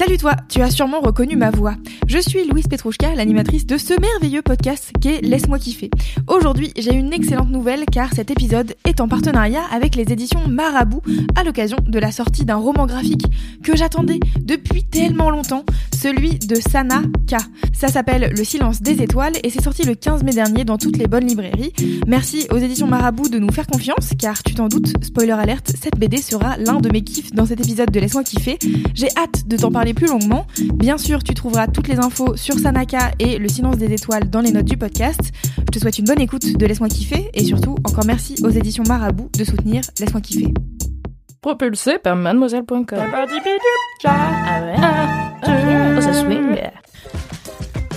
[0.00, 1.74] Salut toi, tu as sûrement reconnu ma voix.
[2.06, 5.90] Je suis Louise Petrouchka, l'animatrice de ce merveilleux podcast qu'est Laisse-moi kiffer.
[6.26, 11.02] Aujourd'hui, j'ai une excellente nouvelle car cet épisode est en partenariat avec les éditions Marabout
[11.36, 13.26] à l'occasion de la sortie d'un roman graphique
[13.62, 17.36] que j'attendais depuis tellement longtemps, celui de Sana K.
[17.74, 20.96] Ça s'appelle Le silence des étoiles et c'est sorti le 15 mai dernier dans toutes
[20.96, 21.74] les bonnes librairies.
[22.06, 25.98] Merci aux éditions Marabout de nous faire confiance car tu t'en doutes, spoiler alerte, cette
[25.98, 28.58] BD sera l'un de mes kiffs dans cet épisode de Laisse-moi kiffer.
[28.94, 30.46] J'ai hâte de t'en parler plus longuement.
[30.74, 34.40] Bien sûr, tu trouveras toutes les infos sur Sanaka et le silence des étoiles dans
[34.40, 35.20] les notes du podcast.
[35.58, 38.84] Je te souhaite une bonne écoute de Laisse-moi kiffer et surtout encore merci aux éditions
[38.86, 40.52] Marabout de soutenir Laisse-moi kiffer.
[41.40, 42.98] Propulsé par mademoiselle.com.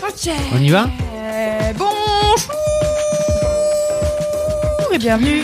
[0.08, 0.32] Ok.
[0.54, 0.86] On y va?
[1.16, 2.54] Euh, bonjour
[4.94, 5.44] et bienvenue.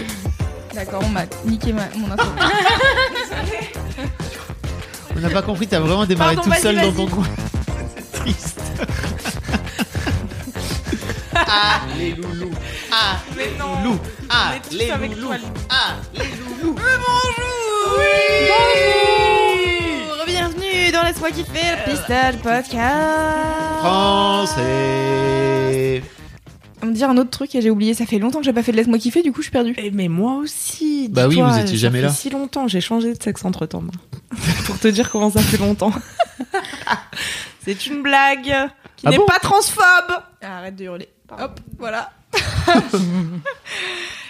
[0.75, 2.27] D'accord, on m'a niqué ma, mon intro.
[5.19, 7.25] On n'a pas compris, t'as vraiment démarré Pardon, tout seul dans ton coin.
[7.93, 8.61] C'est triste.
[11.35, 12.51] ah, les loulous.
[12.89, 13.99] Ah, les loulous.
[14.29, 15.33] Ah, les loulous.
[15.69, 16.73] Ah, les loulous.
[16.73, 17.45] Bonjour
[20.25, 24.63] Bienvenue dans Laisse-moi kiffer, le pistage podcast Français.
[26.81, 28.63] On me dire un autre truc et j'ai oublié, ça fait longtemps que j'ai pas
[28.63, 29.73] fait de Laisse-moi kiffer, du coup je suis perdue.
[29.77, 31.09] Eh, mais moi aussi.
[31.09, 32.11] Bah oui, vous étiez ça jamais fait là.
[32.11, 33.83] si longtemps, j'ai changé de sexe entre temps.
[34.66, 35.91] Pour te dire comment ça fait longtemps.
[37.66, 38.53] C'est une blague
[38.95, 39.83] qui Ah n'est bon pas transphobe.
[40.41, 41.09] Arrête de hurler.
[41.37, 42.11] Hop, voilà.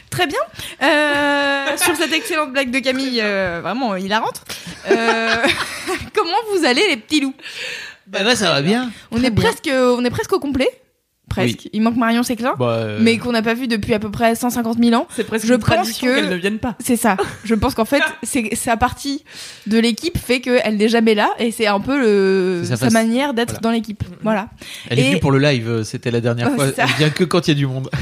[0.10, 0.40] Très bien.
[0.82, 4.42] Euh, sur cette excellente blague de Camille, euh, vraiment hilarante.
[4.90, 5.36] Euh,
[6.16, 7.36] comment vous allez les petits loups?
[8.08, 8.92] Bah, bah, ça va bien.
[9.12, 10.79] On est presque, on est presque au complet.
[11.30, 11.70] Presque.
[11.74, 14.36] Il manque Marion Séclin, Bah, euh, mais qu'on n'a pas vu depuis à peu près
[14.36, 15.08] 150 000 ans.
[15.16, 16.76] C'est presque Je une pense tradition que- qu'elles ne viennent pas.
[16.84, 17.16] C'est ça.
[17.44, 19.24] Je pense qu'en fait, c'est sa partie
[19.68, 23.50] de l'équipe fait qu'elle n'est jamais là et c'est un peu le, sa manière d'être
[23.52, 23.62] Voilà.
[23.62, 24.04] dans l'équipe.
[24.24, 24.50] Voilà.
[24.90, 26.72] elle est venue pour le live, euh, c'était la dernière Oh, fois.
[26.74, 26.84] ça.
[26.84, 27.90] Elle vient que quand il y a du monde.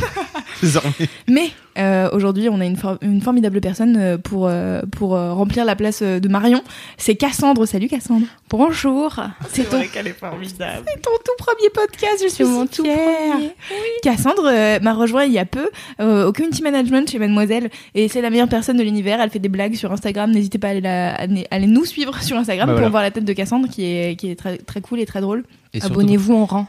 [0.61, 0.91] Désormais.
[1.27, 5.33] Mais euh, aujourd'hui, on a une, for- une formidable personne euh, pour, euh, pour euh,
[5.33, 6.63] remplir la place de Marion.
[6.97, 7.65] C'est Cassandre.
[7.65, 8.25] Salut Cassandre.
[8.49, 9.15] Bonjour.
[9.51, 10.85] C'est ton, vrai qu'elle est formidable.
[10.87, 12.23] c'est ton tout premier podcast.
[12.23, 13.35] Je suis mon si tout fière.
[14.01, 15.69] Cassandre euh, m'a rejoint il y a peu
[15.99, 19.19] euh, au community management chez Mademoiselle et c'est la meilleure personne de l'univers.
[19.21, 20.31] Elle fait des blagues sur Instagram.
[20.31, 22.89] N'hésitez pas à aller, la- à aller- nous suivre sur Instagram Bah pour voilà.
[22.89, 25.43] voir la tête de Cassandre qui est, qui est très, très cool et très drôle.
[25.81, 26.67] Abonnez-vous, on rend.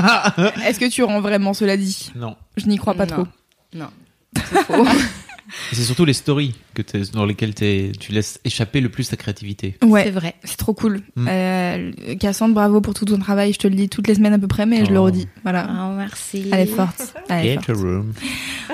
[0.66, 2.10] Est-ce que tu rends vraiment cela dit?
[2.16, 2.36] Non.
[2.56, 3.12] Je n'y crois pas Non.
[3.14, 3.26] trop.
[3.74, 3.88] Non.
[4.36, 4.40] Et
[5.72, 9.76] C'est surtout les stories que dans lesquelles tu laisses échapper le plus ta créativité.
[9.82, 10.34] Ouais, C'est vrai.
[10.44, 11.02] c'est trop cool.
[11.16, 11.28] Mm.
[11.28, 13.52] Euh, Cassandre, bravo pour tout ton travail.
[13.52, 15.04] Je te le dis toutes les semaines à peu près, mais je le Oh.
[15.06, 15.26] redis.
[15.42, 15.68] Voilà.
[15.68, 16.48] Oh, merci.
[16.52, 17.14] Elle est forte.
[17.28, 17.70] Elle est Get forte.
[17.70, 18.12] a room.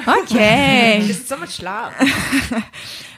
[0.06, 0.38] Ok.
[1.26, 2.60] so much love.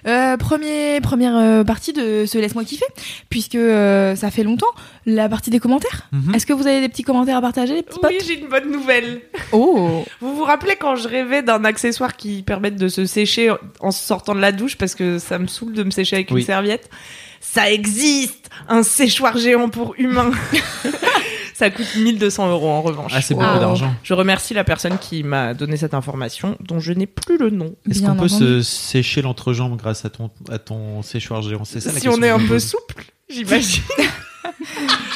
[0.06, 2.86] Euh, premier, première euh, partie de ce Laisse-moi kiffer,
[3.31, 4.66] puisque euh, ça fait longtemps.
[5.06, 6.09] La partie des commentaires.
[6.12, 6.34] Mhm.
[6.34, 8.70] Est-ce que vous avez des petits commentaires à partager, les petits Oui, j'ai une bonne
[8.70, 9.20] nouvelle.
[9.53, 13.91] Oh Vous vous rappelez quand je rêvais d'un accessoire qui permette de se sécher en
[13.91, 16.41] sortant de la douche parce que ça me saoule de me sécher avec Oui.
[16.41, 16.91] une serviette?
[17.41, 20.32] Ça existe Un séchoir géant pour humains
[21.59, 23.11] Ça coûte 1200 euros en revanche.
[23.17, 23.41] Ah, c'est Wow.
[23.43, 23.93] beaucoup d'argent.
[24.05, 27.75] Je remercie la personne qui m'a donné cette information dont je n'ai plus le nom.
[27.91, 31.65] Est-ce qu'on peut se sécher l'entrejambe grâce à ton, à ton séchoir géant?
[31.65, 33.83] C'est ça Si on est un peu souple, j'imagine.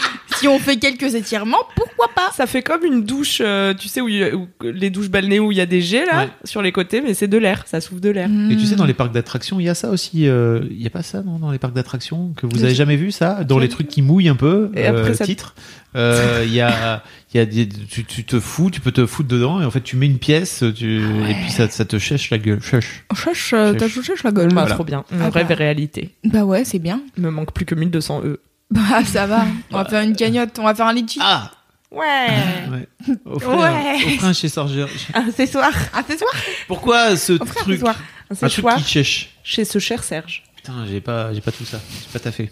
[0.43, 4.01] Si on fait quelques étirements, pourquoi pas Ça fait comme une douche, euh, tu sais,
[4.01, 6.25] où, il y a- où- les douches balnéo où il y a des jets là,
[6.25, 6.29] Ouais.
[6.45, 8.29] sur les côtés, mais c'est de l'air, ça souffle de l'air.
[8.51, 8.79] Et tu sais, Hmm.
[8.79, 10.27] dans les parcs d'attractions, il y a ça aussi.
[10.29, 12.97] euh, Il y a pas ça, non, dans les parcs d'attractions que vous avez jamais
[12.97, 13.45] vu ça?
[13.45, 14.71] Dans les trucs qui mouillent un peu.
[14.75, 15.55] Et après, euh, ça- titre.
[15.95, 17.03] Euh, Il y a,
[17.33, 19.71] il y a des, tu, tu te fous, tu peux te foutre dedans et en
[19.71, 20.97] fait tu mets une pièce, tu
[21.29, 22.61] et puis ça, ça te chèche la gueule.
[22.63, 23.05] Chèche.
[23.15, 24.23] Chèche, euh, t'as Chèche.
[24.25, 24.49] la gueule.
[24.49, 24.75] Bah, Voilà.
[24.75, 25.05] trop bien.
[25.13, 25.53] Mon Ah rêve bah.
[25.53, 26.11] est réalité.
[26.25, 27.01] Bah ouais, c'est bien.
[27.17, 28.41] Il me manque plus que 1200 E.
[28.91, 29.45] Bah ça va.
[29.71, 31.19] On va faire une cagnotte, on va faire un litchi.
[31.23, 31.51] Ah.
[31.91, 32.29] Ouais.
[32.71, 32.89] Ouais.
[33.27, 34.19] Offrir, Ouais.
[34.23, 34.87] un chez Sorger.
[35.13, 35.71] Un séchoir.
[35.93, 36.33] Un ce soir
[36.69, 37.97] Pourquoi ce un truc ce soir.
[38.31, 39.31] Un Un truc qui chèche.
[39.45, 40.43] chez ce cher Serge.
[40.57, 41.79] Putain, j'ai pas, j'ai pas tout ça.
[41.91, 42.51] J'ai pas taffé.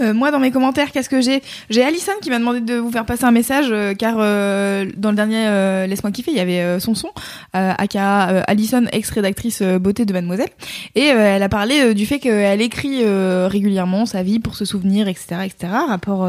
[0.00, 2.90] Euh, moi, dans mes commentaires, qu'est-ce que j'ai J'ai Alison qui m'a demandé de vous
[2.90, 5.40] faire passer un message, euh, car euh, dans le dernier
[5.86, 7.08] Laisse-moi kiffer, il y avait son son,
[7.56, 10.48] euh, aka Alison, ex-rédactrice beauté de Mademoiselle,
[10.94, 15.36] et elle a parlé du fait qu'elle écrit régulièrement sa vie pour se souvenir, etc.,
[15.44, 16.28] etc., rapport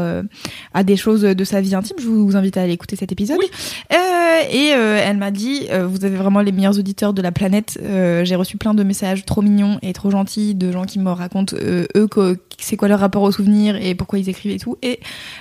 [0.74, 1.96] à des choses de sa vie intime.
[1.98, 3.38] Je vous invite à aller écouter cet épisode.
[3.90, 7.78] Et elle m'a dit, vous avez vraiment les meilleurs auditeurs de la planète.
[7.80, 11.56] J'ai reçu plein de messages trop mignons et trop gentils de gens qui me racontent
[11.56, 12.06] eux
[12.62, 14.78] c'est quoi leur rapport aux souvenirs et pourquoi ils écrivent et tout.
[14.82, 15.00] Et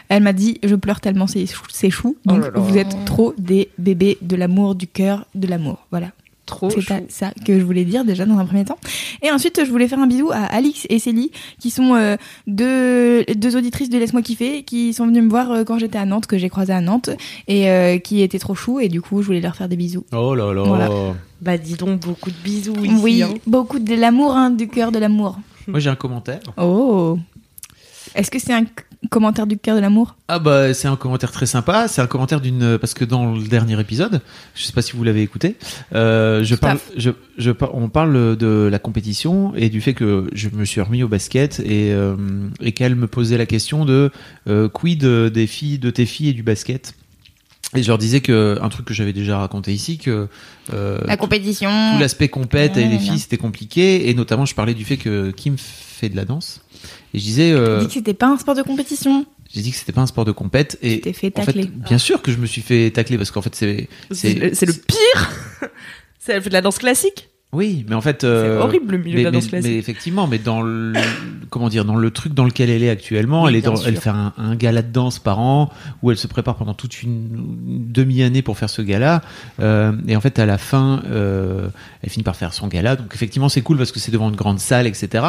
[0.10, 2.16] elle m'a dit, je pleure tellement c'est chou, c'est chou.
[2.26, 2.60] Oh Donc là là.
[2.60, 5.86] vous êtes trop des bébés de l'amour, du cœur, de l'amour.
[5.92, 6.08] Voilà.
[6.48, 8.80] Trop C'est ça que je voulais dire déjà dans un premier temps.
[9.22, 13.24] Et ensuite, je voulais faire un bisou à Alix et Célie, qui sont euh, deux,
[13.36, 16.26] deux auditrices de Laisse-moi kiffer, qui sont venues me voir euh, quand j'étais à Nantes,
[16.26, 17.12] que j'ai croisé à Nantes,
[17.48, 18.80] et euh, qui étaient trop chou.
[18.82, 20.04] Et du coup, je voulais leur faire des bisous.
[20.14, 20.64] Oh là là.
[20.64, 20.90] Voilà.
[21.42, 22.96] Bah dis donc beaucoup de bisous ici.
[23.02, 23.34] oui, hein.
[23.48, 25.40] beaucoup de l'amour, hein, du cœur de l'amour.
[25.68, 26.40] Moi j'ai un commentaire.
[26.58, 27.18] Oh
[28.16, 28.66] Est-ce que c'est un
[29.10, 30.16] commentaire du cœur de l'amour?
[30.28, 31.88] Ah bah c'est un commentaire très sympa.
[31.88, 34.22] C'est un commentaire d'une parce que dans le dernier épisode,
[34.56, 35.56] je sais pas si vous l'avez écouté,
[35.96, 40.30] euh, je parle, je, je par- on parle de la compétition et du fait que
[40.34, 42.16] je me suis remis au basket et euh,
[42.60, 44.12] et qu'elle me posait la question de
[44.48, 46.94] euh, quid des filles, de tes filles et du basket?
[47.76, 50.28] Et je leur disais que un truc que j'avais déjà raconté ici que
[50.74, 51.70] euh, La compétition.
[51.94, 54.98] tout l'aspect compète Ouais, et les filles c'était compliqué et notamment je parlais du fait
[54.98, 56.62] que Kim fait de la danse
[57.14, 59.26] et je disais euh, dis que c'était pas un sport de compétition.
[59.54, 61.64] j'ai dit que c'était pas un sport de compète et Tu t'es fait en tacler.
[61.64, 64.54] fait, bien sûr que je me suis fait tacler parce qu'en fait c'est C'est le-
[64.54, 65.32] c'est le pire.
[66.20, 67.30] C'est elle fait de la danse classique.
[67.54, 70.26] Oui mais en fait euh, C'est horrible le milieu mais, de la danse mais- effectivement
[70.28, 70.94] mais dans le
[71.50, 73.98] comment dire dans le truc dans lequel elle est actuellement Oui, elle est dans, elle
[73.98, 75.70] fait un, un gala de danse par an
[76.02, 77.12] où elle se prépare pendant toute une,
[77.68, 79.22] une demi-année pour faire ce gala.
[79.60, 81.68] Euh, et en fait à la fin euh,
[82.02, 82.96] elle finit par faire son gala.
[82.96, 85.26] Donc effectivement c'est cool parce que c'est devant une grande salle etc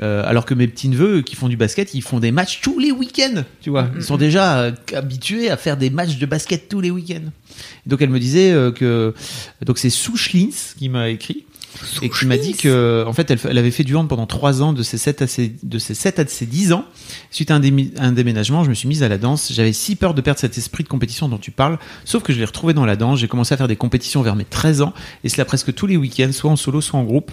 [0.00, 2.78] Euh, alors que mes petits neveux qui font du basket ils font des matchs tous
[2.78, 3.88] les week-ends tu vois.
[3.96, 7.30] Ils sont déjà euh, habitués à faire des matchs de basket tous les week-ends.
[7.86, 9.12] Donc elle me disait euh, que
[9.66, 11.44] donc c'est Sue Schlins qui m'a écrit
[12.02, 14.62] et qui m'a dit que en fait elle, elle avait fait du hand pendant trois
[14.62, 16.84] ans de ses 7 à ses de ses 7 à ses 10 ans.
[17.30, 17.60] Suite à un,
[18.12, 19.52] déménagement je me suis mise à la danse.
[19.52, 21.78] J'avais si peur de perdre cet esprit de compétition dont tu parles.
[22.04, 23.18] Sauf que je l'ai retrouvé dans la danse.
[23.18, 24.92] J'ai commencé à faire des compétitions vers mes 13 ans.
[25.24, 27.32] Et cela presque tous les week-ends soit en solo soit en groupe.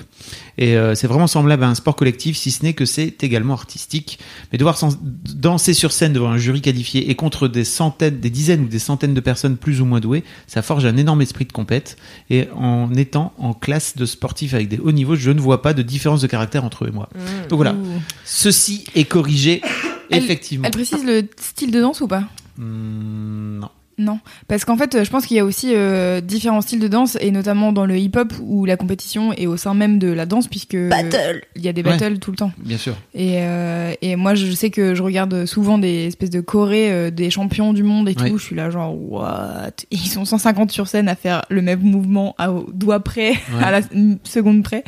[0.58, 3.54] Et euh, c'est vraiment semblable à un sport collectif si ce n'est que c'est également
[3.54, 4.20] artistique.
[4.52, 4.98] Mais devoir sans-
[5.36, 8.80] danser sur scène devant un jury qualifié et contre des centaines des dizaines ou des
[8.80, 11.98] centaines de personnes plus ou moins douées ça forge un énorme esprit de compète.
[12.30, 15.74] Et en étant en classe de sportifs avec des hauts niveaux, je ne vois pas
[15.74, 17.10] de différence de caractère entre eux et moi.
[17.50, 18.02] Donc voilà, Ouh.
[18.24, 19.62] ceci est corrigé,
[20.10, 20.66] Elle- effectivement.
[20.66, 22.24] Elle précise le style de danse ou pas?
[22.58, 23.70] Hmm, non.
[24.04, 27.18] Non, parce qu'en fait, je pense qu'il y a aussi euh, différents styles de danse,
[27.22, 30.48] et notamment dans le hip-hop où la compétition est au sein même de la danse,
[30.48, 31.98] puisque il y a des Ouais.
[31.98, 32.52] battles tout le temps.
[32.58, 32.96] Bien sûr.
[33.14, 37.12] Et, euh, et moi, je sais que je regarde souvent des espèces de chorés euh,
[37.12, 38.24] des champions du monde et tout.
[38.24, 38.32] Ouais.
[38.36, 39.72] Je suis là genre what?
[39.92, 43.64] Ils sont 150 sur scène à faire le même mouvement à- au doigt près, Ouais.
[43.64, 43.82] à la
[44.24, 44.84] seconde près.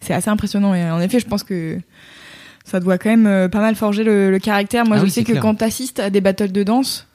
[0.00, 0.74] C'est assez impressionnant.
[0.74, 1.78] Et en effet, je pense que
[2.64, 4.84] ça doit quand même euh, pas mal forger le, le caractère.
[4.84, 5.42] Moi, Ah je oui, sais que clair.
[5.42, 7.05] quand t'assistes à des battles de danse,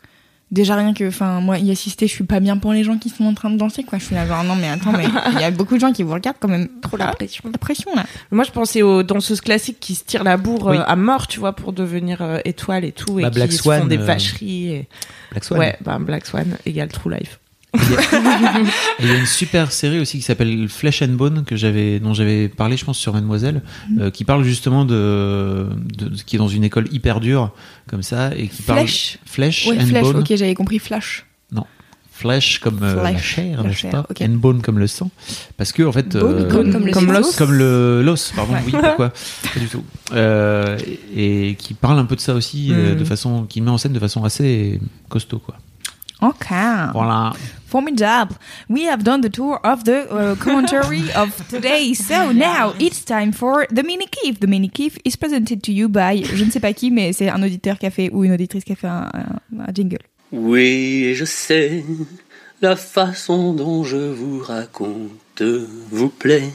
[0.51, 3.09] déjà rien que, enfin, moi, y assister, je suis pas bien pour les gens qui
[3.09, 3.97] sont en train de danser, quoi.
[3.99, 6.03] Je suis là genre non, mais attends, mais il y a beaucoup de gens qui
[6.03, 6.67] vous regardent quand même.
[6.81, 7.43] Trop la pression.
[7.51, 8.05] La pression là.
[8.31, 10.77] Moi, je pensais aux danseuses classiques qui se tirent la bourre Oui.
[10.77, 13.51] euh, à mort, tu vois, pour devenir euh, étoile et tout, et Bah, qui Black
[13.51, 14.67] se Swan, font des euh, vacheries.
[14.73, 14.87] et-
[15.31, 15.59] Black Swan.
[15.59, 17.39] Ouais, bah, Black Swan égale True Life.
[18.99, 22.13] Il y a une super série aussi qui s'appelle Flesh and Bone que j'avais, dont
[22.13, 23.61] j'avais parlé, je pense, sur Mademoiselle,
[23.99, 27.51] euh, qui parle justement de, de, de- qui est dans une école hyper dure
[27.87, 29.17] comme ça et qui parle Flèche.
[29.25, 30.03] Flesh Ouais, and flèche.
[30.03, 30.17] Bone.
[30.17, 31.25] Ok, j'avais compris flash.
[32.13, 34.05] Flesh comme euh, la Flesh, chair, la n'est-ce chair, pas?
[34.07, 34.21] ok.
[34.21, 35.09] And bone comme le sang,
[35.57, 37.35] parce que en fait, Bone euh, comme- comme le comme l'os.
[37.35, 38.53] comme le l'os, pardon.
[38.53, 38.59] Ouais.
[38.67, 39.09] Oui, pourquoi?
[39.09, 39.83] Pas du tout.
[40.13, 40.77] Euh,
[41.15, 42.95] et, et qui parle un peu de ça aussi, Mm.
[42.97, 45.55] de façon, qui met en scène de façon assez costaud, quoi.
[46.21, 46.45] Ok.
[46.93, 47.33] Voilà.
[47.71, 48.35] Formidable.
[48.69, 51.93] We have done the tour of the uh, commentary of today.
[52.11, 54.39] So now it's time for the mini keef.
[54.41, 57.29] The mini keef is presented to you by je ne sais pas qui, mais c'est
[57.29, 59.99] un auditeur qui a fait ou une auditrice qui a fait un, un- un jingle.
[60.33, 61.85] Oui, je sais,
[62.61, 65.41] la façon dont je vous raconte
[65.91, 66.51] vous plaît.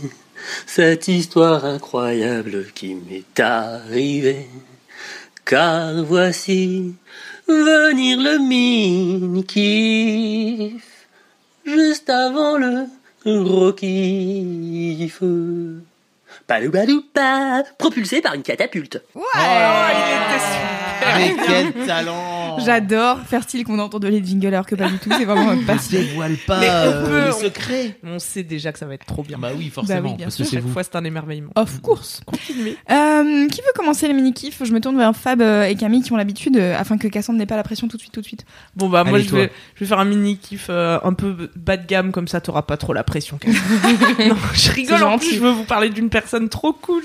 [0.67, 4.47] Cette histoire incroyable qui m'est arrivée.
[5.47, 6.95] Car voici
[7.49, 8.39] venir le
[9.47, 10.96] mini-kiff,
[11.67, 12.87] juste avant le
[13.27, 15.23] rockif.
[16.47, 19.03] Padou-badou-pa, propulsé par une catapulte.
[21.17, 24.99] Mais quel talent J'adore faire style qu'on entend de les jingles alors que pas du
[24.99, 25.11] tout.
[25.17, 25.99] C'est vraiment un passion.
[25.99, 27.97] dévoile pas Mais on euh, peut- les on- secrets.
[28.05, 29.39] On sait déjà que ça va être trop bien.
[29.39, 30.45] Bah oui, forcément, bien parce sûr.
[30.45, 30.73] que c'est Chaque vous.
[30.73, 31.51] fois, c'est un émerveillement.
[31.57, 32.21] Of course.
[32.27, 32.77] Continuez.
[32.91, 36.13] Euh, qui veut commencer les mini-kifs Je me tourne vers Fab euh, et Camille qui
[36.13, 38.27] ont l'habitude euh, afin que Cassandre n'ait pas la pression tout de suite, tout de
[38.27, 38.45] suite.
[38.75, 41.77] Bon bah moi je vais, je vais faire un mini kiff euh, un peu bas
[41.77, 43.39] de gamme comme ça t'auras pas trop la pression.
[43.47, 47.03] non, je rigole en plus je veux vous parler d'une personne trop cool.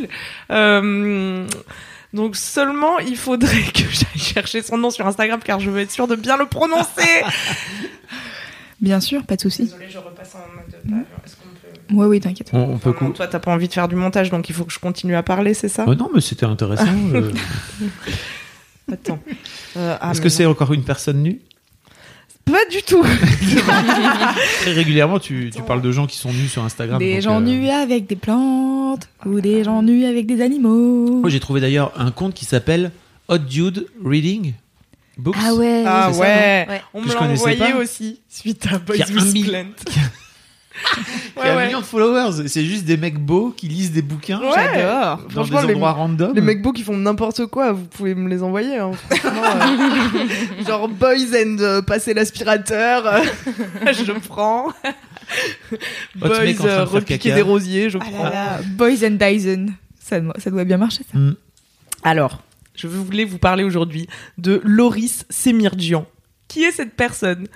[0.52, 1.46] Euh,
[2.14, 5.92] donc seulement il faudrait que j'aille chercher son nom sur Instagram car je veux être
[5.92, 7.02] sûre de bien le prononcer.
[8.82, 9.66] Bien sûr, pas de souci.
[9.66, 11.06] Désolée je repasse en mode page.
[11.24, 11.50] Est-ce qu'on
[11.94, 12.50] peut Ouais, oui, t'inquiète.
[12.52, 14.56] On, on peut Enfin, non, toi t'as pas envie de faire du montage donc il
[14.56, 15.86] faut que je continue à parler c'est ça?
[15.88, 16.86] Oh non, mais c'était intéressant.
[17.14, 17.32] euh.
[18.92, 19.20] Attends.
[19.78, 21.42] Euh, ah, Est-ce que c'est encore une personne nue?
[22.46, 23.04] Pas du tout
[24.62, 27.00] Très régulièrement, tu, tu parles de gens qui sont nus sur Instagram.
[27.00, 31.20] Des gens euh, nus avec des plantes ou des gens nus avec des animaux.
[31.22, 32.92] Moi, j'ai trouvé d'ailleurs un compte qui s'appelle
[33.28, 34.54] Hot Dude Reading
[35.18, 35.36] Books.
[35.40, 35.84] Ah ouais.
[35.86, 36.66] Ah ça, ouais.
[36.70, 36.82] Ouais.
[36.94, 37.76] On me l'a envoyé pas.
[37.76, 39.66] aussi suite à Boys with Plant.
[41.42, 42.48] Qui a un million de followers.
[42.48, 44.50] C'est juste des mecs beaux qui lisent des bouquins Ouais.
[44.56, 45.20] J'adore.
[45.34, 46.34] dans des les, endroits random.
[46.36, 48.78] les mecs beaux qui font n'importe quoi, vous pouvez me les envoyer.
[48.78, 48.92] hein.
[49.12, 53.22] Euh, genre Boys and euh, passer l'aspirateur, euh,
[53.94, 54.68] je prends.
[56.22, 58.60] Autre Boys euh, repiquer des rosiers, je Ah là là.
[58.76, 59.68] Boys and Dyson.
[60.00, 61.18] Ça, doit- ça doit bien marcher, ça.
[61.18, 61.36] Mm.
[62.04, 62.42] Alors,
[62.76, 64.08] je voulais vous parler aujourd'hui
[64.38, 66.06] de Loris Semirjian.
[66.48, 67.48] Qui est cette personne?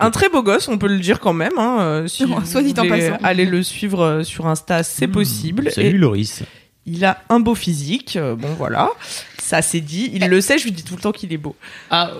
[0.00, 1.58] Un très beau gosse, on peut le dire quand même.
[1.58, 3.16] Hein, euh, Soit dit en passant.
[3.22, 5.12] aller le suivre euh, sur Insta, c'est Mm.
[5.12, 5.70] possible.
[5.70, 6.42] Salut Et Loris.
[6.86, 8.16] il a un beau physique.
[8.16, 8.90] euh, bon, voilà.
[9.38, 10.10] Ça c'est dit.
[10.12, 11.54] Il le sait, je lui dis tout le temps qu'il est beau.
[11.90, 12.10] Ah,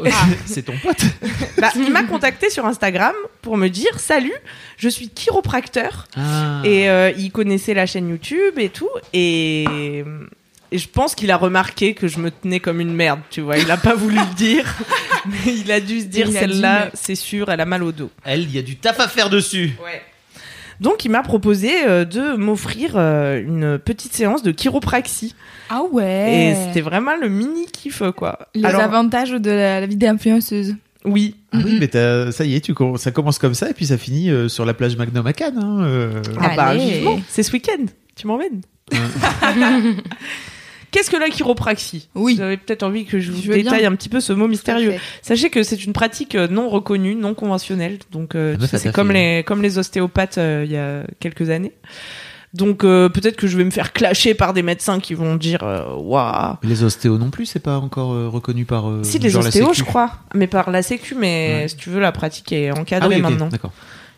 [0.46, 1.02] c'est ton pote.
[1.58, 4.34] Bah, il m'a contacté sur Instagram pour me dire Salut,
[4.76, 6.06] je suis chiropracteur.
[6.16, 6.60] Ah.
[6.64, 8.88] Et euh, il connaissait la chaîne YouTube et tout.
[9.12, 10.04] Et,
[10.72, 13.58] et je pense qu'il a remarqué que je me tenais comme une merde, tu vois.
[13.58, 14.64] Il a pas voulu le dire.
[15.26, 18.10] Mais il a dû se dire Celle-là, mais- c'est sûr, elle a mal au dos.
[18.24, 19.72] Elle, il y a du taf à faire dessus.
[19.84, 20.00] Ouais.
[20.80, 25.34] Donc il m'a proposé euh, de m'offrir euh, une petite séance de chiropraxie.
[25.70, 26.52] Ah ouais.
[26.52, 28.38] Et c'était vraiment le mini kiff quoi.
[28.54, 30.76] Les Alors, avantages de la, la vie d'influenceuse.
[31.04, 33.96] oui, Ah oui, mais ça y est, tu, ça commence comme ça et puis ça
[33.98, 35.58] finit euh, sur la plage Magnum à Cannes.
[35.58, 36.22] hein, euh.
[36.40, 36.72] Ah bah
[37.28, 37.86] c'est ce week-end.
[38.14, 38.60] Tu m'emmènes
[40.96, 42.36] Qu'est-ce que la chiropraxie Oui.
[42.36, 43.92] Vous avez peut-être envie que je vous Je détaille bien.
[43.92, 44.94] un petit peu ce mot mystérieux.
[45.20, 47.98] Sachez que c'est une pratique euh, non reconnue, non conventionnelle.
[48.12, 49.36] Donc euh, Ah bah, c'est comme fait.
[49.38, 51.72] les comme les ostéopathes euh, il y a quelques années.
[52.54, 55.58] Donc euh, peut-être que je vais me faire clasher par des médecins qui vont dire
[55.98, 56.54] waouh.
[56.62, 58.88] Les ostéos non plus, c'est pas encore euh, reconnu par.
[58.88, 61.14] euh, Si les ostéos, je crois, mais par la Sécu.
[61.14, 61.68] Mais Ouais.
[61.68, 63.48] si tu veux, la pratique est Ah encadrée oui, ok, maintenant.
[63.48, 63.72] D'accord.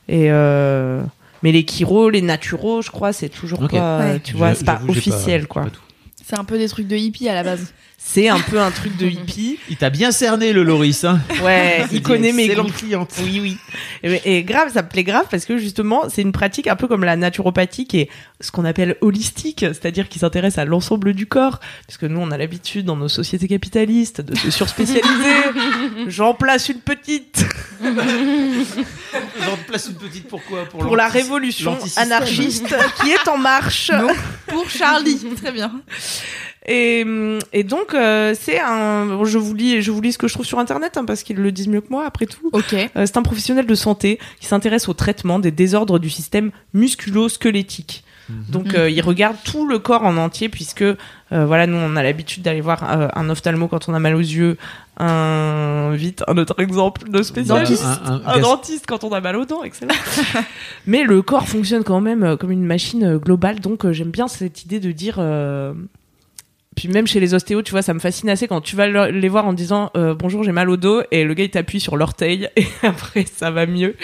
[0.09, 1.03] Et euh,
[1.43, 3.99] mais les chiros, les naturaux, je crois, c'est toujours pas.
[3.99, 4.21] Ouais.
[4.21, 5.63] Tu vois, c'est pas officiel, quoi.
[5.65, 5.81] pas tout.
[6.29, 7.73] C'est un peu des trucs de hippie à la base.
[8.01, 9.59] C'est un peu un truc de hippie.
[9.69, 11.03] Il t'a bien cerné le Loris.
[11.05, 11.21] Hein.
[11.43, 12.73] Ouais, il connaît mes Excellente goûts.
[12.73, 13.15] cliente.
[13.23, 13.57] Oui, oui.
[14.05, 16.87] Et, et grave, ça me plaît grave parce que justement, c'est une pratique un peu
[16.87, 18.09] comme la naturopathie qui est
[18.41, 21.59] ce qu'on appelle holistique, c'est-à-dire qui s'intéresse à l'ensemble du corps.
[21.87, 25.35] Puisque nous, on a l'habitude dans nos sociétés capitalistes de se surspécialiser.
[26.07, 27.45] J'en place une petite
[29.43, 33.91] J'en place une petite pourquoi pour la l'anti- révolution anarchiste qui est en marche.
[33.91, 34.09] Non,
[34.47, 35.19] pour Charlie.
[35.37, 35.73] Très bien.
[36.67, 37.05] Et,
[37.53, 39.07] et donc, euh, c'est un.
[39.07, 41.23] bon, Je vous lis, je vous lis ce que je trouve sur internet hein, parce
[41.23, 42.51] qu'ils le disent mieux que moi après tout.
[42.53, 42.75] Ok.
[42.75, 48.05] Euh, c'est un professionnel de santé qui s'intéresse au traitement des désordres du système musculo-squelettique.
[48.51, 50.97] Donc euh, il regarde tout le corps en entier puisque euh,
[51.31, 54.19] voilà nous on a l'habitude d'aller voir euh, un ophtalmo quand on a mal aux
[54.21, 54.59] yeux,
[54.99, 59.37] un vite un autre exemple de spécialiste, Un- un- un, dentiste quand on a mal
[59.37, 59.95] aux dents, excellent.
[60.87, 64.11] Mais le corps fonctionne quand même euh, comme une machine euh, globale donc euh, j'aime
[64.11, 65.73] bien cette idée de dire euh,
[66.79, 69.11] puis même chez les ostéos, tu vois, ça me fascine assez quand tu vas le-
[69.11, 71.81] les voir en disant euh, bonjour, j'ai mal au dos et le gars il t'appuie
[71.81, 73.97] sur l'orteil et après ça va mieux.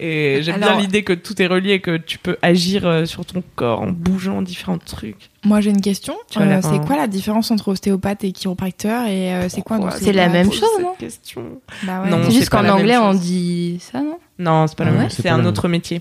[0.00, 3.42] Et j'aime bien l'idée que tout est relié, que tu peux agir euh, sur ton
[3.56, 5.28] corps en bougeant différents trucs.
[5.44, 6.14] Moi j'ai une question.
[6.38, 10.12] Euh, c'est un- quoi la différence entre ostéopathe et chiropracteur et euh, c'est quoi C'est
[10.12, 11.42] la même chose, non question.
[11.82, 12.10] Bah ouais.
[12.10, 14.18] Non, C'est juste qu'en la même anglais, on dit ça, non?
[14.38, 15.02] Non, c'est pas la Ah même.
[15.04, 16.00] ouais, c'est C'est un autre métier.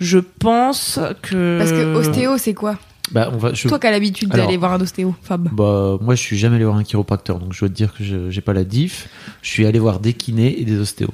[0.00, 2.76] Je pense que Parce que ostéo c'est quoi?
[3.12, 3.52] Bah, on va.
[3.52, 3.68] Je...
[3.68, 5.48] Toi qui as l'habitude d'aller voir un ostéo, Fab.
[5.52, 8.04] Bah, moi, je suis jamais allé voir un chiropracteur, donc je dois te dire que
[8.04, 9.08] je j'ai pas la diff.
[9.42, 11.10] Je suis allé voir des kinés et des ostéos.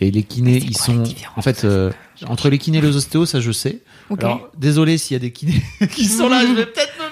[0.00, 1.04] Et les kinés, C'est ils sont.
[1.36, 1.90] En fait, euh,
[2.26, 3.80] entre les kinés et les ostéos, ça je sais.
[4.18, 7.07] Alors, désolé s'il y a des kinés qui sont là, je vais peut-être me.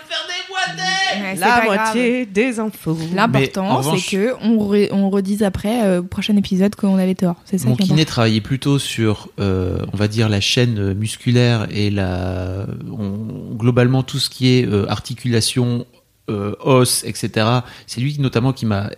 [1.19, 1.65] Ouais, la grave.
[1.65, 2.99] moitié des infos.
[3.15, 7.37] L'important, revanche- c'est que on, re- on redise après, euh, prochain épisode, qu'on avait tort.
[7.45, 11.91] C'est ça Mon kiné travaillait plutôt sur, euh, on va dire, la chaîne musculaire et
[11.91, 15.87] la, on- globalement tout ce qui est euh, articulation
[16.29, 17.47] euh, os, etc.
[17.87, 18.91] C'est lui notamment qui m'a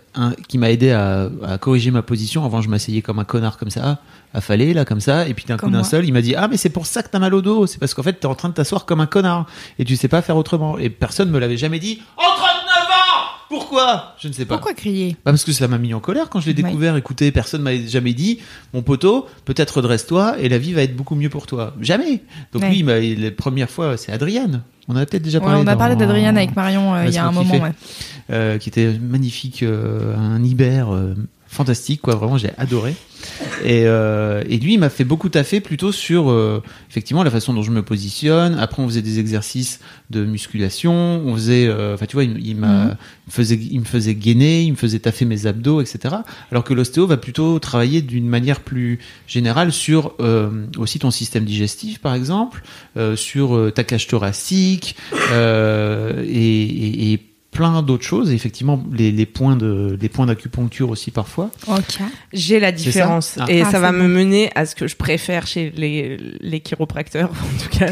[0.47, 2.43] qui m'a aidé à, à corriger ma position.
[2.43, 3.99] Avant, je m'asseyais comme un connard comme ça,
[4.33, 6.57] affalé là comme ça, et puis d'un coup d'un seul, il m'a dit ah mais
[6.57, 7.65] c'est pour ça que t'as mal au dos.
[7.67, 9.45] C'est parce qu'en fait t'es en train de t'asseoir comme un connard
[9.79, 10.77] et tu sais pas faire autrement.
[10.77, 12.01] Et personne me l'avait jamais dit.
[12.17, 14.13] En 39 ans Pourquoi?
[14.19, 14.55] Je ne sais pas.
[14.55, 15.13] Pourquoi crier?
[15.25, 16.63] Bah, parce que ça m'a mis en colère quand je l'ai Ouais.
[16.69, 16.95] découvert.
[16.95, 18.39] Écoutez, personne m'avait jamais dit,
[18.73, 21.73] mon poteau, peut-être redresse-toi et la vie va être beaucoup mieux pour toi.
[21.81, 22.21] Jamais.
[22.53, 22.69] Donc Ouais.
[22.75, 24.61] lui, la première fois, c'est Adriane.
[24.87, 25.61] On a peut-être déjà Ouais, parlé.
[25.63, 27.53] On a parlé d'Adrienne avec Marion euh, il y a un moment.
[27.55, 27.71] ouais.
[28.31, 30.85] euh, qui était magnifique, euh, un Iber
[31.49, 32.15] fantastique, quoi.
[32.15, 32.93] Vraiment, j'ai adoré.
[33.65, 37.53] Et, euh, et lui, il m'a fait beaucoup taffer plutôt sur euh, effectivement la façon
[37.53, 38.57] dont je me positionne.
[38.57, 40.93] Après, on faisait des exercices de musculation.
[41.25, 42.95] On faisait, euh, enfin, tu vois, il, il m'a, Mhm.
[43.29, 46.15] faisait, il me faisait gainer, il me faisait taffer mes abdos, etc.
[46.51, 50.13] Alors que l'ostéo va plutôt travailler d'une manière plus générale sur
[50.77, 52.63] aussi ton système digestif, par exemple,
[53.15, 54.95] sur ta cage thoracique
[55.33, 57.19] et, et- et
[57.51, 58.31] plein d'autres choses.
[58.31, 61.49] Et effectivement, les, les points de, les points d'acupuncture aussi parfois.
[61.67, 61.99] Ok.
[62.31, 63.45] J'ai la ça différence Ah.
[63.49, 67.31] et Ah, ça va me mener à ce que je préfère chez les, les chiropracteurs
[67.31, 67.91] en tout cas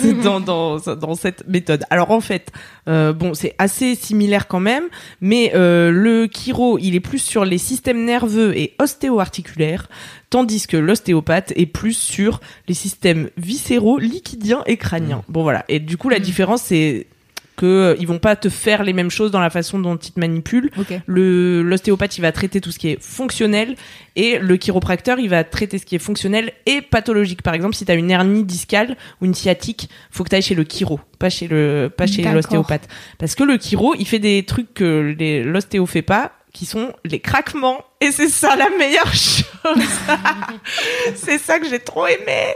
[0.00, 1.84] c'est dans, dans, dans cette méthode.
[1.90, 2.50] Alors en fait,
[2.88, 4.84] euh, bon c'est assez similaire quand même,
[5.20, 9.88] mais euh, le chiro il est plus sur les systèmes nerveux et ostéo-articulaires,
[10.30, 15.22] tandis que l'ostéopathe est plus sur les systèmes viscéraux, liquidiens et crâniens.
[15.28, 16.22] Bon voilà, et du coup la Mm.
[16.22, 17.06] différence c'est
[17.56, 20.12] que euh, ils vont pas te faire les mêmes choses dans la façon dont ils
[20.12, 20.70] te manipulent.
[20.78, 21.00] Ok.
[21.06, 23.76] le l'ostéopathe il va traiter tout ce qui est fonctionnel
[24.16, 27.42] et le chiropracteur il va traiter ce qui est fonctionnel et pathologique.
[27.42, 30.42] Par exemple si tu as une hernie discale ou une sciatique faut que tu ailles
[30.42, 32.88] chez le chiro pas chez le pas chez l'ostéopathe.
[33.18, 37.20] Parce que le chiro il fait des trucs que l'ostéo fait pas qui sont les
[37.20, 39.44] craquements et c'est ça la meilleure chose
[41.16, 42.54] c'est ça que j'ai trop aimé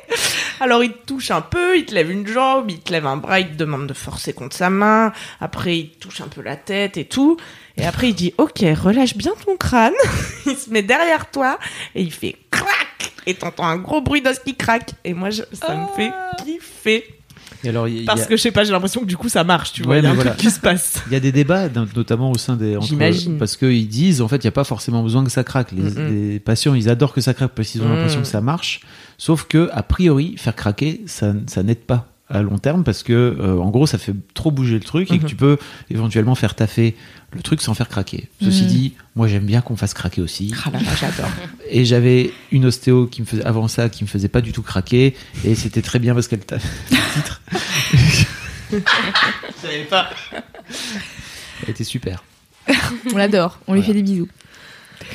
[0.60, 3.16] alors il te touche un peu il te lève une jambe il te lève un
[3.16, 6.42] bras il te demande de forcer contre sa main après il te touche un peu
[6.42, 7.36] la tête et tout
[7.80, 9.92] et après, il dit, OK, relâche bien ton crâne.
[10.46, 11.60] il se met derrière toi
[11.94, 13.12] et il fait crac.
[13.24, 14.94] Et t'entends un gros bruit d'os qui craque.
[15.04, 16.10] Et moi, je- ça me fait
[16.44, 17.17] kiffer.
[17.64, 19.28] Et alors, il y, Parce a- que je sais pas, j'ai l'impression que du coup,
[19.28, 19.98] ça marche, tu vois.
[19.98, 21.02] Il y a un mais truc qui se passe.
[21.08, 22.76] il y a des débats, notamment au sein des.
[22.80, 23.36] J'imagine.
[23.38, 25.72] Parce qu'ils disent, en fait, il n'y a pas forcément besoin que ça craque.
[25.72, 27.94] Les, patients, ils adorent que ça craque parce qu'ils ont Mm.
[27.94, 28.80] l'impression que ça marche.
[29.18, 33.12] Sauf que, a priori, faire craquer, ça, ça n'aide pas à long terme parce que,
[33.40, 35.28] euh, en gros, ça fait trop bouger le truc et que Mhm.
[35.30, 35.56] tu peux
[35.90, 36.94] éventuellement faire taffer
[37.32, 38.28] le truc sans faire craquer.
[38.42, 38.66] Ceci Mm.
[38.66, 40.52] dit, moi, j'aime bien qu'on fasse craquer aussi.
[40.66, 41.30] Ah là là, j'adore.
[41.70, 44.62] Et j'avais une ostéo qui me faisait avant ça, qui me faisait pas du tout
[44.62, 46.40] craquer, et c'était très bien parce qu'elle
[47.20, 47.40] titre.
[48.70, 48.78] Je
[49.62, 50.11] savais pas.
[51.62, 52.22] Elle était super.
[53.12, 53.59] On l'adore.
[53.66, 54.28] On lui fait des bisous.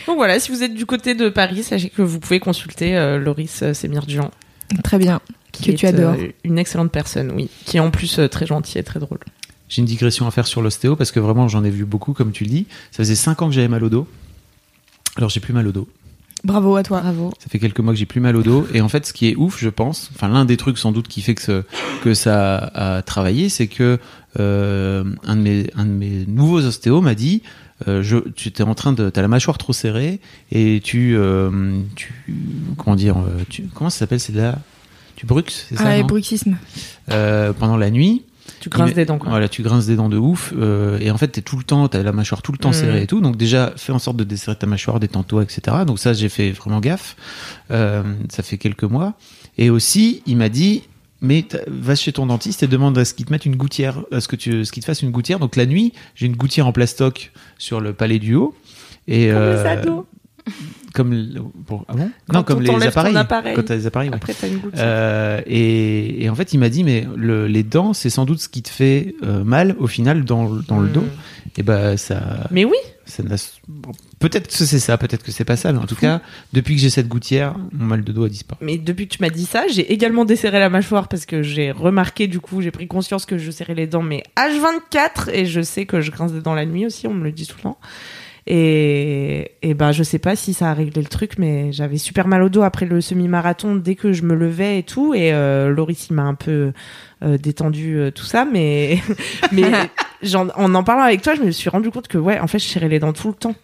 [0.08, 3.20] Donc voilà, si vous êtes du côté de Paris, sachez que vous pouvez consulter euh,
[3.20, 4.32] Loris euh, Sémir-Duan.
[4.84, 5.22] Très bien.
[5.52, 6.16] Qui Que est, tu adores.
[6.18, 7.50] euh, une excellente personne, oui.
[7.66, 9.20] Qui est en plus euh, très gentil et très drôle.
[9.70, 12.32] J'ai une digression à faire sur l'ostéo parce que vraiment j'en ai vu beaucoup, comme
[12.32, 12.66] tu le dis.
[12.92, 14.08] Ça faisait 5 ans que j'avais mal au dos.
[15.16, 15.88] Alors j'ai plus mal au dos.
[16.44, 17.00] Bravo à toi.
[17.02, 17.32] Bravo.
[17.40, 18.68] Ça fait quelques mois que j'ai plus mal au dos.
[18.74, 21.08] Et en fait, ce qui est ouf, je pense, enfin l'un des trucs sans doute
[21.08, 21.64] qui fait que, ce-
[22.04, 23.98] que ça a travaillé, c'est que
[24.40, 27.44] euh, un, de mes, un de mes nouveaux ostéos m'a dit,
[27.88, 30.20] euh, je, tu es en train de, t'as la mâchoire trop serrée
[30.52, 32.14] et tu, euh, tu
[32.78, 34.58] comment dire, euh, tu, comment ça s'appelle, c'est de la,
[35.16, 36.58] tu bruxes, c'est ça, Ah, bruxisme.
[37.12, 38.24] Euh, pendant la nuit.
[38.64, 39.30] Tu grinces Il- des dents, quoi.
[39.30, 40.54] Voilà, tu grinces des dents de ouf.
[40.58, 42.74] euh, et en fait, t'es tout le temps, t'as la mâchoire tout le temps Mm.
[42.74, 43.20] serrée et tout.
[43.20, 45.62] Donc déjà, fais en sorte de desserrer ta mâchoire, détends-toi, etc.
[45.86, 47.18] Donc ça, j'ai fait vraiment gaffe.
[47.72, 49.16] Euh, ça fait quelques mois.
[49.58, 50.84] Et aussi, il m'a dit,
[51.20, 54.22] mais va chez ton dentiste et demande à ce qu'il te mette une gouttière, à
[54.22, 55.40] ce que tu, ce qu'il te fasse une gouttière.
[55.40, 58.56] Donc la nuit, j'ai une gouttière en plastoc sur le palais du haut.
[59.10, 60.02] Et Comme euh.
[60.94, 63.16] Comme le- pour- ah bon Quand Non, comme les appareils.
[63.18, 63.56] appareil.
[63.56, 64.10] Quand t'as les appareils.
[64.10, 64.16] ouais.
[64.16, 64.78] Après, t'as une goutte.
[64.78, 68.40] Euh, et, et en fait, il m'a dit, mais le- les dents, c'est sans doute
[68.42, 71.06] ce qui te fait euh, mal au final dans, le- dans le dos.
[71.58, 72.76] Et ben ça, Mais oui,
[73.06, 73.36] ça n'a-
[73.68, 76.20] bon, peut-être que c'est ça, peut-être que c'est pas ça, mais en tout cas,
[76.52, 78.64] depuis que j'ai cette gouttière, mon mal de dos a disparu.
[78.66, 81.72] mais depuis que tu m'as dit ça, j'ai également desserré la mâchoire parce que j'ai
[81.72, 85.62] remarqué, du coup, j'ai pris conscience que je serrais les dents, mais H24, et je
[85.62, 87.78] sais que je grince des dents la nuit aussi, on me le dit temps.
[88.46, 92.28] Et, et ben, je sais pas si ça a réglé le truc, mais j'avais super
[92.28, 95.14] mal au dos après le semi-marathon dès que je me levais et tout.
[95.14, 96.74] Et euh, Loris, il m'a un peu
[97.24, 99.00] euh, détendu euh, tout ça, mais,
[99.52, 99.72] mais
[100.24, 102.60] j'en- en en parlant avec toi, je me suis rendu compte que ouais, en fait,
[102.60, 103.56] je serrais les dents tout le temps.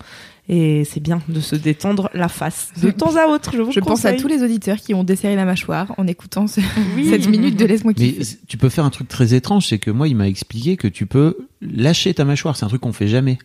[0.51, 3.51] Et c'est bien de se détendre la face de temps à autre.
[3.55, 6.47] Je vous Je pense à tous les auditeurs qui ont desserré la mâchoire en écoutant
[6.47, 6.59] ce-
[6.95, 7.07] Oui.
[7.07, 8.37] cette minute de laisse-moi Mais kiffer.
[8.47, 11.05] tu peux faire un truc très étrange, c'est que moi, il m'a expliqué que tu
[11.05, 12.55] peux lâcher ta mâchoire.
[12.57, 13.37] C'est un truc qu'on fait jamais.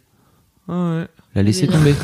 [0.67, 1.05] Ouais.
[1.35, 1.95] La laisser tomber.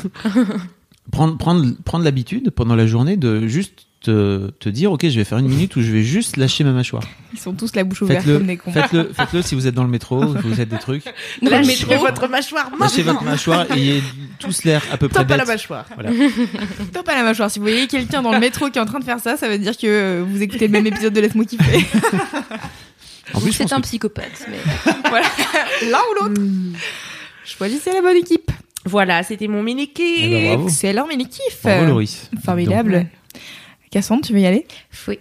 [1.13, 5.25] prendre, prendre, prendre l'habitude pendant la journée de juste te, te dire, ok, je vais
[5.25, 7.03] faire une minute où je vais juste lâcher ma mâchoire.
[7.35, 8.73] Ils sont tous la bouche ouverte Faites-le, comme des cons.
[8.73, 11.05] faites-le, faites-le si vous êtes dans le métro, vous êtes des trucs.
[11.43, 13.13] Lâchez votre mâchoire Lâchez maintenant.
[13.13, 14.03] votre mâchoire et ayez
[14.39, 15.49] tous l'air à peu près Top à la bête.
[15.55, 15.85] mâchoire.
[15.95, 16.11] Voilà.
[16.95, 17.51] Top à la mâchoire.
[17.51, 19.49] Si vous voyez quelqu'un dans le métro qui est en train de faire ça, ça
[19.51, 21.87] veut dire que euh, vous écoutez le même épisode de Laisse-moi kiffer.
[23.35, 24.47] En plus, c'est un que- psychopathe.
[24.51, 24.57] Mais...
[25.11, 25.27] voilà.
[25.91, 26.41] L'un ou l'autre.
[27.45, 28.51] Choisissez la bonne équipe.
[28.85, 30.69] Voilà, c'était mon mini Eh ben.
[30.69, 31.61] C'est leur mini-kiff.
[31.63, 32.31] Bravo, Loris.
[32.43, 32.93] Formidable.
[32.93, 33.07] Donc,
[33.91, 34.67] Cassandre, tu veux y aller?
[35.09, 35.19] Oui.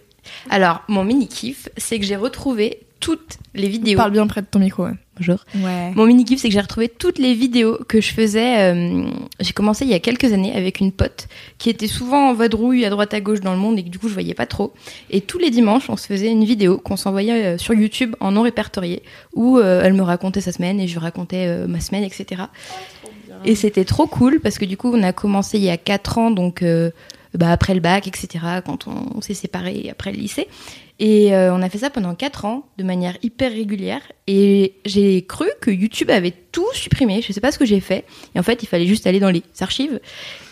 [0.50, 3.98] Alors, mon mini-kiff, c'est que j'ai retrouvé toutes les vidéos.
[3.98, 4.84] Parle bien près de ton micro.
[4.86, 4.92] ouais.
[5.18, 5.44] Bonjour.
[5.56, 5.92] Ouais.
[5.96, 8.72] Mon mini-kiff, c'est que j'ai retrouvé toutes les vidéos que je faisais.
[8.74, 9.04] euh,
[9.42, 12.86] j'ai commencé il y a quelques années avec une pote qui était souvent en vadrouille
[12.86, 14.74] à droite à gauche dans le monde et que du coup je voyais pas trop.
[15.10, 18.32] Et tous les dimanches, on se faisait une vidéo qu'on s'envoyait euh, sur YouTube en
[18.32, 22.04] non répertorié où euh, elle me racontait sa semaine et je racontais euh, ma semaine,
[22.06, 22.44] etc.
[23.46, 26.18] Et c'était trop cool parce que du coup, on a commencé il y a 4
[26.18, 26.92] ans, donc euh,
[27.34, 30.48] bah, après le bac, etc., quand on, on s'est séparés après le lycée.
[31.02, 34.02] Et euh, on a fait ça pendant 4 ans de manière hyper régulière.
[34.28, 37.22] Et j'ai cru que YouTube avait tout supprimé.
[37.22, 38.04] Je sais pas ce que j'ai fait.
[38.36, 40.02] Et en fait, il fallait juste aller dans les archives.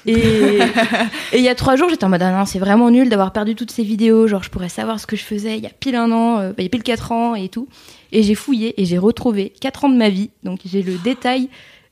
[0.05, 0.13] Et
[1.33, 3.33] et il y a 3 jours, j'étais en mode ah non, c'est vraiment nul d'avoir
[3.33, 4.27] perdu toutes ces vidéos.
[4.27, 6.53] Genre, je pourrais savoir ce que je faisais il y a pile un an, euh,
[6.57, 7.67] il y a pile 4 ans et tout.
[8.13, 10.29] Et j'ai fouillé et j'ai retrouvé 4 ans de ma vie.
[10.43, 11.49] Donc j'ai le détail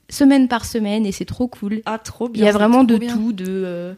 [0.10, 1.82] semaine par semaine et c'est trop cool.
[1.86, 2.46] Ah, trop Il bien.
[2.46, 3.14] y a vraiment de bien.
[3.14, 3.94] tout, de euh,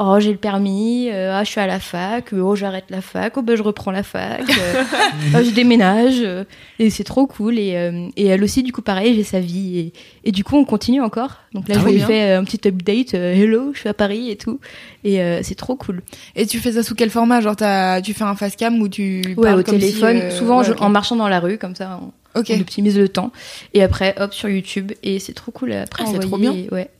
[0.00, 3.00] oh j'ai le permis, euh, ah je suis à la fac, euh, oh j'arrête la
[3.00, 4.82] fac, oh ben je reprends la fac, euh,
[5.36, 6.44] oh, je déménage euh,
[6.80, 9.78] et c'est trop cool et, euh, et elle aussi du coup pareil j'ai sa vie
[9.78, 9.92] et,
[10.24, 13.14] et du coup on continue encore donc là Ah je lui euh, un petit update
[13.14, 14.58] euh, hello je suis à Paris et tout
[15.04, 16.02] et euh, c'est trop cool
[16.34, 17.40] Et tu fais ça sous quel format?
[17.40, 17.54] Genre,
[18.02, 20.58] tu fais un face cam ou tu ouais parles au comme si, téléphone euh, souvent
[20.58, 20.82] ouais, je- ok.
[20.82, 22.50] en marchant dans la rue comme ça on, Ok.
[22.50, 23.32] on optimise le temps
[23.74, 26.90] et après hop sur YouTube et c'est trop cool après Ah, c'est trop envoyer, ouais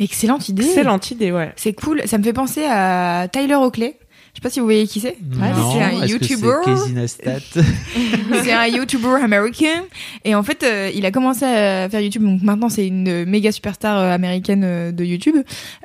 [0.00, 0.64] Excellente idée.
[0.64, 1.52] Excellente idée, ouais.
[1.56, 2.02] C'est cool.
[2.06, 3.96] Ça me fait penser à Tyler Oakley.
[4.34, 5.16] Je sais pas si vous voyez qui c'est.
[5.30, 6.56] Non, c'est un YouTuber.
[8.42, 9.84] C'est un YouTuber américain.
[10.24, 12.24] Et en fait, euh, il a commencé à faire YouTube.
[12.24, 15.36] Donc maintenant, c'est une méga superstar euh, américaine euh, de YouTube.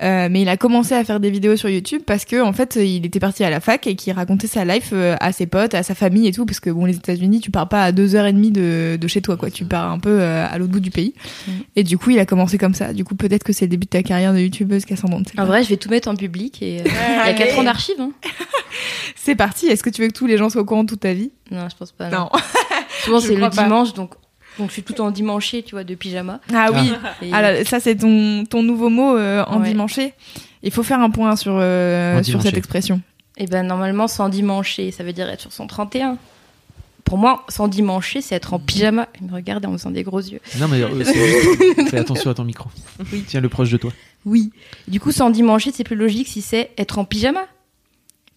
[0.01, 2.75] Euh, mais il a commencé à faire des vidéos sur YouTube parce que en fait,
[2.75, 5.83] il était parti à la fac et qu'il racontait sa life à ses potes, à
[5.83, 6.45] sa famille et tout.
[6.47, 9.07] Parce que bon, les États-Unis, tu pars pas à deux heures et demie de, de
[9.07, 9.51] chez toi, quoi.
[9.51, 11.13] Tu pars un peu à l'autre bout du pays.
[11.47, 11.53] Mhm.
[11.75, 12.93] Et du coup, il a commencé comme ça.
[12.93, 15.45] Du coup, peut-être que c'est le début de ta carrière de YouTubeuse, ne sait en
[15.45, 16.83] vrai je vais tout mettre en public et euh,
[17.25, 18.11] il y a 4 ans d'archives hein.
[19.15, 19.67] C'est parti.
[19.67, 21.31] Est-ce que tu veux que tous les gens soient au courant toute ta vie?
[21.51, 22.29] Non je pense pas Non.
[23.03, 23.49] Souvent Je c'est le pas.
[23.49, 24.13] dimanche, donc,
[24.57, 26.39] donc je suis tout en dimanché, tu vois, de pyjama.
[26.53, 26.91] Ah oui.
[27.21, 29.69] Et- Ah ça c'est ton, ton nouveau mot euh, en Ouais.
[29.69, 30.13] dimanché.
[30.63, 33.01] Il faut faire un point sur, euh, sur cette expression.
[33.37, 36.17] Et ben normalement, sans dimanché, ça veut dire être sur son 31.
[37.05, 39.07] Pour moi, sans dimanché, c'est être en pyjama.
[39.21, 40.41] Il me regarde en me faisant des gros yeux.
[40.59, 41.03] Non, mais euh,
[41.89, 42.69] fais attention à ton micro.
[43.27, 43.91] Tiens-le proche de toi.
[44.25, 44.51] Oui.
[44.89, 47.45] Du coup, sans dimanché, c'est plus logique si c'est être en pyjama.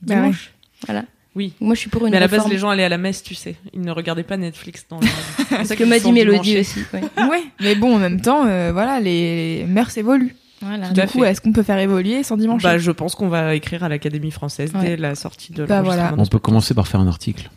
[0.03, 0.53] Bah Dimanche.
[0.87, 1.05] Voilà.
[1.35, 1.55] Oui.
[1.61, 3.23] Moi, je suis pour une Mais à la base, les gens allaient à la messe,
[3.23, 3.57] tu sais.
[3.73, 5.01] Ils ne regardaient pas Netflix dans.
[5.49, 6.81] C'est ce que m'a dit Mélodie aussi.
[6.93, 7.01] ouais.
[7.31, 10.37] Ouais, mais bon, en même temps, euh, voilà, les, mœurs évoluent.
[10.61, 10.89] Voilà.
[10.91, 11.31] Tout à Du coup, fait.
[11.31, 14.31] est-ce qu'on peut faire évoluer sans dimanche Bah, je pense qu'on va écrire à l'Académie
[14.31, 14.83] française Ouais.
[14.83, 16.15] dès la sortie de Bah, voilà.
[16.19, 17.51] On peut commencer par faire un article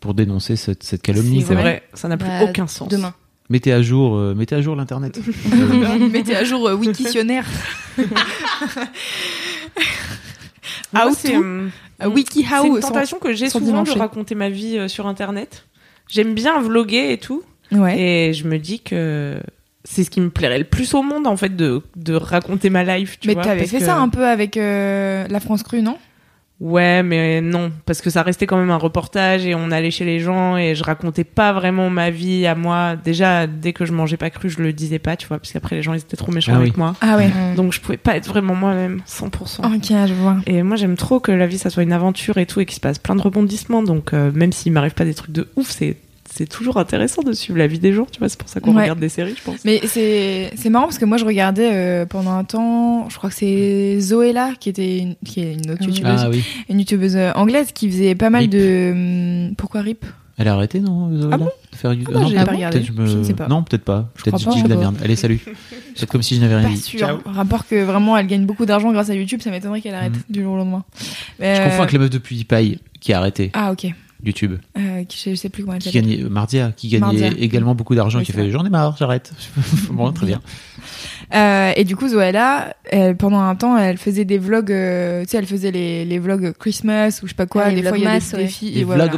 [0.00, 1.42] pour dénoncer cette, cette calomnie.
[1.46, 2.88] C'est vrai, ça n'a plus Bah, aucun sens.
[2.88, 3.14] Demain.
[3.48, 5.18] Mettez à jour, euh, mettez à jour l'internet.
[6.12, 7.44] Mettez à jour euh, Wikitionnaire.
[10.94, 11.42] How c'est, to?
[11.42, 11.68] euh,
[12.02, 12.62] Euh, WikiHow.
[12.62, 13.98] c'est une sans- tentation que j'ai souvent de dimancher.
[13.98, 15.64] raconter ma vie euh, sur Internet.
[16.08, 17.42] J'aime bien vloguer et tout.
[17.72, 18.00] Ouais.
[18.00, 19.38] Et je me dis que
[19.84, 22.82] c'est ce qui me plairait le plus au monde, en fait, de, de raconter ma
[22.84, 23.18] life.
[23.20, 25.98] Tu mais t'avais parce fait que- ça un peu avec euh, la France crue, non?
[26.60, 30.04] Ouais, mais non, parce que ça restait quand même un reportage et on allait chez
[30.04, 32.96] les gens et je racontais pas vraiment ma vie à moi.
[32.96, 35.76] Déjà, dès que je mangeais pas cru, je le disais pas, tu vois, parce qu'après
[35.76, 36.78] les gens ils étaient trop méchants Ah avec oui.
[36.78, 36.94] moi.
[37.00, 37.28] Ah ouais.
[37.28, 37.54] Mm.
[37.56, 39.74] Donc je pouvais pas être vraiment moi-même, 100%.
[39.74, 40.36] Ok, je vois.
[40.46, 42.74] Et moi j'aime trop que la vie ça soit une aventure et tout et qu'il
[42.76, 43.82] se passe plein de rebondissements.
[43.82, 45.96] Donc euh, même s'il m'arrive pas des trucs de ouf, c'est
[46.32, 48.28] c'est toujours intéressant de suivre la vie des gens, tu vois.
[48.28, 48.82] C'est pour ça qu'on Ouais.
[48.82, 49.64] regarde des séries, je pense.
[49.64, 53.30] Mais c'est c'est marrant parce que moi je regardais euh, pendant un temps, je crois
[53.30, 55.84] que c'est Zoéla qui était une, qui est une autre Ah.
[55.86, 56.44] youtubeuse, Ah oui.
[56.68, 58.50] une youtubeuse euh, anglaise qui faisait pas mal Rip.
[58.52, 58.90] de
[59.48, 60.04] hum, pourquoi Rip?
[60.38, 61.50] Elle a arrêté, non Zoé, Ah là, bon?
[61.70, 62.02] De faire du...
[62.08, 62.82] Ah bah, non, j'ai peut-être- pas regardé.
[62.82, 63.46] je me- Je ne sais pas.
[63.46, 64.08] Non, peut-être pas.
[64.14, 64.52] Peut-être je pas.
[64.54, 64.96] dis de la Je merde.
[65.04, 65.38] Allez, salut.
[65.94, 66.80] C'est comme si je n'avais rien Pas dit.
[66.80, 66.98] sûr.
[66.98, 67.18] Ciao.
[67.26, 70.22] Rapport que vraiment elle gagne beaucoup d'argent grâce à YouTube, ça m'étonnerait qu'elle arrête Mhm.
[70.30, 70.82] du jour au lendemain.
[71.40, 73.92] Je Euh, confonds avec la meuf de PewDiePie qui a arrêté Ah ok.
[74.24, 74.56] YouTube.
[74.78, 77.30] Euh, qui- je sais plus comment elle Qui gagnait, Mardia, qui gagnait Mardia.
[77.38, 78.50] également beaucoup d'argent Oui, et qui fait.
[78.50, 79.32] J'en ai marre, j'arrête.
[79.90, 80.40] bon, très bien.
[81.34, 85.30] Euh, et du coup, Zoéla, elle, pendant un temps, elle faisait des vlogs, euh, tu
[85.30, 87.64] sais, elle faisait les, les vlogs Christmas ou je sais pas quoi.
[87.66, 88.44] Ah, les des fois, il y a des vlogmas, ouais.
[88.44, 88.70] défis.
[88.72, 89.08] Les et voilà.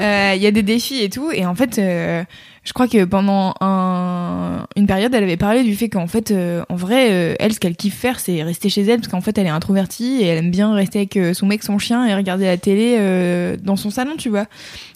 [0.00, 1.30] Euh, Il y a des défis et tout.
[1.32, 2.24] Et en fait, euh,
[2.64, 6.64] je crois que pendant un, une période, elle avait parlé du fait qu'en fait, euh,
[6.70, 9.36] en vrai, euh, elle, ce qu'elle kiffe faire, c'est rester chez elle parce qu'en fait,
[9.36, 12.14] elle est introvertie et elle aime bien rester avec euh, son mec, son chien et
[12.14, 14.46] regarder la télé euh, dans son salon, tu vois.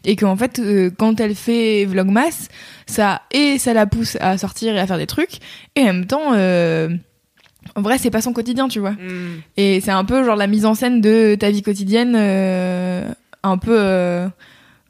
[0.06, 0.62] Et qu'en fait,
[0.96, 2.48] quand elle fait Vlogmas,
[2.86, 5.38] ça et ça la pousse à sortir et à faire des trucs.
[5.76, 8.92] Et en même temps, en vrai, c'est pas son quotidien, tu vois.
[8.92, 9.42] Mm.
[9.58, 14.30] Et c'est un peu genre la mise en scène de ta vie quotidienne, un peu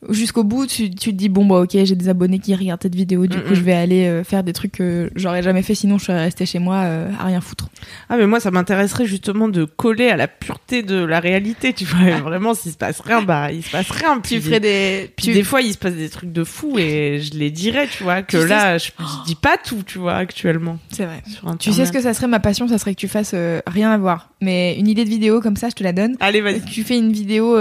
[0.09, 0.67] jusqu'au bout.
[0.67, 3.39] Tu, tu te dis bon bah ok, j'ai des abonnés qui regardent cette vidéo, du
[3.41, 6.21] coup je vais aller euh, faire des trucs que j'aurais jamais fait sinon je serais
[6.21, 7.69] restée chez moi euh, à rien foutre.
[8.09, 11.85] Ah mais moi ça m'intéresserait justement de coller à la pureté de la réalité, tu
[11.85, 12.09] vois.
[12.09, 14.21] Et Vraiment s'il se passe rien, bah il se passe rien.
[14.21, 17.51] Puis, des, puis des fois il se passe des trucs de fou et je les
[17.51, 20.79] dirais, tu vois, que Tu sais là je, je dis pas tout, tu vois, actuellement.
[20.91, 21.23] c'est vrai.
[21.59, 23.91] Tu sais ce que ça serait ma passion, ça serait que tu fasses euh, rien
[23.91, 26.17] à voir, mais une idée de vidéo comme ça, je te la donne.
[26.21, 26.61] Allez vas-y.
[26.65, 27.57] Tu fais une vidéo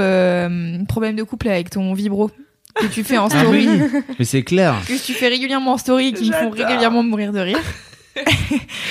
[0.87, 2.26] problème de couple avec ton vibro
[2.79, 5.77] que tu fais en Ah story, oui, mais c'est clair, que tu fais régulièrement en
[5.77, 7.59] story, qui me font régulièrement mourir de rire.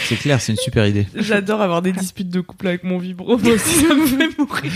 [0.05, 1.07] C'est clair, c'est une super idée.
[1.15, 4.73] J'adore avoir des disputes de couple avec mon vibro, moi aussi ça me fait mourir.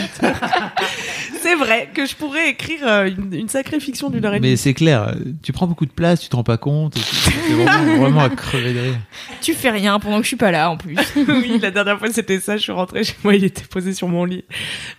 [1.43, 4.51] C'est vrai que je pourrais écrire euh, une, une sacrée fiction d'une heure et demie.
[4.51, 7.97] Mais c'est clair, tu prends beaucoup de place, tu te rends pas compte, c'est vraiment,
[8.01, 8.99] vraiment à crever de rire.
[9.41, 10.97] Tu fais rien pendant que je suis pas là en plus.
[11.17, 14.09] oui, la dernière fois c'était ça, je suis rentrée chez moi, il était posé sur
[14.09, 14.45] mon lit.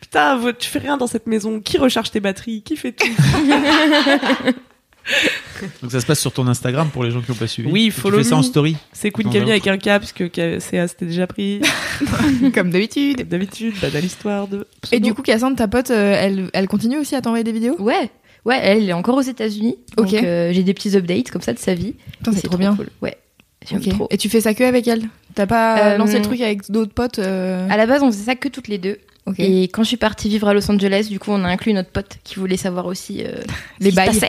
[0.01, 3.07] Putain, tu fais rien dans cette maison, qui recharge tes batteries, qui fait tout?
[5.81, 7.69] Donc ça se passe sur ton Instagram pour les gens qui n'ont pas suivi.
[7.71, 8.43] Oui, follow Tu fais ça en me.
[8.43, 8.75] story.
[8.93, 11.61] C'est Queen Camille avec un cap, parce que Ca- c'était déjà pris.
[12.53, 13.17] Comme d'habitude.
[13.17, 14.65] Comme d'habitude, bah, dans l'histoire de...
[14.91, 17.75] Et du coup, Cassandre, ta pote, euh, elle, elle continue aussi à t'envoyer des vidéos?
[17.79, 18.09] Ouais,
[18.45, 19.77] ouais, elle est encore aux États-Unis.
[19.97, 20.13] Donc Ok.
[20.15, 21.93] euh, j'ai des petits updates comme ça de sa vie.
[22.17, 22.75] Putain, c'est trop bien.
[22.75, 22.89] cool.
[23.01, 23.17] Ouais,
[23.67, 23.89] j'aime Ok.
[23.89, 24.07] trop.
[24.09, 25.03] Et tu fais ça que avec elle?
[25.35, 28.25] T'as pas Euh, lancé le truc avec d'autres potes euh, À la base, on faisait
[28.25, 28.97] ça que toutes les deux.
[29.27, 29.35] Ok.
[29.39, 31.91] Et quand je suis partie vivre à Los Angeles, du coup, on a inclus notre
[31.91, 33.35] pote qui voulait savoir aussi euh,
[33.79, 34.19] Les bails.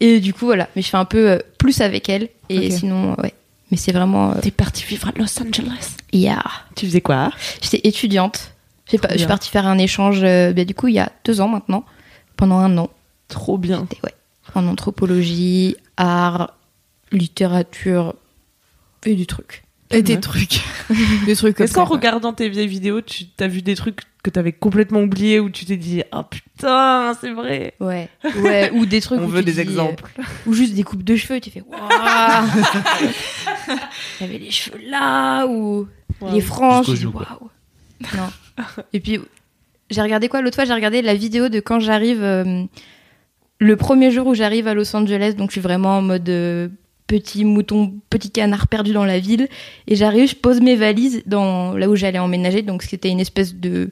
[0.00, 0.68] Et du coup, voilà.
[0.76, 2.28] Mais je fais un peu euh, plus avec elle.
[2.48, 3.34] Et sinon, ouais.
[3.70, 4.30] Mais c'est vraiment.
[4.32, 5.96] euh, T'es partie vivre à Los Angeles.
[6.12, 6.42] yeah.
[6.76, 7.30] Tu faisais quoi
[7.60, 8.52] J'étais étudiante.
[8.90, 9.28] J'ai pas- Je suis bien.
[9.28, 11.84] partie faire un échange, euh, bah, du coup, il y a deux ans maintenant.
[12.36, 12.88] Pendant un an.
[13.28, 13.86] Trop bien.
[14.02, 14.14] Ouais.
[14.54, 16.54] En anthropologie, art,
[17.12, 18.14] littérature
[19.04, 19.64] et du truc.
[19.90, 20.20] Et des Ouais.
[20.20, 20.60] trucs.
[21.26, 24.34] des trucs comme Est-ce qu'en regardant tes vieilles vidéos, tu t'as vu des trucs que
[24.34, 28.08] t'avais complètement oubliés ou tu t'es dit «Oh putain, c'est vrai Ouais.
[28.42, 28.70] Ouais.
[28.74, 29.20] Ou des» trucs.
[29.22, 30.04] On où veut tu des dis, euh, exemples.
[30.46, 31.78] ou juste des coupes de cheveux, tu fais Waouh
[34.20, 35.86] Il y avait les cheveux là, ou
[36.32, 36.88] les franges.
[36.88, 37.50] Waouh
[38.16, 38.28] Non.
[38.92, 39.20] Et puis,
[39.90, 40.42] j'ai regardé quoi?
[40.42, 42.64] L'autre fois, j'ai regardé la vidéo de quand j'arrive, euh,
[43.60, 46.68] le premier jour où j'arrive à Los Angeles, donc je suis vraiment en mode euh,
[47.08, 49.48] petit mouton, petit canard perdu dans la ville.
[49.88, 53.54] Et j'arrive, je pose mes valises dans là où j'allais emménager, donc c'était une espèce
[53.56, 53.90] de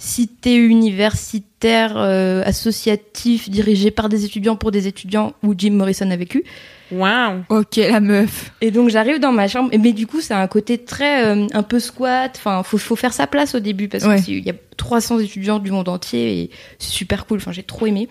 [0.00, 6.16] cité universitaire euh, associatif dirigé par des étudiants pour des étudiants où Jim Morrison a
[6.16, 6.44] vécu.
[6.92, 8.52] Waouh Ok, la meuf.
[8.60, 11.62] Et donc j'arrive dans ma chambre, mais du coup c'est un côté très euh, un
[11.64, 12.32] peu squat.
[12.36, 14.22] Enfin, faut faut faire sa place au début parce Ouais.
[14.22, 17.38] qu'il y a 300 étudiants du monde entier et c'est super cool.
[17.38, 18.08] Enfin, j'ai trop aimé.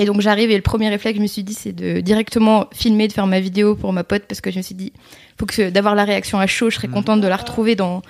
[0.00, 2.66] Et donc j'arrive et le premier réflexe que je me suis dit c'est de directement
[2.72, 4.92] filmer, de faire ma vidéo pour ma pote parce que je me suis dit
[5.38, 6.70] faut que d'avoir la réaction à chaud.
[6.70, 8.02] Je serais contente de la retrouver dans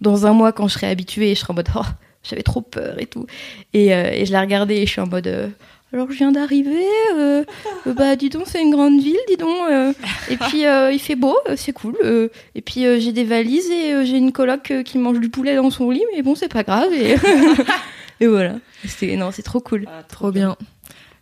[0.00, 1.80] dans un mois quand je serai habituée et je serai en mode oh
[2.22, 3.26] j'avais trop peur et tout.
[3.72, 5.48] Et, euh, et je la regardais et je suis en mode euh,
[5.90, 6.84] alors je viens d'arriver,
[7.16, 7.44] euh,
[7.86, 9.56] bah dis donc c'est une grande ville, dis donc.
[9.70, 9.94] euh,
[10.28, 11.96] et puis euh, il fait beau, c'est cool.
[12.04, 15.18] euh, et puis euh, j'ai des valises et euh, j'ai une coloc euh, qui mange
[15.18, 16.92] du poulet dans son lit, mais bon c'est pas grave.
[16.92, 17.16] Et,
[18.20, 18.56] et voilà.
[18.86, 19.86] C'est non c'est trop cool.
[20.10, 20.56] Trop bien.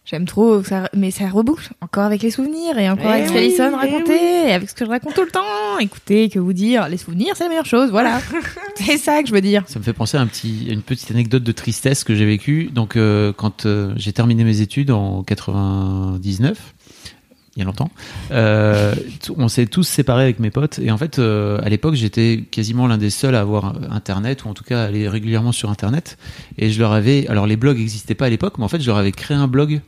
[0.09, 3.33] J'aime trop, ça, mais ça reboucle encore avec les souvenirs et encore Eh avec ce
[3.33, 5.79] oui, qu'Alison eh racontait et avec ce que je raconte tout le temps.
[5.81, 8.21] Écoutez, que vous dire, les souvenirs c'est la meilleure chose, voilà.
[8.77, 9.65] c'est ça que je veux dire.
[9.67, 12.25] Ça me fait penser à, un petit, à une petite anecdote de tristesse que j'ai
[12.25, 12.71] vécue.
[12.73, 16.57] Donc, euh, quand euh, j'ai terminé mes études en 99,
[17.57, 17.91] il y a longtemps,
[18.33, 18.95] euh,
[19.37, 20.79] on s'est tous séparés avec mes potes.
[20.79, 24.49] Et en fait, euh, à l'époque, j'étais quasiment l'un des seuls à avoir Internet, ou
[24.49, 26.19] en tout cas à aller régulièrement sur Internet.
[26.59, 27.27] Et je leur avais.
[27.29, 29.49] Alors, les blogs n'existaient pas à l'époque, mais en fait, je leur avais créé un
[29.49, 29.81] blog.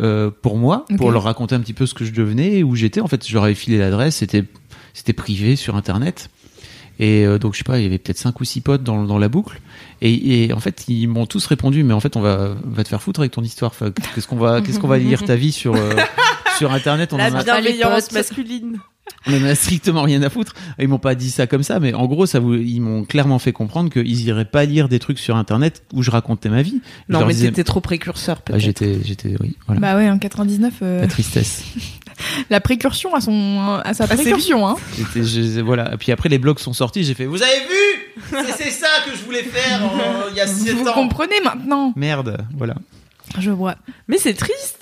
[0.00, 3.00] Euh, pour moi, pour leur raconter un petit peu ce que je devenais, où j'étais.
[3.00, 4.44] En fait, je leur avais filé l'adresse, c'était
[4.94, 6.30] c'était privé sur Internet.
[6.98, 9.04] Et euh, donc, je sais pas, il y avait peut-être cinq ou six potes dans,
[9.04, 9.60] dans la boucle.
[10.02, 12.88] Et, et en fait, ils m'ont tous répondu, mais en fait, on va, va te
[12.88, 13.72] faire foutre avec ton histoire.
[13.72, 15.94] Enfin, qu'est-ce qu'on va, qu'est-ce qu'on va lire ta vie sur, euh,
[16.58, 17.12] sur Internet?
[17.12, 18.78] On La en a, bienveillance masculine.
[19.26, 20.54] On en a strictement rien à foutre.
[20.78, 23.38] Ils m'ont pas dit ça comme ça, mais en gros, ça vous, ils m'ont clairement
[23.38, 26.80] fait comprendre qu'ils iraient pas lire des trucs sur Internet où je racontais ma vie.
[27.08, 28.60] Je Non, mais disais- t'étais trop précurseur Ah, peut-être.
[28.60, 29.80] j'étais, j'étais, oui, voilà.
[29.80, 31.62] Bah ouais, en 99, euh, La tristesse.
[32.50, 34.76] la précursion à son, à sa précursion, hein.
[34.96, 35.94] J'étais- je- voilà.
[35.94, 38.42] Et puis après, les blogs sont sortis, j'ai fait, vous avez vu?
[38.56, 39.80] C'est ça que je voulais faire
[40.30, 40.92] il y a 7 Vous ans.
[40.94, 41.92] comprenez maintenant.
[41.96, 42.74] Merde, voilà.
[43.38, 43.76] Je vois.
[44.08, 44.81] Mais c'est triste.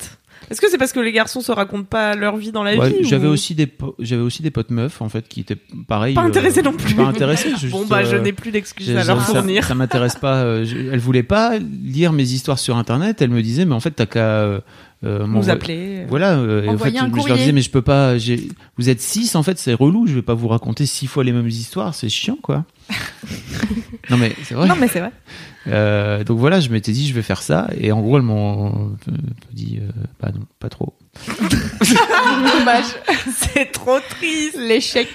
[0.51, 2.91] Est-ce que c'est parce que les garçons se racontent pas leur vie dans la Ouais,
[2.91, 3.69] vie j'avais ou- aussi des
[4.01, 6.95] j'avais aussi des potes meufs en fait qui étaient pareil Pas euh, intéressés non plus.
[6.95, 9.65] pas intéressés juste, Bon bah je euh, n'ai plus d'excuses à leur ça- fournir.
[9.65, 10.37] Ça, m'intéresse pas.
[10.43, 13.23] euh, je- elle voulait pas lire mes histoires sur internet.
[13.23, 14.61] Elle me disait, mais en fait, t'as qu'à
[15.05, 16.05] euh, euh, Nous appeler.
[16.09, 16.35] Voilà.
[16.39, 17.37] euh, et en fait, un je leur courrier.
[17.37, 18.19] disais, mais je peux pas.
[18.19, 20.07] j'ai- Vous êtes six, en fait, c'est relou.
[20.07, 21.95] Je vais pas vous raconter six fois les mêmes histoires.
[21.95, 22.65] C'est chiant, quoi.
[24.11, 24.67] non mais c'est vrai.
[24.69, 25.13] Non, mais c'est vrai.
[25.69, 27.69] Euh, donc voilà, je m'étais dit, je vais faire ça.
[27.79, 29.13] Et en gros, elles m'ont euh,
[29.53, 30.95] dit, euh, bah non, pas trop.
[32.59, 32.85] Dommage.
[33.33, 34.57] C'est trop triste.
[34.59, 35.09] L'échec.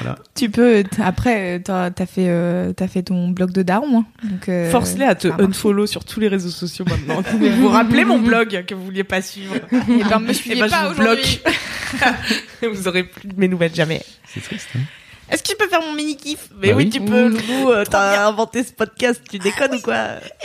[0.00, 0.18] Voilà.
[0.34, 4.00] Tu peux, après, t'as as fait, euh, t'as fait ton blog de daron.
[4.00, 4.04] hein.
[4.24, 7.22] Donc, euh, Force-les à te unfollow sur tous les réseaux sociaux maintenant.
[7.38, 10.60] vous vous rappelez mon blog que vous vouliez pas suivre Eh ben, me suivez Eh
[10.60, 11.40] ben, pas je vous bloque.
[12.74, 14.02] vous aurez plus de mes nouvelles jamais.
[14.26, 14.68] C'est triste.
[14.76, 14.80] Hein
[15.30, 16.48] Est-ce que tu peux faire mon mini kiff?
[16.60, 16.90] Mais Bah oui, oui.
[16.90, 17.70] tu peux, Loulou.
[17.70, 19.96] euh, T'as inventé ce podcast, tu déconnes ou quoi?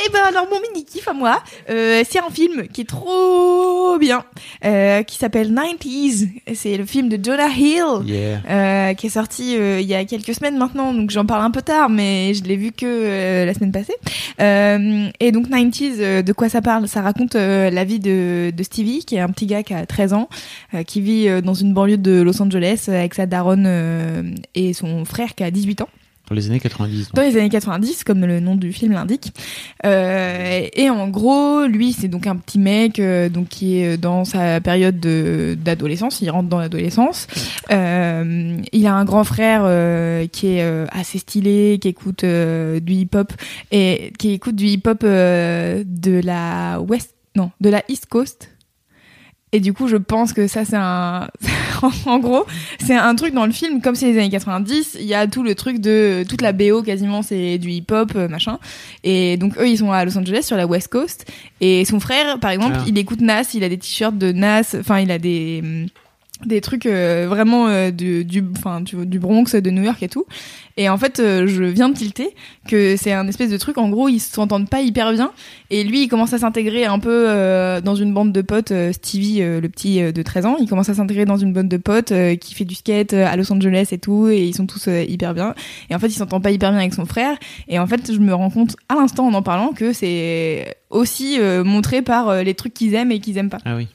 [0.05, 3.97] Eh ben alors mon mini kiff à moi, euh, c'est un film qui est trop
[3.99, 4.23] bien,
[4.65, 6.27] euh, qui s'appelle 90s.
[6.55, 7.83] C'est le film de Jonah Hill.
[8.05, 8.95] Yeah.
[8.95, 11.89] qui est sorti il y a quelques semaines maintenant, donc j'en parle un peu tard,
[11.89, 13.95] mais je l'ai vu que la semaine passée.
[14.39, 16.87] Et donc 90s, euh, de quoi ça parle?
[16.87, 20.13] Ça raconte la vie de, de Stevie, qui est un petit gars qui a 13
[20.13, 20.29] ans,
[20.87, 24.23] qui vit dans une banlieue de Los Angeles avec sa daronne euh,
[24.71, 25.89] et son frère qui a 18 ans
[26.29, 27.07] Dans les années 90.
[27.07, 27.15] donc.
[27.15, 29.33] dans les années 90, comme le nom du film l'indique.
[29.85, 34.23] Euh, et en gros, lui, c'est donc un petit mec euh, donc qui est dans
[34.25, 36.21] sa période de- d'adolescence.
[36.21, 37.27] Il rentre dans l'adolescence.
[37.71, 42.79] Euh, il a un grand frère euh, qui est euh, assez stylé, qui écoute euh,
[42.79, 43.31] du hip-hop
[43.71, 48.49] et qui écoute du hip-hop euh, de la West, non, de la East Coast.
[49.53, 51.27] Et du coup, je pense que ça, c'est un.
[52.05, 52.45] en gros,
[52.79, 55.43] c'est un truc dans le film, comme c'est les années 90, il y a tout
[55.43, 56.23] le truc de.
[56.29, 58.59] Toute la BO quasiment, c'est du hip-hop, euh, machin.
[59.03, 61.29] Et donc, eux, ils sont à Los Angeles, sur la West Coast.
[61.59, 62.83] Et son frère, par exemple, Ah.
[62.87, 65.61] il écoute Nas, il a des t-shirts de Nas, enfin, il a des.
[66.45, 70.09] Des trucs euh, vraiment euh, du du enfin du, du Bronx de New York et
[70.09, 70.25] tout.
[70.77, 72.29] Et en fait euh, je viens de tilter
[72.67, 75.31] que c'est un espèce de truc en gros ils s'entendent pas hyper bien.
[75.69, 78.91] Et lui il commence à s'intégrer un peu euh, dans une bande de potes euh,
[78.93, 80.57] Stevie euh, le petit de 13 ans.
[80.59, 83.51] Il commence à s'intégrer dans une bande de potes qui fait du skate à Los
[83.51, 84.27] Angeles et tout.
[84.27, 85.55] Et ils sont tous hyper bien.
[85.89, 87.37] Et en fait il s'entend pas hyper bien avec son frère.
[87.67, 91.39] Et en fait je me rends compte à l'instant en en parlant que c'est aussi
[91.63, 93.59] montré par les trucs qu'ils aiment et qu'ils aiment pas.
[93.65, 93.87] Ah oui.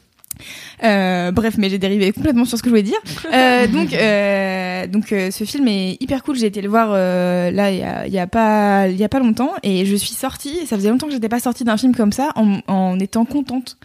[0.84, 2.98] Euh, bref, mais j'ai dérivé complètement sur ce que je voulais dire.
[3.32, 6.36] Euh, donc, euh, donc ce film est hyper cool.
[6.36, 9.08] J'ai été le voir là il y a, il y a pas il y a
[9.08, 10.66] pas longtemps et je suis sortie.
[10.66, 13.78] Ça faisait longtemps que j'étais pas sortie d'un film comme ça en, en étant contente,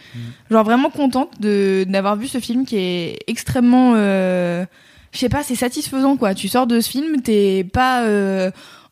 [0.49, 4.65] genre vraiment contente de d'avoir vu ce film qui est extrêmement, je
[5.13, 6.33] sais pas, c'est satisfaisant quoi.
[6.35, 8.05] Tu sors de ce film, t'es pas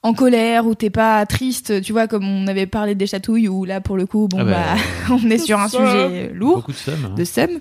[0.02, 3.66] en colère ou t'es pas triste, tu vois, comme on avait parlé des chatouilles où
[3.66, 5.78] là pour le coup, bon Ah bah, bah, on est sur un Ça.
[5.78, 7.06] sujet lourd Beaucoup de somme.
[7.12, 7.16] hein.
[7.16, 7.60] de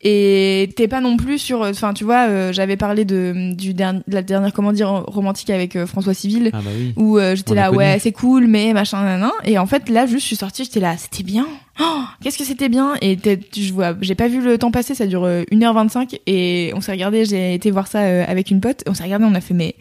[0.00, 3.98] et t'es pas non plus sur enfin tu vois euh, j'avais parlé de du dernier
[4.06, 6.92] de la dernière comment dire romantique avec euh, François Civil Ah bah oui.
[6.96, 10.20] où euh, j'étais là ouais c'est cool mais machin nan, et en fait là juste
[10.22, 11.48] je suis sortie j'étais là c'était bien
[11.80, 13.18] Oh, qu'est-ce que c'était bien et
[13.56, 16.92] je vois j'ai pas vu le temps passer ça dure euh, 1h25 et on s'est
[16.92, 19.40] regardé j'ai été voir ça euh, avec une pote et on s'est regardé on a
[19.40, 19.74] fait mais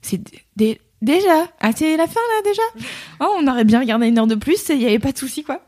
[0.00, 0.20] c'est
[0.56, 1.46] dé- déjà.
[1.60, 2.62] Ah c'est la fin là déjà?
[3.20, 5.42] Oh, on aurait bien regardé une heure de plus il y avait pas de souci
[5.44, 5.60] quoi.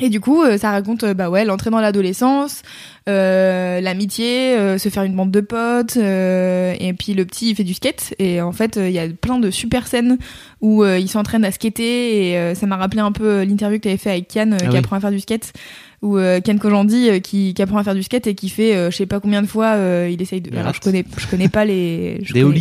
[0.00, 2.62] Et du coup, euh, ça raconte euh, bah ouais l'entrée dans l'adolescence,
[3.08, 7.56] euh, l'amitié, euh, se faire une bande de potes, euh, et puis le petit il
[7.56, 8.14] fait du skate.
[8.20, 10.16] Et en fait il y a plein de super scènes
[10.60, 14.10] où il s'entraîne à skater et ça m'a rappelé un peu l'interview que t'avais fait
[14.10, 14.76] avec Kian Ah qui oui.
[14.76, 15.52] apprend à faire du skate.
[16.00, 19.06] Ou Ken Kojandi qui, qui apprend à faire du skate et qui fait je sais
[19.06, 19.76] pas combien de fois
[20.08, 22.60] il essaye de alors je connais je connais pas les je Des connais-.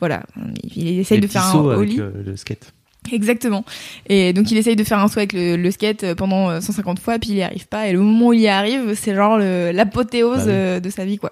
[0.00, 0.22] Voilà
[0.74, 2.72] il, essaye de faire un avec, ollie euh, le skate.
[3.12, 3.64] Exactement.
[4.08, 6.60] Et donc il essaye de faire un saut avec le, le skate euh, pendant euh,
[6.60, 7.88] 150 fois, puis il y arrive pas.
[7.88, 10.52] Et le moment où il y arrive, c'est genre l'apothéose Bah oui.
[10.52, 11.30] euh, de sa vie, quoi.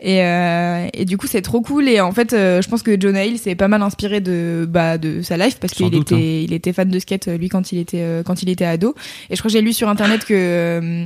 [0.00, 1.88] Et, euh, et du coup, c'est trop cool.
[1.88, 4.98] Et en fait, euh, je pense que Jonah Hill s'est pas mal inspiré de bah
[4.98, 6.18] de sa life parce qu'il était hein.
[6.18, 8.94] il était fan de skate euh, lui quand il était euh, quand il était ado.
[9.30, 11.04] Et je crois que j'ai lu sur internet que euh,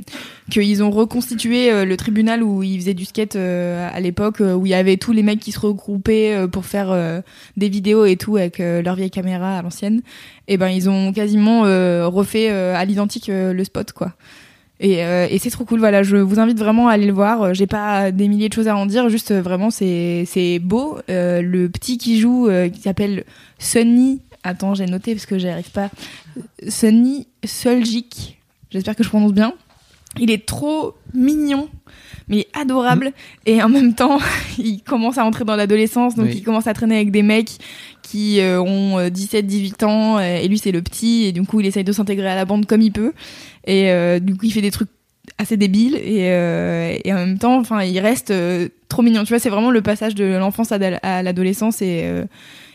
[0.50, 4.54] qu'ils ont reconstitué euh, le tribunal où il faisait du skate euh, à l'époque euh,
[4.54, 7.20] où il y avait tous les mecs qui se regroupaient euh, pour faire euh,
[7.56, 10.02] des vidéos et tout avec euh, leur vieille caméra à l'ancienne
[10.48, 14.12] et ben ils ont quasiment euh, refait euh, à l'identique euh, le spot quoi.
[14.84, 16.02] Et, c'est trop cool voilà.
[16.02, 17.54] Je vous invite vraiment à aller le voir.
[17.54, 19.08] J'ai pas des milliers de choses à en dire.
[19.10, 20.98] Juste vraiment c'est beau.
[21.06, 23.22] Le petit qui joue qui s'appelle
[23.60, 24.22] Sunny.
[24.42, 25.88] Attends j'ai noté parce que j'y arrive pas.
[26.66, 28.40] Sunny Soljic.
[28.70, 29.54] J'espère que je prononce bien.
[30.18, 31.68] Il est trop mignon
[32.28, 33.12] mais il est adorable
[33.46, 34.18] et en même temps
[34.58, 36.34] il commence à entrer dans l'adolescence donc Oui.
[36.36, 37.50] il commence à traîner avec des mecs
[38.02, 41.66] qui euh, ont 17-18 ans euh, et lui c'est le petit et du coup il
[41.66, 43.12] essaye de s'intégrer à la bande comme il peut
[43.66, 44.88] et euh, du coup il fait des trucs
[45.38, 48.32] assez débile et, euh, et en même temps, enfin, il reste
[48.88, 49.22] trop mignon.
[49.22, 50.78] Tu vois, c'est vraiment le passage de l'enfance à,
[51.22, 52.04] l'adolescence et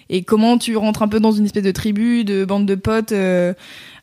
[0.09, 3.11] et comment tu rentres un peu dans une espèce de tribu, de bande de potes.
[3.11, 3.53] euh,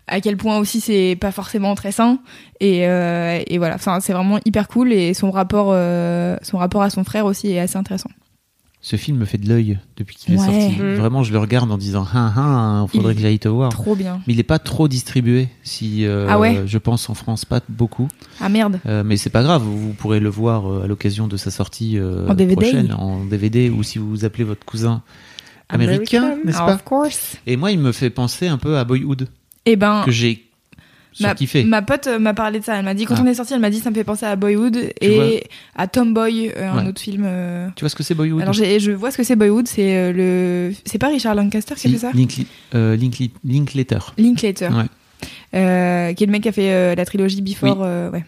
[0.07, 2.19] à quel point aussi c'est pas forcément très sain
[2.61, 6.83] et, euh, et voilà enfin c'est vraiment hyper cool et son rapport euh, son rapport
[6.83, 8.11] à son frère aussi est assez intéressant
[8.83, 10.77] Ce film me fait de l'œil depuis qu'il est sorti.
[10.79, 10.97] Mm.
[10.97, 13.71] Vraiment, je le regarde en disant, ah ah, faudrait Il- que j'aille te voir.
[13.71, 17.15] trop bien Mais il n'est pas trop distribué, si euh, Ah ouais je pense en
[17.15, 18.09] France, pas beaucoup.
[18.43, 21.51] ah merde Euh, mais c'est pas grave, vous pourrez le voir à l'occasion de sa
[21.51, 22.57] sortie euh, En DVD.
[22.61, 25.01] prochaine, en DVD, ou si vous appelez votre cousin
[25.71, 29.29] américain, n'est-ce pas of course Et moi, il me fait penser un peu à Boyhood,
[29.67, 30.45] et ben que j'ai
[31.21, 31.35] ma,
[31.67, 33.23] ma pote euh, m'a parlé de ça elle m'a dit quand Ah.
[33.23, 35.45] on est sorti elle m'a dit ça me fait penser à Boyhood et
[35.77, 38.91] à Tomboy euh, un autre film euh, Tu vois ce que c'est Boyhood alors je
[38.93, 41.99] vois ce que c'est Boyhood c'est euh, le c'est pas Richard Lancaster qui a fait
[41.99, 42.11] ça?
[42.13, 44.13] Linkli- Linkli- Linklater.
[44.19, 46.15] Linklater Ouais.
[46.17, 48.25] qui est le mec qui a fait la trilogie Before euh, ouais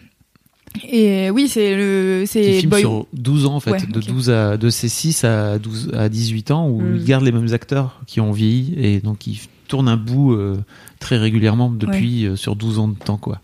[0.89, 4.05] et oui c'est le c'est Boyhood sur 12 ans, en fait, Ouais, de, ok.
[4.07, 6.95] 12 à, de ses 6 à, 12, à 18 ans, où Mm.
[6.97, 10.55] il garde les mêmes acteurs qui ont vieilli, et donc il tourne un bout euh,
[10.99, 13.39] très régulièrement depuis euh, sur 12 ans de temps, quoi.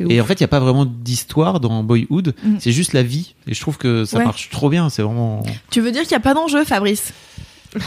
[0.00, 2.56] Et en fait, il n'y a pas vraiment d'histoire dans Boyhood, Mm.
[2.60, 3.34] c'est juste la vie.
[3.46, 4.24] Et je trouve que ça Ouais.
[4.24, 4.90] marche trop bien.
[4.90, 5.42] C'est vraiment.
[5.70, 7.12] tu veux dire qu'il y a pas d'enjeu Fabrice?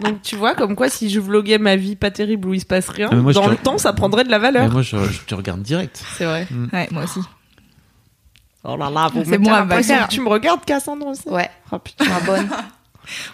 [0.00, 2.66] Donc tu vois, comme quoi si je vloguais ma vie pas terrible où il se
[2.66, 4.70] passe rien, Ah, moi, dans le temps ça prendrait de la Mais valeur.
[4.70, 6.02] moi, je, je te regarde direct.
[6.16, 6.46] C'est vrai.
[6.72, 7.20] ouais moi aussi
[8.64, 11.28] Oh là là, vous C'est mettez bon, que tu me regardes Cassandre aussi?
[11.28, 12.04] Ouais, Oh, putain.
[12.08, 12.48] ma bonne.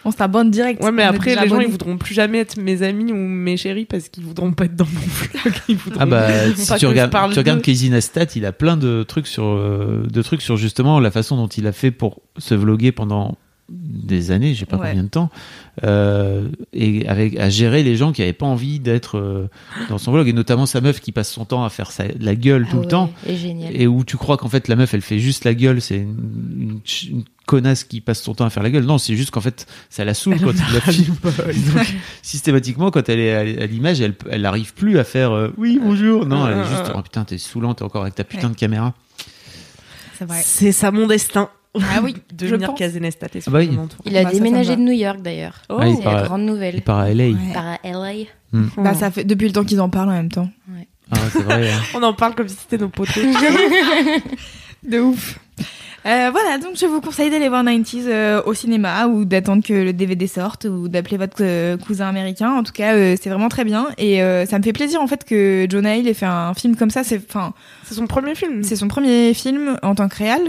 [0.04, 3.12] on s'abonne direct Ouais, mais après, les gens, ils voudront plus jamais être mes amis
[3.12, 5.54] ou mes chéris parce qu'ils voudront pas être dans mon vlog.
[5.68, 7.62] Ils voudront Ah bah, si pas tu regardes, parle tu regardes.
[7.62, 11.36] Casey Neistat, il a plein de trucs sur, euh, de trucs sur justement la façon
[11.36, 13.36] dont il a fait pour se vloguer pendant
[13.68, 14.88] des années, je sais pas Ouais.
[14.88, 15.30] combien de temps,
[15.84, 19.48] euh, et avec à gérer les gens qui avaient pas envie d'être euh,
[19.88, 22.34] dans son vlog, et notamment sa meuf qui passe son temps à faire sa, la
[22.34, 23.74] gueule Ah tout le ouais, temps, Et génial.
[23.74, 26.16] et où tu crois qu'en fait la meuf elle fait juste la gueule, c'est une,
[26.60, 28.84] une ch- une connasse qui passe son temps à faire la gueule.
[28.84, 31.14] Non, c'est juste qu'en fait ça la saoule quand il la filme.
[31.22, 35.48] Donc, systématiquement, quand elle est à à l'image, elle, elle arrive plus à faire euh,
[35.56, 36.26] oui bonjour.
[36.26, 38.54] Non, elle est juste oh putain t'es saoulante encore avec ta putain Ouais.
[38.54, 38.94] de caméra.
[40.42, 41.48] C'est ça mon destin.
[41.82, 42.78] Ah oui De je venir pense.
[42.78, 43.70] caser Nestat et Ah bah oui.
[44.04, 45.62] Il a Bah, ça, ça déménagé de New York d'ailleurs.
[45.68, 45.76] Oh.
[45.80, 46.82] Ah, il c'est la grande Il nouvelle.
[46.82, 47.24] part à LA.
[47.28, 47.34] Ouais.
[47.54, 48.24] Par à LA.
[48.76, 50.48] Bah, ça fait depuis le temps qu'ils en parlent en même temps.
[51.10, 51.70] Ah ouais, c'est vrai.
[51.70, 51.80] hein.
[51.94, 53.08] On en parle comme si c'était nos potes.
[54.84, 55.38] De ouf.
[56.06, 59.72] Euh, voilà, donc je vous conseille d'aller voir 90s euh, au cinéma ou d'attendre que
[59.74, 62.52] le DVD sorte ou d'appeler votre euh, cousin américain.
[62.52, 65.06] En tout cas, euh, c'est vraiment très bien et euh, ça me fait plaisir en
[65.08, 67.02] fait que Jonah Hill ait fait un film comme ça.
[67.02, 67.52] C'est, enfin,
[67.84, 68.62] C'est son premier film.
[68.62, 70.40] c'est son premier film en tant que réal,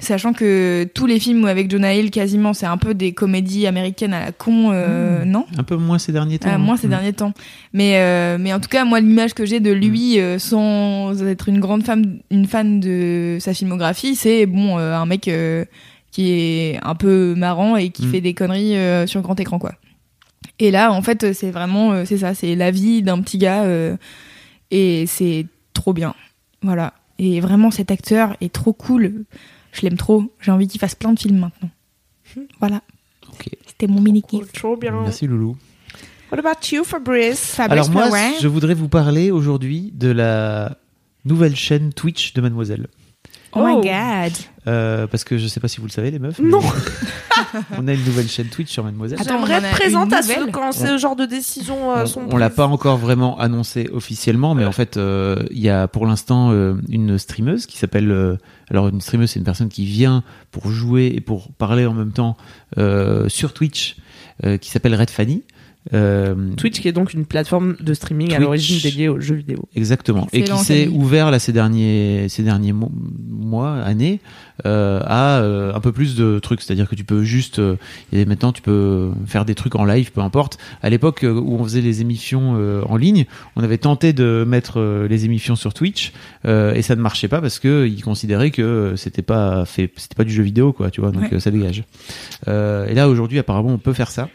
[0.00, 4.12] sachant que tous les films avec Jonah Hill quasiment c'est un peu des comédies américaines
[4.12, 6.48] à la con, euh, non Un peu moins ces derniers temps.
[6.52, 6.90] Ah, non moins ces Mm.
[6.90, 7.32] derniers temps.
[7.72, 11.48] Mais, euh, mais en tout cas, moi, l'image que j'ai de lui, euh, sans être
[11.48, 15.64] une grande femme, une fan de sa filmographie, c'est bon, euh, un mec euh,
[16.10, 19.74] qui est un peu marrant et qui fait des conneries euh, sur grand écran, quoi.
[20.58, 23.62] Et là, en fait, c'est vraiment, euh, c'est ça, c'est la vie d'un petit gars,
[23.62, 23.96] euh,
[24.70, 26.14] et c'est trop bien.
[26.62, 26.92] Voilà.
[27.18, 29.24] Et vraiment, cet acteur est trop cool.
[29.72, 30.24] Je l'aime trop.
[30.40, 31.70] J'ai envie qu'il fasse plein de films maintenant.
[32.58, 32.82] Voilà.
[33.66, 34.42] C'était mon mini kiff.
[34.44, 35.00] Oh, trop bien.
[35.02, 35.56] Merci Loulou.
[36.30, 37.58] What about you, Fabrice?
[37.58, 38.08] Alors moi,
[38.40, 40.76] je voudrais vous parler aujourd'hui de la
[41.24, 42.86] nouvelle chaîne Twitch de Mademoiselle.
[43.52, 43.80] Oh my Oh.
[43.82, 44.32] god.
[44.68, 46.38] Euh, parce que je sais pas si vous le savez les meufs.
[46.38, 46.60] Non.
[47.78, 49.18] on a une nouvelle chaîne Twitch sur Mademoiselle.
[49.20, 52.34] Attends, J'aimerais présente une à ce nouvelle quand ce genre de décisions euh, sont on,
[52.34, 56.06] on l'a pas encore vraiment annoncé officiellement, mais en fait, euh, il y a pour
[56.06, 58.10] l'instant euh, une streameuse qui s'appelle.
[58.10, 58.36] euh,
[58.70, 60.22] alors, une streameuse, c'est une personne qui vient
[60.52, 62.36] pour jouer et pour parler en même temps
[62.78, 63.96] euh, sur Twitch,
[64.44, 65.42] euh, qui s'appelle Red Fanny.
[65.94, 69.66] Euh, Twitch qui est donc une plateforme de streaming à l'origine dédiée aux jeux vidéo.
[69.74, 70.28] Exactement.
[70.32, 72.92] et qui s'est ouvert là ces derniers ces derniers mo-
[73.30, 74.20] mois, années,
[74.66, 76.60] euh, à euh, un peu plus de trucs.
[76.60, 77.76] C'est-à-dire que tu peux juste, euh,
[78.12, 80.58] et maintenant tu peux faire des trucs en live, peu importe.
[80.82, 83.24] À l'époque où on faisait les émissions euh, en ligne,
[83.56, 86.12] on avait tenté de mettre euh, les émissions sur Twitch
[86.44, 90.14] euh, et ça ne marchait pas parce que ils considéraient que c'était pas fait, c'était
[90.14, 91.10] pas du jeu vidéo quoi, tu vois.
[91.10, 91.34] Donc Ouais.
[91.34, 91.84] euh, ça dégage.
[92.48, 94.28] Euh, et là aujourd'hui apparemment on peut faire ça.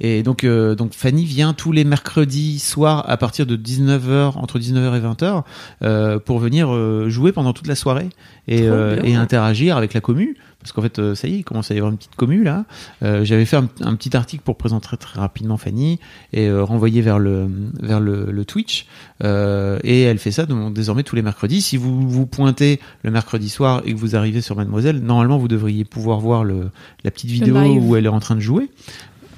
[0.00, 4.58] Et donc, euh, donc Fanny vient tous les mercredis soirs à partir de 19h, entre
[4.58, 5.42] 19h et 20h,
[5.82, 8.08] euh, pour venir euh, jouer pendant toute la soirée
[8.46, 9.04] et, euh, bien.
[9.04, 10.36] et interagir avec la commu.
[10.60, 12.42] Parce qu'en fait, euh, ça y est, il commence à y avoir une petite commu
[12.42, 12.64] là.
[13.04, 16.00] Euh, J'avais fait un, un petit article pour présenter très, rapidement Fanny
[16.32, 17.48] et renvoyer vers le,
[17.80, 18.86] vers le, le Twitch.
[19.22, 21.62] Euh, et elle fait ça donc, désormais tous les mercredis.
[21.62, 25.48] Si vous vous pointez le mercredi soir et que vous arrivez sur Mademoiselle, normalement vous
[25.48, 26.70] devriez pouvoir voir le,
[27.04, 28.68] la petite vidéo où elle est en train de jouer.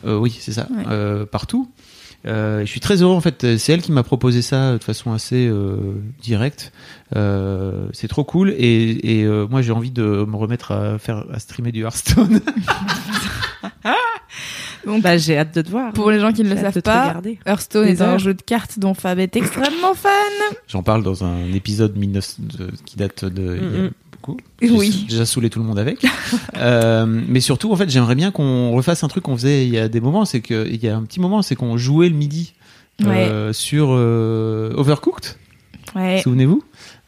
[0.07, 0.85] Euh, oui, c'est ça, Ouais.
[0.89, 1.71] euh, partout.
[2.27, 3.57] Euh, je suis très heureux en fait.
[3.57, 5.77] C'est elle qui m'a proposé ça de façon assez euh,
[6.23, 6.71] directe.
[7.17, 11.25] Euh, c'est trop cool et, et euh, moi j'ai envie de me remettre à faire
[11.33, 12.41] à streamer du Hearthstone.
[15.03, 15.93] Bah, j'ai hâte de te voir.
[15.93, 17.21] Pour les gens qui ne le savent pas.
[17.47, 20.11] Hearthstone est un jeu de cartes dont Fab est extrêmement fan.
[20.69, 23.93] J'en parle dans un épisode 19 de- qui date de
[24.31, 24.79] beaucoup.
[24.79, 24.91] Oui.
[24.93, 26.05] J'ai déjà saoulé tout le monde avec.
[26.57, 29.79] Euh, mais surtout, en fait, j'aimerais bien qu'on refasse un truc qu'on faisait il y
[29.79, 30.27] a des moments.
[30.27, 32.53] C'est que il y a un petit moment, c'est qu'on jouait le midi
[33.07, 35.37] euh, sur euh, Overcooked.
[35.97, 36.63] Ouais, Souvenez-vous.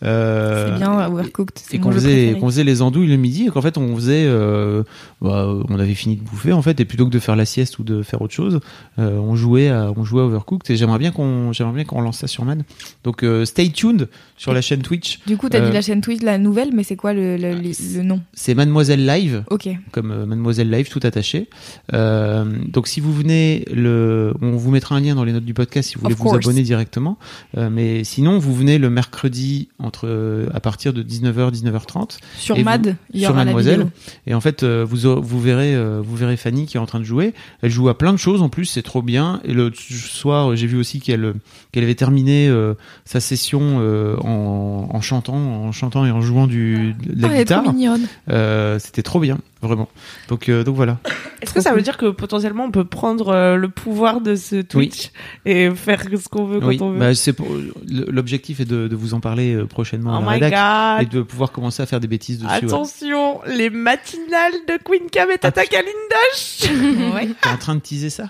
[0.05, 1.55] Euh, c'est bien Overcooked.
[1.73, 4.83] et qu'on faisait, qu'on faisait les andouilles le midi et qu'en fait on faisait euh,
[5.21, 7.79] bah, on avait fini de bouffer en fait et plutôt que de faire la sieste
[7.79, 8.59] ou de faire autre chose
[8.99, 12.01] euh, on jouait à, on jouait à Overcooked et j'aimerais bien qu'on j'aimerais bien qu'on
[12.01, 12.65] lance ça sur Man
[13.05, 16.37] donc stay tuned sur la chaîne Twitch Du coup, t'as dit la chaîne Twitch, la
[16.37, 18.21] nouvelle, mais c'est quoi le, le, le- le nom?
[18.35, 19.69] c'est Mademoiselle Live Ok.
[19.93, 21.49] comme Mademoiselle Live tout attaché
[21.93, 25.91] donc si vous venez le on vous mettra un lien dans les notes du podcast
[25.91, 26.45] si vous voulez Of vous course.
[26.45, 27.19] abonner directement
[27.57, 32.61] mais sinon vous venez le mercredi entre euh, à partir de 19h 19h30 Sur Et
[32.61, 33.81] vous- Mad, il y sur aura la Mademoiselle.
[33.81, 33.91] vidéo.
[34.27, 36.87] Et en fait, euh, vous, aurez- vous verrez, euh, vous verrez Fanny qui est en
[36.87, 37.35] train de jouer.
[37.61, 39.41] Elle joue à plein de choses en plus, c'est trop bien.
[39.45, 41.35] Et le soir, j'ai vu aussi qu'elle
[41.73, 42.73] qu'elle avait terminé euh,
[43.05, 47.45] sa session euh, en, en chantant, en chantant et en jouant du, de la Ah,
[47.45, 47.97] trop guitare.
[48.31, 49.89] Euh, C'était trop bien, vraiment.
[50.29, 50.99] Donc, euh, donc voilà.
[51.41, 54.57] Est-ce que ça veut dire que potentiellement on peut prendre euh, le pouvoir de ce
[54.63, 55.11] Twitch
[55.45, 56.99] et faire ce qu'on veut quand Oui, on veut?
[56.99, 57.49] Bah, c'est pour-
[57.89, 61.07] l'objectif est de, de vous en parler euh, prochainement à Oh la my rédac et
[61.07, 62.51] de pouvoir commencer à faire des bêtises dessus.
[62.51, 62.65] ouais.
[62.65, 67.29] Attention, les matinales de Queen Cam et Tata Kalindosh Ouais.
[67.41, 68.25] T'es en train de teaser ça?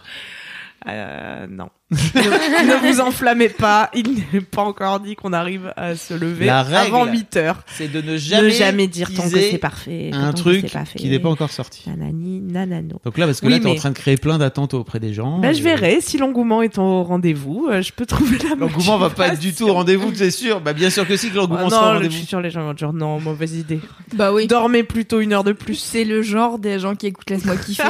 [0.88, 1.68] Euh, non.
[1.93, 6.47] Ne, ne vous enflammez pas, il n'est pas encore dit qu'on arrive à se lever
[6.47, 7.62] La règle, avant 8 heures.
[7.74, 10.11] C'est de ne Ne jamais, dire tant que c'est parfait.
[10.12, 10.99] un truc c'est pas fait.
[10.99, 11.84] qui n'est pas encore sorti.
[11.88, 13.01] Nanani, nanano.
[13.05, 15.01] Donc là, parce que Oui, là, t'es en mais- train de créer plein d'attentes auprès
[15.01, 15.38] des gens.
[15.38, 17.68] Bah, je verrai si l'engouement est au rendez-vous.
[17.70, 20.61] euh, je peux trouver la L'engouement va pas être du tout au rendez-vous, c'est sûr.
[20.61, 22.14] Bah, bien sûr que si, que l'engouement Ah sera au non, je rendez-vous.
[22.16, 23.80] suis sûr les gens vont dire non, mauvaise idée.
[24.14, 24.47] Bah oui.
[24.47, 25.74] Dormez plutôt une heure de plus.
[25.74, 27.82] C'est le genre des gens qui écoutent Laisse-moi kiffer.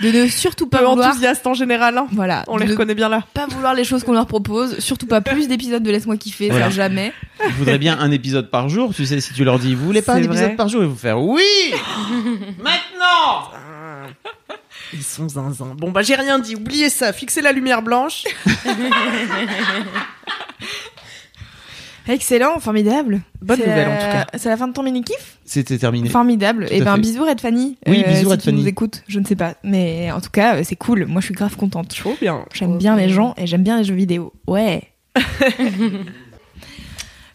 [0.00, 1.08] de ne surtout pas Peu vouloir.
[1.10, 1.96] enthousiaste en général.
[1.98, 2.06] hein.
[2.12, 2.44] Voilà.
[2.48, 3.22] On de les reconnaît bien là.
[3.34, 4.78] pas vouloir les choses qu'on leur propose.
[4.78, 6.50] Surtout pas plus d'épisodes de Laisse-moi kiffer.
[6.50, 6.66] Voilà.
[6.66, 7.12] Ça jamais.
[7.44, 8.94] Je voudrais bien un épisode par jour.
[8.94, 10.96] Tu sais, si tu leur dis, vous voulez pas un épisode par jour, ils vont
[10.96, 11.42] faire oui!
[12.58, 13.50] Maintenant!
[14.92, 15.74] Ils sont zinzin.
[15.76, 16.54] Bon bah j'ai rien dit.
[16.54, 17.12] Oubliez ça.
[17.12, 18.24] Fixez la lumière blanche.
[22.08, 23.20] Excellent, formidable.
[23.42, 24.26] Bonne nouvelle, en tout cas.
[24.38, 26.08] C'est la fin de ton mini-kiff C'était terminé.
[26.08, 26.66] Formidable.
[26.66, 27.76] Tout Et à ben, bisous Red Fanny.
[27.86, 28.60] Oui, bisous, si Red tu Fanny.
[28.62, 29.54] nous écoutes, je ne sais pas.
[29.64, 31.06] Mais en tout cas, euh, c'est cool.
[31.06, 31.88] Moi, je suis grave contente.
[31.96, 32.44] Trop bien.
[32.54, 34.32] J'aime bien les gens et j'aime bien les jeux vidéo.
[34.46, 34.82] Ouais.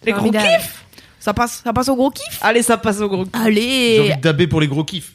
[0.06, 0.86] Les gros kiffs.
[1.20, 2.40] Ça passe, ça passe au gros kiff.
[2.42, 3.34] Allez, ça passe au gros kiff.
[3.36, 5.14] J'ai Allez, envie de daber pour les gros kiffs.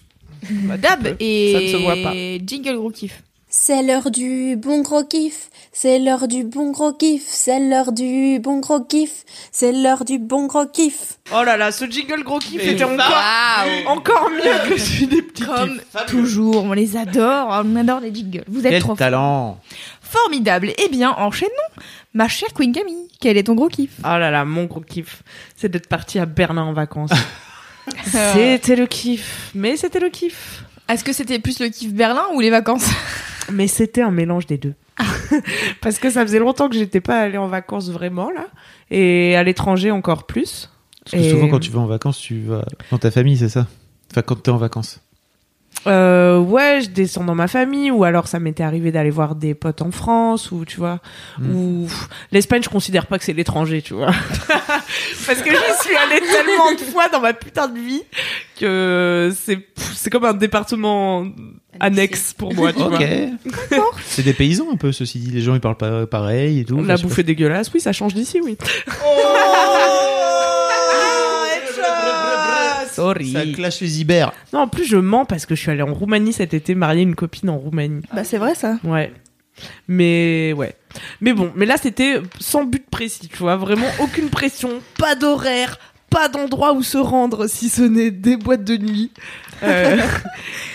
[0.48, 2.12] dab et Ça ne se voit pas.
[2.46, 3.22] jingle gros kiff.
[3.48, 8.38] C'est l'heure du bon gros kiff, c'est l'heure du bon gros kiff, c'est l'heure du
[8.40, 11.18] bon gros kiff, c'est l'heure du bon gros kiff.
[11.32, 13.86] Oh là là, ce jingle gros kiff était encore, Waouh.
[13.88, 16.06] encore mieux que celui des petits Comme kiffs.
[16.06, 18.44] toujours, on les adore, on adore les jingles.
[18.48, 19.58] Vous êtes Quel trop talent!
[20.02, 20.72] formidable.
[20.78, 21.50] Eh bien, enchaînons.
[22.14, 23.90] Ma chère Queen Camille, quel est ton gros kiff?
[24.00, 25.22] Oh là là, mon gros kiff,
[25.56, 27.10] c'est d'être parti à Berlin en vacances.
[28.06, 30.64] c'était le kiff, mais c'était le kiff.
[30.88, 32.88] Est-ce que c'était plus le kiff Berlin ou les vacances?
[33.52, 34.74] Mais c'était un mélange des deux.
[35.80, 38.46] Parce que ça faisait longtemps que j'étais pas allée en vacances vraiment là,
[38.90, 40.70] et à l'étranger encore plus.
[41.04, 43.48] Parce que Et- souvent, quand tu vas en vacances, tu vas dans ta famille, c'est
[43.48, 43.66] ça?
[44.10, 45.00] Enfin, quand t'es en vacances.
[45.86, 49.54] Euh, ouais, je descends dans ma famille, ou alors ça m'était arrivé d'aller voir des
[49.54, 51.00] potes en France, ou tu vois,
[51.38, 51.54] Mm.
[51.54, 51.88] ou
[52.32, 54.06] l'Espagne, je considère pas que c'est l'étranger, tu vois,
[55.26, 58.02] parce que j'y suis allée tellement de fois dans ma putain de vie
[58.58, 61.26] que c'est c'est comme un département
[61.80, 62.92] annexe pour moi, tu Ok.
[63.70, 63.90] vois.
[64.04, 65.30] C'est des paysans un peu, ceci dit.
[65.30, 66.82] Les gens, ils parlent pas pareil et tout.
[66.82, 68.56] La est dégueulasse, oui, ça change d'ici, oui.
[72.92, 73.32] Sorry.
[73.32, 74.32] Ça clash les ibères.
[74.52, 77.02] Non, en plus, je mens parce que je suis allée en Roumanie cet été marier
[77.02, 78.00] une copine en Roumanie.
[78.14, 78.78] Bah c'est vrai ça.
[78.84, 79.12] Ouais.
[79.86, 80.74] Mais ouais.
[81.20, 85.78] Mais bon, mais là c'était sans but précis, tu vois, vraiment aucune pression, pas d'horaire,
[86.10, 89.10] pas d'endroit où se rendre si ce n'est des boîtes de nuit.
[89.62, 89.96] Euh,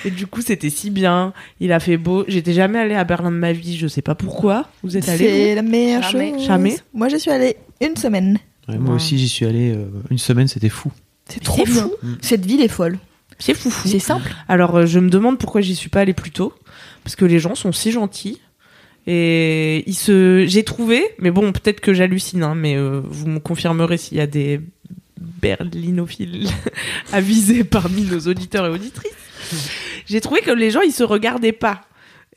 [0.06, 2.26] et du coup, c'était si bien, il a fait beau.
[2.28, 4.68] J'étais jamais allée à Berlin de ma vie, je sais pas pourquoi.
[4.84, 6.34] Vous êtes allée C'est la meilleure Jamais.
[6.34, 6.46] chose.
[6.46, 6.76] Jamais.
[6.94, 8.38] Moi, je suis allée une semaine.
[8.68, 8.96] Ouais, moi Ouais.
[8.96, 10.92] aussi, j'y suis allé euh, une semaine, c'était fou.
[11.28, 11.84] C'est trop bien.
[11.84, 11.94] fou.
[12.22, 12.98] Cette ville est folle.
[13.40, 13.88] C'est foufou.
[13.88, 14.32] C'est simple.
[14.48, 16.54] Alors, euh, je me demande pourquoi j'y suis pas allée plus tôt.
[17.04, 18.40] Parce que les gens sont si gentils.
[19.08, 23.40] Et ils se, j'ai trouvé, mais bon, peut-être que j'hallucine, hein, mais euh, vous me
[23.40, 24.62] confirmerez s'il y a des
[25.42, 26.50] berlinophiles
[27.14, 29.12] avisés parmi nos auditeurs et auditrices.
[30.06, 31.82] J'ai trouvé que les gens, ils se regardaient pas.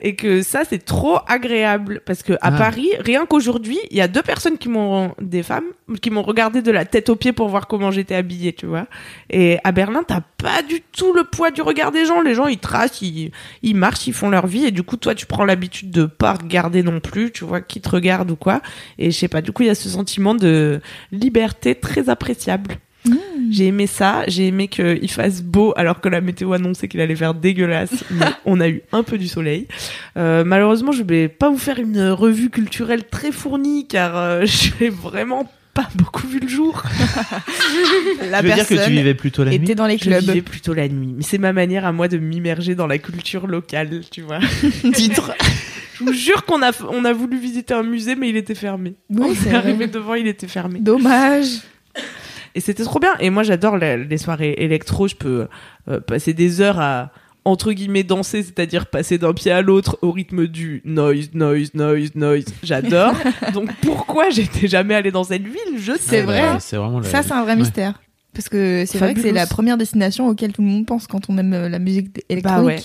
[0.01, 2.53] Et que ça c'est trop agréable parce que à Ah.
[2.53, 5.65] Paris, rien qu'aujourd'hui, il y a deux personnes qui m'ont des femmes
[6.01, 8.87] qui m'ont regardé de la tête aux pieds pour voir comment j'étais habillée, tu vois.
[9.31, 12.21] Et à Berlin, t'as pas du tout le poids du regard des gens.
[12.23, 13.31] Les gens ils tracent, ils,
[13.63, 16.33] ils marchent, ils font leur vie et du coup toi tu prends l'habitude de pas
[16.35, 18.63] regarder non plus, tu vois qui te regarde ou quoi.
[18.99, 20.81] Et je sais pas, du coup il y a ce sentiment de
[21.13, 22.77] liberté très appréciable.
[23.51, 27.17] J'ai aimé ça, j'ai aimé qu'il fasse beau alors que la météo annonçait qu'il allait
[27.17, 29.67] faire dégueulasse, mais on a eu un peu du soleil.
[30.17, 34.71] Euh, malheureusement, je vais pas vous faire une revue culturelle très fournie car euh, je
[34.81, 36.83] n'ai vraiment pas beaucoup vu le jour.
[38.31, 40.21] La tu veux dire que tu vivais plutôt la nuit était dans les Je clubs.
[40.23, 43.47] vivais plutôt la nuit, mais c'est ma manière à moi de m'immerger dans la culture
[43.49, 44.39] locale, tu vois.
[44.93, 45.33] Titre.
[45.99, 48.95] Je vous jure qu'on a on a voulu visiter un musée mais il était fermé.
[49.11, 50.79] Oui, on c'est est arrivé devant, il était fermé.
[50.81, 51.47] Dommage.
[52.55, 53.15] Et c'était trop bien.
[53.21, 55.09] Et moi, j'adore les, les soirées électro.
[55.09, 55.49] Je peux
[55.89, 57.11] euh, passer des heures à
[57.47, 62.15] entre guillemets danser, c'est-à-dire passer d'un pied à l'autre au rythme du noise, noise, noise,
[62.15, 62.45] noise.
[62.63, 63.13] J'adore.
[63.53, 65.79] Donc pourquoi j'étais jamais allée dans cette ville?
[65.79, 66.41] Je C'est sais vrai.
[66.41, 67.59] Ouais, C'est vraiment le- Ça, c'est un vrai Ouais.
[67.59, 68.01] mystère.
[68.33, 71.29] Parce que c'est vrai que c'est la première destination auquel tout le monde pense quand
[71.29, 72.43] on aime euh, la musique électronique.
[72.43, 72.81] Bah ouais.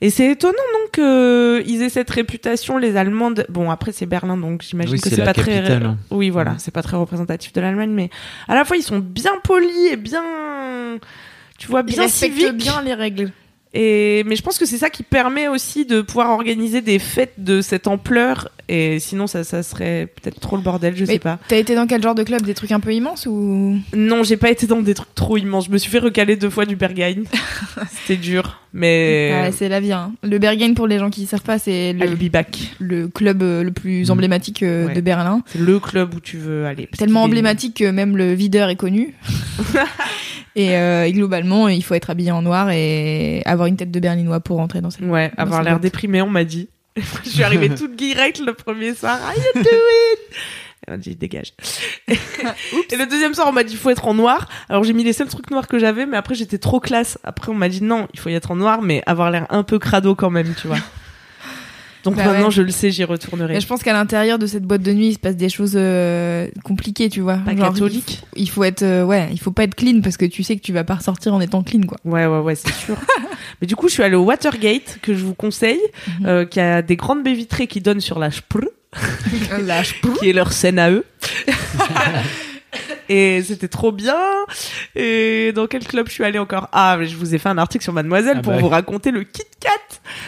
[0.00, 3.46] Et c'est étonnant donc qu'ils aient cette réputation, les Allemandes.
[3.48, 5.54] Bon, après c'est Berlin, donc j'imagine Oui, que c'est pas très.
[5.56, 5.98] capitale, hein.
[6.10, 8.10] Oui, voilà, c'est pas très représentatif de l'Allemagne, mais
[8.48, 10.22] à la fois ils sont bien polis et bien,
[11.58, 12.56] tu vois, Ils bien respectent civiques.
[12.56, 13.30] bien les règles.
[13.76, 17.34] Et mais je pense que c'est ça qui permet aussi de pouvoir organiser des fêtes
[17.38, 18.48] de cette ampleur.
[18.68, 21.38] Et sinon, ça, ça serait peut-être trop le bordel, je Mais sais pas.
[21.48, 22.42] T'as été dans quel genre de club?
[22.42, 23.76] Des trucs un peu immenses ou?
[23.94, 25.66] Non, j'ai pas été dans des trucs trop immenses.
[25.66, 27.24] Je me suis fait recaler deux fois du Berghain.
[28.06, 29.92] C'était dur, mais Ouais, C'est la vie.
[29.92, 30.12] hein.
[30.22, 32.06] Le Berghain, pour les gens qui savent pas, c'est le,
[32.78, 34.12] le club euh, le plus Mm.
[34.12, 34.94] emblématique euh, Ouais.
[34.94, 35.42] de Berlin.
[35.46, 36.88] C'est le club où tu veux aller.
[36.96, 39.14] Tellement emblématique que même le videur est connu.
[40.56, 44.00] et, euh, et globalement, il faut être habillé en noir et avoir une tête de
[44.00, 45.04] berlinois pour rentrer dans cette.
[45.04, 46.68] Ouais, avoir l'air déprimé, on m'a dit.
[47.24, 49.18] je suis arrivée toute direct le premier soir.
[49.20, 50.36] How you doing?
[50.86, 51.54] Et on dit dégage.
[52.08, 52.16] et
[52.96, 54.48] le deuxième soir, on m'a dit faut être en noir.
[54.68, 57.18] Alors j'ai mis les seuls trucs noirs que j'avais, mais après j'étais trop classe.
[57.24, 59.62] Après on m'a dit non, il faut y être en noir, mais avoir l'air un
[59.62, 60.78] peu crado quand même, tu vois.
[62.04, 62.50] Donc Bah maintenant ouais.
[62.50, 63.54] je le sais, j'y retournerai.
[63.54, 65.72] Mais je pense qu'à l'intérieur de cette boîte de nuit, il se passe des choses
[65.74, 67.38] euh, compliquées, tu vois.
[67.38, 68.22] Pas Genre, catholique.
[68.36, 70.56] Il, il faut être, euh, ouais, il faut pas être clean parce que tu sais
[70.56, 71.96] que tu vas pas ressortir en étant clean, quoi.
[72.04, 72.96] Ouais, ouais, ouais, c'est sûr.
[73.60, 75.80] mais du coup, je suis allée au Watergate, que je vous conseille,
[76.20, 76.26] Mhm.
[76.26, 78.58] euh, qui a des grandes baies vitrées qui donnent sur la Spr.
[79.62, 81.04] Lâche qui est leur scène à eux.
[83.08, 84.18] Et c'était trop bien.
[84.94, 86.68] Et dans quel club je suis allée encore?
[86.72, 89.10] Ah, mais je vous ai fait un article sur Mademoiselle Ah pour bah vous raconter
[89.10, 89.70] le Kit Kat.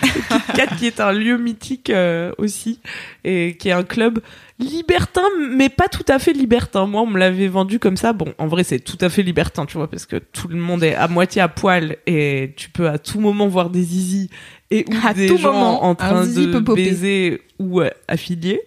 [0.03, 2.81] Le Kit Kat qui est un lieu mythique euh, aussi
[3.24, 4.20] et qui est un club
[4.59, 6.86] libertin, mais pas tout à fait libertin.
[6.86, 8.12] Moi, on me l'avait vendu comme ça.
[8.12, 10.82] Bon, en vrai, c'est tout à fait libertin, tu vois, parce que tout le monde
[10.82, 14.30] est à moitié à poil et tu peux à tout moment voir des zizi
[14.70, 18.61] et ou À des tout gens moment, en un train de baiser ou euh, affiliés.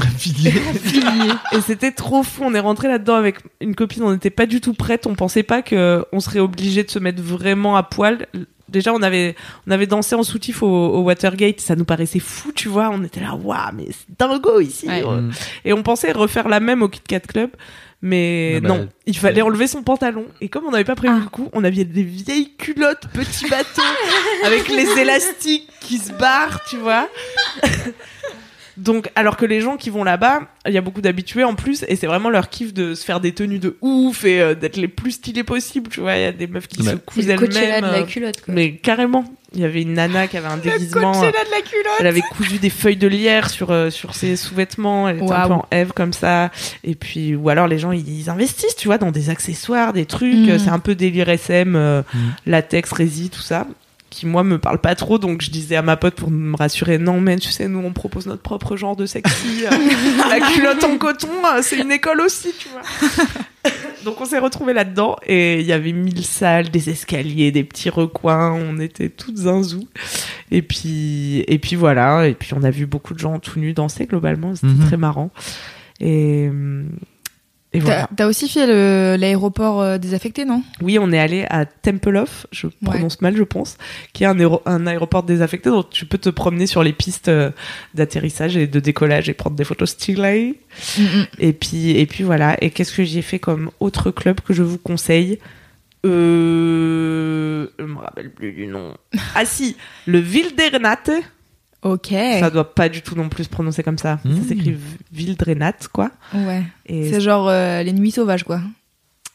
[0.00, 0.52] Affilié.
[1.52, 2.44] Et c'était trop fou.
[2.44, 4.04] On est rentré là-dedans avec une copine.
[4.04, 5.06] On n'était pas du tout prête.
[5.06, 8.26] On pensait pas que on serait obligé de se mettre vraiment à poil.
[8.72, 11.60] Déjà, on avait, on avait dansé en soutif au, au Watergate.
[11.60, 12.90] Ça nous paraissait fou, tu vois.
[12.90, 14.88] On était là, waouh, mais c'est dingo ici.
[14.88, 15.02] Ouais.
[15.06, 15.30] Euh,
[15.64, 17.50] Et on pensait refaire la même au Kit Kat Club.
[18.04, 20.24] Mais Ah bah, non, il fallait enlever son pantalon.
[20.40, 23.80] Et comme on n'avait pas prévu le coup, on avait des vieilles culottes, petits bateaux,
[24.44, 27.08] avec les élastiques qui se barrent, tu vois.
[28.76, 31.84] Donc, alors que les gens qui vont là-bas, il y a beaucoup d'habitués en plus,
[31.88, 34.76] et c'est vraiment leur kiff de se faire des tenues de ouf et euh, d'être
[34.76, 36.16] les plus stylés possibles, tu vois.
[36.16, 37.48] Il y a des meufs qui se cousent le elles-mêmes.
[37.82, 38.54] de la euh, culotte, quoi.
[38.54, 41.22] mais carrément, il y avait une nana qui avait un déguisement.
[41.22, 41.92] euh, de la culotte.
[42.00, 45.08] elle avait cousu des feuilles de lierre sur euh, sur ses sous-vêtements.
[45.08, 46.50] Elle était un peu en Eve comme ça.
[46.84, 50.32] Et puis ou alors les gens ils, investissent, tu vois, dans des accessoires, des trucs.
[50.34, 50.58] Mm.
[50.58, 52.18] C'est un peu délire SM, euh, Mm.
[52.46, 53.66] latex, résine, tout ça.
[54.14, 56.98] Qui moi me parle pas trop, donc je disais à ma pote pour me rassurer,
[56.98, 59.70] non mais tu sais nous on propose notre propre genre de sexy, Euh,
[60.28, 62.82] la culotte en coton, euh, c'est une école aussi, tu vois.
[64.04, 67.88] donc on s'est retrouvés là-dedans et il y avait mille salles, des escaliers, des petits
[67.88, 69.88] recoins, on était toutes zinzou.
[70.50, 73.72] Et puis, et puis voilà, et puis on a vu beaucoup de gens tout nus
[73.72, 74.86] danser globalement, c'était Mhm.
[74.88, 75.30] très marrant.
[76.00, 76.88] Et, hum,
[77.74, 78.08] et T'as voilà.
[78.14, 78.66] t'as aussi fait
[79.16, 80.62] l'aéroport euh, désaffecté, non?
[80.82, 83.78] Oui, on est allé à Tempelhof, je prononce mal, je pense,
[84.12, 87.28] qui est un, aéro- un aéroport désaffecté, donc tu peux te promener sur les pistes
[87.28, 87.50] euh,
[87.94, 90.58] d'atterrissage et de décollage et prendre des photos stylées.
[91.38, 92.56] Et puis, et puis voilà.
[92.62, 95.38] Et qu'est-ce que j'ai fait comme autre club que je vous conseille?
[96.04, 97.66] Euh...
[97.78, 98.94] Je me rappelle plus du nom.
[99.34, 101.10] Ah si, le Wildernate.
[101.82, 102.08] Ok.
[102.40, 104.18] Ça doit pas du tout non plus se prononcer comme ça.
[104.24, 104.36] Mmh.
[104.42, 104.76] Ça s'écrit
[105.12, 106.10] Wildrenat, quoi.
[106.32, 106.62] Ouais.
[106.86, 108.60] Et C'est genre euh, les nuits sauvages, quoi.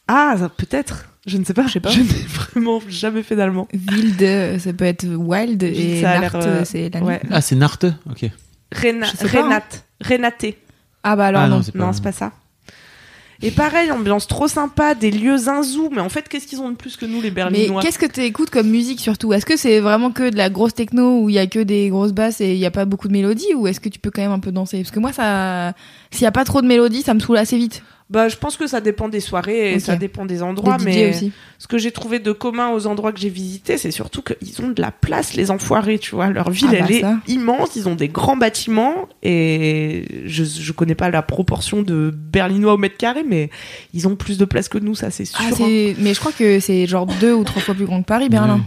[0.07, 1.05] ah, ça- peut-être.
[1.25, 1.67] Je ne sais pas.
[1.67, 1.89] Je sais pas.
[1.89, 3.67] Je n'ai vraiment jamais fait d'allemand.
[3.73, 7.07] Wild, ça peut être wild et Nart, euh, c'est la nuit.
[7.07, 7.21] Ouais.
[7.29, 8.29] Ah, c'est Narte Ok.
[8.73, 9.43] Rena- pas, hein.
[9.43, 9.85] Renate.
[10.03, 10.57] Renaté.
[11.03, 11.57] Ah bah alors Ah non.
[11.57, 12.31] non, c'est pas- Non, c'est pas ça.
[13.41, 15.89] Et pareil, ambiance trop sympa, des lieux zinzou.
[15.91, 18.05] Mais en fait, qu'est-ce qu'ils ont de plus que nous, les Mais Berlinois qu'est-ce que
[18.05, 19.31] tu écoutes comme musique surtout?
[19.33, 21.89] Est-ce que c'est vraiment que de la grosse techno où il y a que des
[21.89, 23.53] grosses basses et il y a pas beaucoup de mélodies?
[23.53, 24.77] Ou est-ce que tu peux quand même un peu danser?
[24.77, 25.73] Parce que moi ça
[26.11, 27.83] s'il y a pas trop de mélodies, ça me saoule assez vite.
[28.09, 30.77] Bah, je pense que ça dépend des soirées et ça dépend des endroits.
[30.77, 31.31] Des mais aussi.
[31.57, 34.69] ce que j'ai trouvé de commun aux endroits que j'ai visités, c'est surtout qu'ils ont
[34.69, 36.29] de la place, les enfoirés, tu vois.
[36.29, 40.71] Leur ville, Ah bah elle est immense, ils ont des grands bâtiments et je, je
[40.71, 43.49] connais pas la proportion de Berlinois au mètre carré, mais
[43.93, 45.37] ils ont plus de place que nous, ça c'est sûr.
[45.41, 45.55] Ah, hein.
[45.57, 48.29] c'est- mais je crois que c'est genre deux ou trois fois plus grand que Paris,
[48.29, 48.61] Berlin.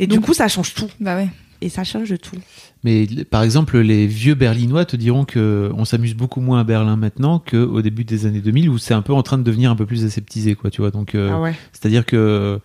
[0.00, 0.88] Et du coup, ça change tout.
[0.98, 1.28] Bah ouais.
[1.62, 2.36] Et ça change tout.
[2.84, 6.96] Mais par exemple, les vieux Berlinois te diront que on s'amuse beaucoup moins à Berlin
[6.96, 9.76] maintenant qu'au début des années 2000 où c'est un peu en train de devenir un
[9.76, 10.90] peu plus aseptisé, quoi, tu vois.
[10.90, 11.54] Donc, euh, Ah ouais.
[11.72, 12.58] c'est-à-dire que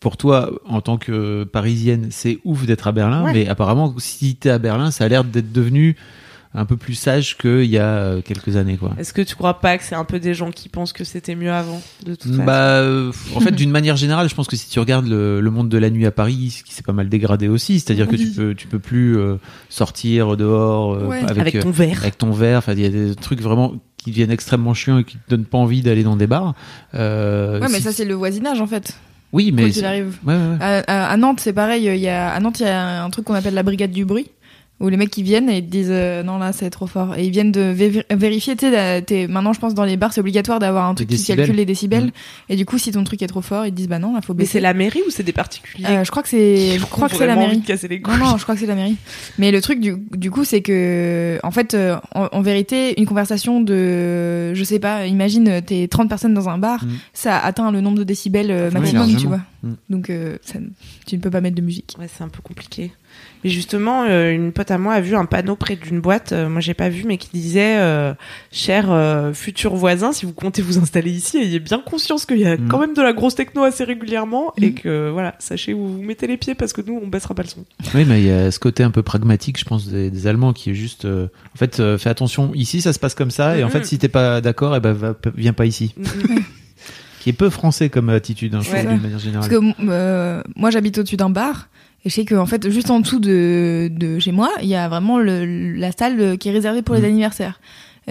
[0.00, 3.32] pour toi, en tant que parisienne, c'est ouf d'être à Berlin, Ouais.
[3.32, 5.96] mais apparemment, si t'es à Berlin, ça a l'air d'être devenu
[6.56, 8.92] un peu plus sage qu'il y a euh, quelques années, quoi.
[8.98, 11.34] Est-ce que tu crois pas que c'est un peu des gens qui pensent que c'était
[11.34, 14.54] mieux avant, de toute façon Bah, euh, en fait, d'une manière générale, je pense que
[14.56, 16.92] si tu regardes le, le monde de la nuit à Paris, ce qui s'est pas
[16.92, 19.34] mal dégradé aussi, c'est-à-dire que tu peux, tu peux plus euh,
[19.68, 21.18] sortir dehors euh, Ouais.
[21.26, 21.98] avec, Avec ton verre.
[21.98, 22.58] avec ton verre.
[22.58, 25.46] Enfin, il y a des trucs vraiment qui deviennent extrêmement chiants et qui te donnent
[25.46, 26.54] pas envie d'aller dans des bars.
[26.94, 28.92] Euh, Ouais, mais si- ça c'est le voisinage en fait.
[29.32, 30.16] oui, mais qu'il arrive.
[30.24, 30.56] Ouais, ouais, ouais.
[30.60, 31.84] À, à- à Nantes, c'est pareil.
[31.86, 34.04] Il y a, à Nantes, il y a un truc qu'on appelle la brigade du
[34.04, 34.28] bruit,
[34.80, 37.16] où les mecs qui viennent et ils te disent euh, non là c'est trop fort
[37.16, 38.56] et ils viennent de vé- vérifier.
[38.56, 41.54] Tu sais, maintenant je pense dans les bars c'est obligatoire d'avoir un truc qui calcule
[41.54, 42.06] les décibels.
[42.06, 42.10] Mhm.
[42.48, 44.20] Et du coup, si ton truc est trop fort, ils te disent bah non, là
[44.20, 44.52] faut Mais baisser.
[44.54, 47.16] c'est la mairie ou c'est des particuliers Euh, je crois que c'est, je crois que
[47.16, 47.58] c'est la mairie.
[47.58, 48.18] de casser les couilles.
[48.18, 48.96] Non, non, je crois que c'est la mairie.
[49.38, 53.06] Mais le truc, du, du coup, c'est que, en fait, euh, en, en vérité, une
[53.06, 56.88] conversation de, je sais pas, imagine, t'es 30 personnes dans un bar, Mm.
[57.12, 59.40] ça atteint le nombre de décibels euh, Oui, maximum, tu vois.
[59.62, 59.72] Mm.
[59.88, 60.58] Donc, euh, ça-
[61.06, 61.94] tu ne peux pas mettre de musique.
[61.98, 62.90] Ouais, c'est un peu compliqué.
[63.44, 66.48] Mais justement, euh, une pote à moi a vu un panneau près d'une boîte, euh,
[66.48, 68.14] moi j'ai pas vu, mais qui disait euh,
[68.50, 72.46] Cher euh, futur voisin, si vous comptez vous installer ici, ayez bien conscience qu'il y
[72.46, 72.68] a Mm.
[72.68, 74.74] quand même de la grosse techno assez régulièrement et Mm.
[74.74, 77.48] que voilà, sachez où vous mettez les pieds parce que nous on baissera pas le
[77.48, 77.64] son.
[77.94, 80.52] Oui, mais il y a ce côté un peu pragmatique, je pense, des, des Allemands
[80.54, 82.50] qui est juste, euh, en fait, euh, fais attention.
[82.54, 83.72] Ici, ça se passe comme ça, et en Mhm.
[83.72, 85.94] fait, si t'es pas d'accord, eh ben, va- viens pas ici.
[87.20, 88.80] Qui est peu français comme attitude, hein, je Ouais.
[88.80, 89.48] trouve, d'une manière générale.
[89.48, 91.68] Parce que euh, moi, j'habite au-dessus d'un bar.
[92.04, 94.88] Et je sais qu'en fait, juste en dessous de, de chez moi, il y a
[94.88, 97.04] vraiment le, la salle qui est réservée pour les Mm.
[97.06, 97.60] anniversaires.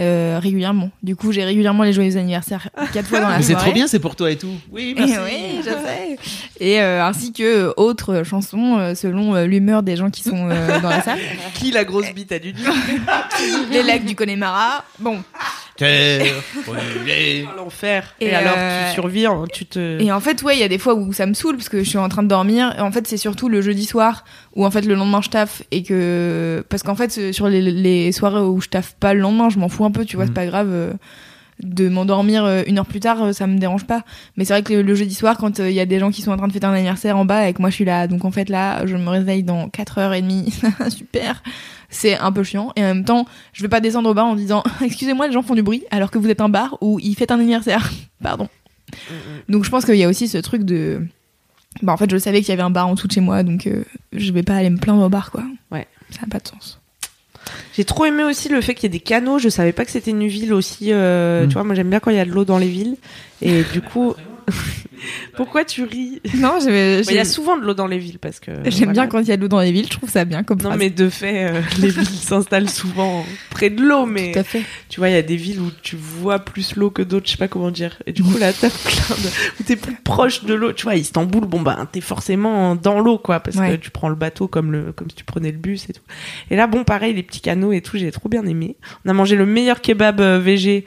[0.00, 0.90] Euh, régulièrement.
[1.04, 3.86] Du coup, j'ai régulièrement les joyeux anniversaires quatre fois dans la Mais c'est trop bien,
[3.86, 4.50] c'est pour toi et tout.
[4.72, 6.18] Oui, Et oui, je sais.
[6.58, 10.88] Et euh, ainsi que autres chansons euh, selon l'humeur des gens qui sont euh, dans
[10.88, 11.20] la salle.
[11.54, 12.52] Qui la grosse bite à du
[13.70, 14.84] Les lacs du Connemara.
[14.98, 15.22] Bon.
[15.76, 17.46] Terre brûlée.
[17.56, 18.14] L'enfer.
[18.20, 20.00] Et, Et, alors euh, tu survis, hein, tu te.
[20.00, 21.82] Et en fait, ouais, il y a des fois où ça me saoule parce que
[21.82, 22.74] je suis en train de dormir.
[22.78, 25.62] Et en fait, c'est surtout le jeudi soir où en fait le lendemain je taffe
[25.70, 29.48] et que parce qu'en fait sur les, les soirées où je taffe pas le lendemain,
[29.50, 30.04] je m'en fous un peu.
[30.04, 30.96] Tu vois, c'est pas grave.
[31.62, 34.04] De m'endormir euh, une heure plus tard, euh, ça me dérange pas.
[34.36, 36.10] Mais c'est vrai que le, le jeudi soir, quand euh, il y a des gens
[36.10, 37.84] qui sont en train de fêter un anniversaire en bas et que moi je suis
[37.84, 41.42] là, donc en fait là, je me réveille dans 4h30, super.
[41.90, 42.72] C'est un peu chiant.
[42.76, 45.42] Et en même temps, je vais pas descendre au bar en disant Excusez-moi, les gens
[45.42, 47.90] font du bruit, alors que vous êtes un bar où ils fêtent un anniversaire.
[48.22, 48.48] Pardon.
[49.48, 51.06] Donc je pense qu'il y a aussi ce truc de.
[51.82, 53.42] Bah en fait, je savais qu'il y avait un bar en dessous de chez moi,
[53.42, 55.42] donc euh, je vais pas aller me plaindre au bar, quoi.
[55.72, 55.88] Ouais.
[56.10, 56.80] Ça n'a pas de sens.
[57.76, 59.38] J'ai trop aimé aussi le fait qu'il y ait des canaux.
[59.38, 60.88] Je savais pas que c'était une ville aussi.
[60.92, 61.48] euh, Mm.
[61.48, 62.96] Tu vois, moi j'aime bien quand il y a de l'eau dans les villes.
[63.42, 64.14] Et du coup,
[65.36, 66.20] pourquoi tu ris?
[66.36, 68.50] Non, j'ai- Bah, Il y a souvent de l'eau dans les villes parce que.
[68.66, 68.92] j'aime voilà.
[68.92, 70.58] bien quand il y a de l'eau dans les villes, je trouve ça bien comme
[70.58, 70.78] Non, phrase.
[70.78, 74.62] mais de fait, euh, les villes s'installent souvent près de l'eau, mais Tout à fait.
[74.88, 77.32] tu vois, il y a des villes où tu vois plus l'eau que d'autres, je
[77.32, 77.98] sais pas comment dire.
[78.06, 79.28] Et du coup, là, t'as plein de.
[79.60, 80.72] où t'es plus proche de l'eau.
[80.72, 83.70] Tu vois, Istanbul, bon, bah, t'es forcément dans l'eau, quoi, parce Ouais.
[83.72, 86.02] que tu prends le bateau comme, le, comme si tu prenais le bus et tout.
[86.50, 88.76] Et là, bon, pareil, les petits canaux et tout, j'ai trop bien aimé.
[89.04, 90.84] On a mangé le meilleur kebab euh, VG.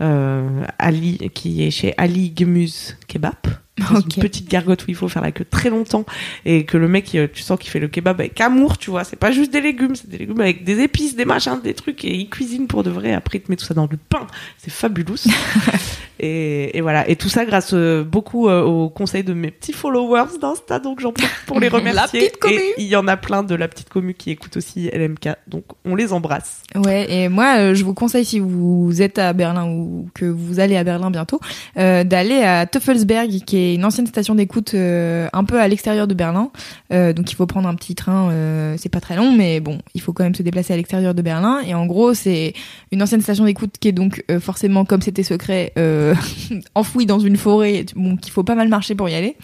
[0.00, 3.34] Euh, Ali, qui est chez Ali Gemüse Kebab.
[3.78, 6.04] Une petite gargote où il faut faire la queue très longtemps
[6.44, 9.04] et que le mec, il- tu sens qu'il fait le kebab avec amour, tu vois.
[9.04, 12.04] C'est pas juste des légumes, c'est des légumes avec des épices, des machins, des trucs
[12.04, 13.12] et il cuisine pour de vrai.
[13.14, 14.26] Après, il te met tout ça dans du pain.
[14.58, 15.14] C'est fabuleux.
[16.22, 17.08] et, et voilà.
[17.08, 20.78] Et tout ça grâce euh, beaucoup euh, aux conseils de mes petits followers d'Insta.
[20.78, 22.20] Donc j'en profite pour les La remercier.
[22.20, 22.54] petite commu.
[22.54, 25.30] Et il y en a plein de la petite commu qui écoute aussi LMK.
[25.46, 26.62] Donc on les embrasse.
[26.74, 30.60] Ouais, et moi, euh, je vous conseille, si vous êtes à Berlin ou que vous
[30.60, 31.40] allez à Berlin bientôt,
[31.78, 36.06] euh, d'aller à Teufelsberg, qui est une ancienne station d'écoute euh, un peu à l'extérieur
[36.06, 36.50] de Berlin.
[36.92, 39.78] Euh, donc il faut prendre un petit train, euh, c'est pas très long, mais bon,
[39.94, 41.60] il faut quand même se déplacer à l'extérieur de Berlin.
[41.66, 42.52] Et en gros, c'est
[42.92, 47.06] une ancienne station d'écoute qui est donc euh, forcément, comme c'était secret, euh, euh, enfoui
[47.06, 49.36] dans une forêt, bon, qu'il faut pas mal marcher pour y aller.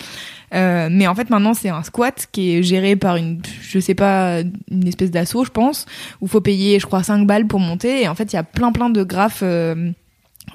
[0.55, 3.95] Euh, mais en fait, maintenant, c'est un squat qui est géré par une, je sais
[3.95, 4.41] pas,
[4.71, 5.87] une espèce d'assaut, je pense,
[6.21, 8.03] où faut payer, je crois, 5 balles pour monter.
[8.03, 9.41] Et en fait, il y a plein, plein de graphes.
[9.43, 9.91] euh,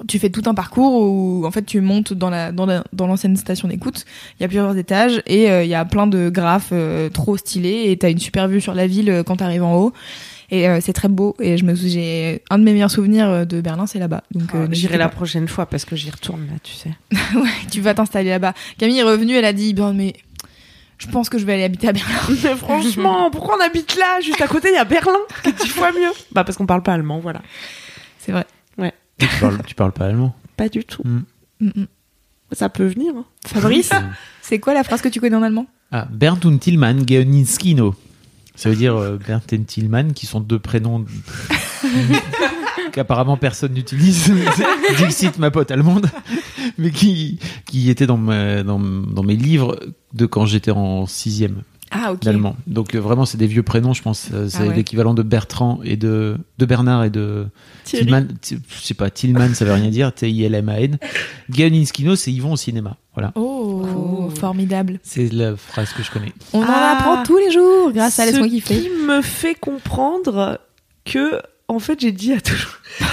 [0.08, 3.36] tu fais tout un parcours où, en fait, tu montes dans la, dans dans l'ancienne
[3.36, 4.06] station d'écoute.
[4.38, 6.72] Il y a plusieurs étages et il y a plein de graphes
[7.12, 9.92] trop stylés et t'as une super vue sur la ville quand t'arrives en haut.
[10.54, 11.34] Et euh, c'est très beau.
[11.40, 14.22] Et je me j'ai un de mes meilleurs souvenirs euh, de Berlin, c'est là-bas.
[14.32, 16.90] Donc, euh, Ah, J'irai la prochaine fois parce que j'y retourne là, tu sais.
[17.34, 18.52] ouais, tu vas t'installer là-bas.
[18.78, 20.12] Camille est revenue, elle a dit, bien, mais
[20.98, 22.14] je pense que je vais aller habiter à Berlin.
[22.44, 25.52] Mais franchement, pourquoi on habite là Juste à côté, il y a Berlin, qui est
[25.62, 26.12] dix fois mieux.
[26.32, 27.40] Bah parce qu'on parle pas allemand, voilà.
[28.18, 28.44] C'est vrai.
[29.18, 30.34] Tu parles, tu parles pas allemand.
[30.56, 31.02] Pas du tout.
[31.04, 31.22] Mm.
[31.60, 31.86] Mm, mm.
[32.52, 33.12] Ça peut venir.
[33.16, 33.24] hein.
[33.46, 33.90] Fabrice,
[34.42, 35.66] c'est quoi la phrase que tu connais en allemand?
[35.92, 37.94] Ah, Bernd und Tillmann Geoninskino.
[38.54, 41.04] Ça veut dire euh, Bernd et Tillmann, qui sont deux prénoms
[42.92, 44.32] qu'apparemment personne n'utilise.
[44.98, 46.06] Dixit, ma pote allemande,
[46.78, 49.78] mais qui, qui ma- dans, dans mes livres
[50.12, 52.22] de quand j'étais en sixième Ah, ok.
[52.22, 52.56] d'allemand.
[52.66, 54.28] Donc euh, vraiment, c'est des vieux prénoms, je pense.
[54.32, 54.74] euh, C'est Ah ouais.
[54.74, 57.46] l'équivalent de Bertrand et de, de Bernard et de
[57.84, 58.04] Thierry.
[58.06, 58.28] Tillmann.
[58.40, 60.12] Ti- Je sais pas, Tillmann, ça veut rien dire.
[60.14, 60.98] T-I-L-M-A-N.
[61.50, 62.96] Geoninskino, c'est Yvon au cinéma.
[63.14, 63.32] Voilà.
[63.34, 64.36] Oh, Cool.
[64.36, 65.00] formidable.
[65.02, 66.32] C'est la phrase que je connais.
[66.52, 66.66] On Ah.
[66.66, 68.80] en apprend tous les jours grâce à Ce Laisse-moi kiffer.
[68.80, 70.58] qui me fait comprendre
[71.04, 72.54] que, en fait, j'ai dit à tout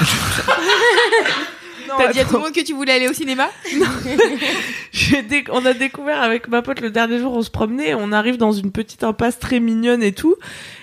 [1.98, 3.50] T'as dit à tout le monde que tu voulais aller au cinéma?
[5.30, 8.38] Dé- on a découvert avec ma pote le dernier jour, on se promenait, on arrive
[8.38, 10.36] dans une petite impasse très mignonne et tout,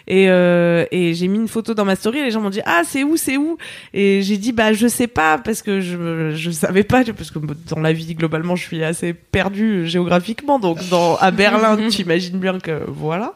[0.07, 2.61] et, euh, et j'ai mis une photo dans ma story, et les gens m'ont dit
[2.65, 3.57] ah c'est où c'est où,
[3.95, 7.39] et j'ai dit bah je sais pas parce que je je savais pas parce que
[7.69, 12.39] dans la vie globalement je suis assez perdue géographiquement, donc dans à Berlin tu imagines
[12.39, 13.35] bien que voilà,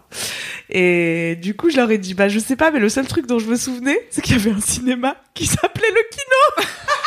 [0.71, 3.27] et du coup je leur ai dit bah je sais pas mais le seul truc
[3.27, 6.69] dont je me souvenais c'est qu'il y avait un cinéma qui s'appelait le Kino.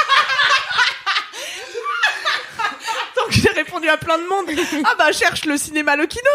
[3.29, 4.49] J'ai répondu à plein de monde.
[4.85, 6.29] Ah bah cherche le cinéma le kino.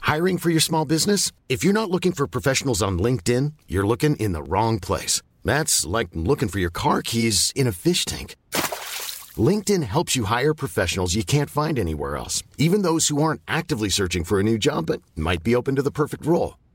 [0.00, 1.32] Hiring for your small business?
[1.50, 5.20] If you're not looking for professionals on LinkedIn, you're looking in the wrong place.
[5.44, 8.34] That's like looking for your car keys in a fish tank.
[9.36, 13.90] LinkedIn helps you hire professionals you can't find anywhere else, even those who aren't actively
[13.90, 16.56] searching for a new job but might be open to the perfect role.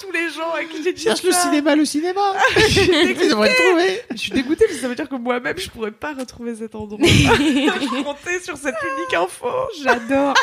[0.00, 1.26] tous les gens à qui j'ai dit Cherche ça.
[1.28, 2.20] le cinéma, le cinéma
[2.56, 5.70] Je devrais le trouver Je suis dégoûtée parce que ça veut dire que moi-même je
[5.70, 6.98] pourrais pas retrouver cet endroit.
[7.06, 9.46] je comptais sur cette unique info.
[9.82, 10.34] J'adore.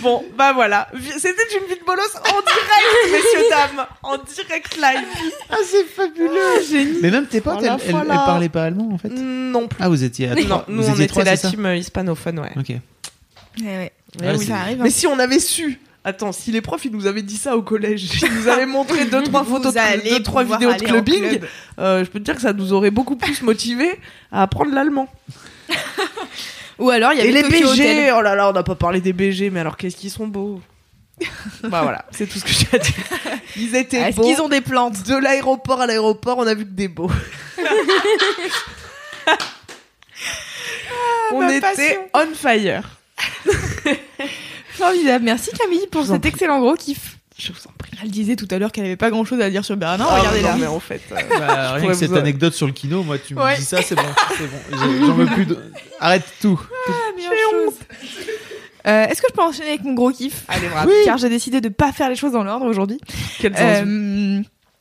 [0.00, 0.88] Bon, bah voilà.
[1.18, 5.06] C'était une vie de bolos en direct, messieurs dames, en direct live.
[5.50, 8.14] Ah, c'est fabuleux Mais même tes potes, Oh elles, voilà.
[8.14, 9.78] elles parlaient pas allemand, en fait Non plus.
[9.82, 12.38] Ah, vous étiez à non, nous vous on étiez était trois, la team euh, hispanophone,
[12.38, 12.52] ouais.
[12.56, 12.68] Ok.
[13.62, 13.92] Ouais.
[14.20, 14.80] Ouais, oui, ça arrive.
[14.80, 14.84] hein.
[14.84, 15.78] Mais si on avait su.
[16.02, 19.04] Attends, si les profs ils nous avaient dit ça au collège, ils nous avaient montré
[19.04, 21.46] deux trois Vous photos, de, deux trois vidéos de clubbing, club.
[21.78, 24.00] euh, je peux te dire que ça nous aurait beaucoup plus motivés
[24.32, 25.08] à apprendre l'allemand.
[26.78, 28.14] Ou alors il y Et avait les Tokyo BG, Hotel.
[28.16, 30.62] oh là là, on n'a pas parlé des BG, mais alors qu'est-ce qu'ils sont beaux.
[31.64, 32.94] bah voilà, c'est tout ce que j'ai à dire.
[33.58, 34.22] Ils étaient Est-ce beaux.
[34.22, 37.10] qu'ils ont des plantes De l'aéroport à l'aéroport, on a vu que des beaux.
[41.32, 42.00] on était passion.
[42.14, 42.99] on fire.
[44.80, 45.24] Formidable.
[45.24, 47.16] Merci Camille pour cet excellent gros kiff.
[47.38, 47.90] Je vous en prie.
[48.02, 50.04] Elle disait tout à l'heure qu'elle avait pas grand chose à dire sur Berlin.
[50.08, 50.56] Ah, Regardez non, là.
[50.58, 53.34] mais en fait, euh, Bah, rien que cette vous- anecdote sur le kino, moi, tu
[53.34, 53.56] me Ouais.
[53.56, 54.02] dis ça, c'est bon.
[54.36, 55.06] C'est bon.
[55.06, 55.56] J'en veux plus de.
[56.00, 56.60] Arrête tout.
[58.86, 60.44] Euh, Est-ce que je peux enchaîner avec mon gros kiff?
[60.48, 60.88] Allez, bravo.
[60.90, 60.96] Oui.
[61.04, 62.98] Car j'ai décidé de pas faire les choses dans l'ordre aujourd'hui.
[63.38, 64.40] Quel sens Euh,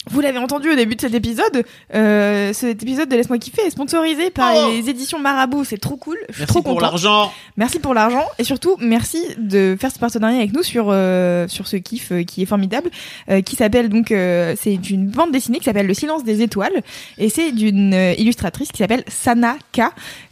[0.10, 3.70] vous l'avez entendu au début de cet épisode, euh, cet épisode de Laisse-moi kiffer est
[3.70, 4.70] sponsorisé par Oh.
[4.72, 5.64] les éditions Marabout.
[5.64, 6.18] C'est trop cool.
[6.30, 7.32] Je suis Merci trop pour l'argent.
[7.57, 11.68] Merci pour l'argent et surtout merci de faire ce partenariat avec nous sur euh, sur
[11.68, 12.89] ce kiff euh, qui est formidable,
[13.30, 16.82] euh, qui s'appelle donc euh, c'est une bande dessinée qui s'appelle Le silence des étoiles
[17.18, 19.82] et c'est d'une illustratrice qui s'appelle Sana K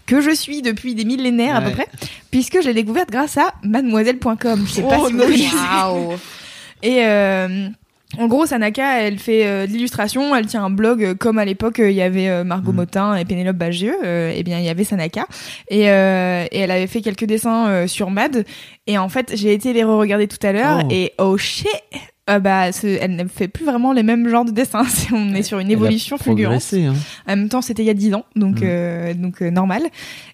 [0.06, 1.88] que je suis depuis des millénaires à peu près
[2.32, 4.64] puisque je l'ai découverte grâce à mademoiselle.com.
[4.66, 5.58] Je sais pas Oh, si vous.
[5.58, 6.14] Waouh.
[6.84, 7.68] Et euh,
[8.18, 11.46] en gros, Sanaka, elle fait euh, de l'illustration, elle tient un blog euh, comme à
[11.46, 12.78] l'époque euh, il y avait euh, Margot Mhm.
[12.78, 15.28] Motin et Pénélope Bagieux, euh, et bien il y avait Sanaka
[15.70, 18.46] et, euh, et elle avait fait quelques dessins euh, sur Mad
[18.88, 20.88] et en fait j'ai été les re-regarder tout à l'heure Oh.
[20.90, 21.68] et oh shit
[22.30, 24.84] euh, bah, elle ne fait plus vraiment les mêmes genres de dessins.
[25.14, 26.64] On est sur une Elle a évolution fulgurante.
[26.74, 26.94] hein.
[27.28, 28.64] En même temps, c'était il y a 10 ans, donc Mm.
[28.64, 29.84] euh, donc euh, normal.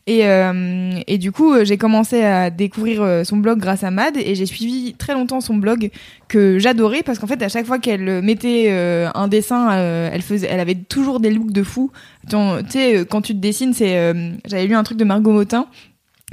[0.08, 4.36] Et euh, et du coup, j'ai commencé à découvrir son blog grâce à Mad et
[4.36, 5.92] j'ai suivi très longtemps son blog
[6.28, 10.22] que j'adorais parce qu'en fait, à chaque fois qu'elle mettait euh, un dessin, euh, elle
[10.22, 11.92] faisait, elle avait toujours des looks de fou.
[12.30, 12.36] Tu
[12.70, 15.68] sais, quand tu te dessines, c'est, euh, j'avais lu un truc de Margot Motin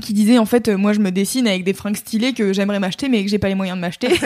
[0.02, 3.08] qui disait en fait, moi je me dessine avec des fringues stylées que j'aimerais m'acheter
[3.08, 4.08] mais que j'ai pas les moyens de m'acheter.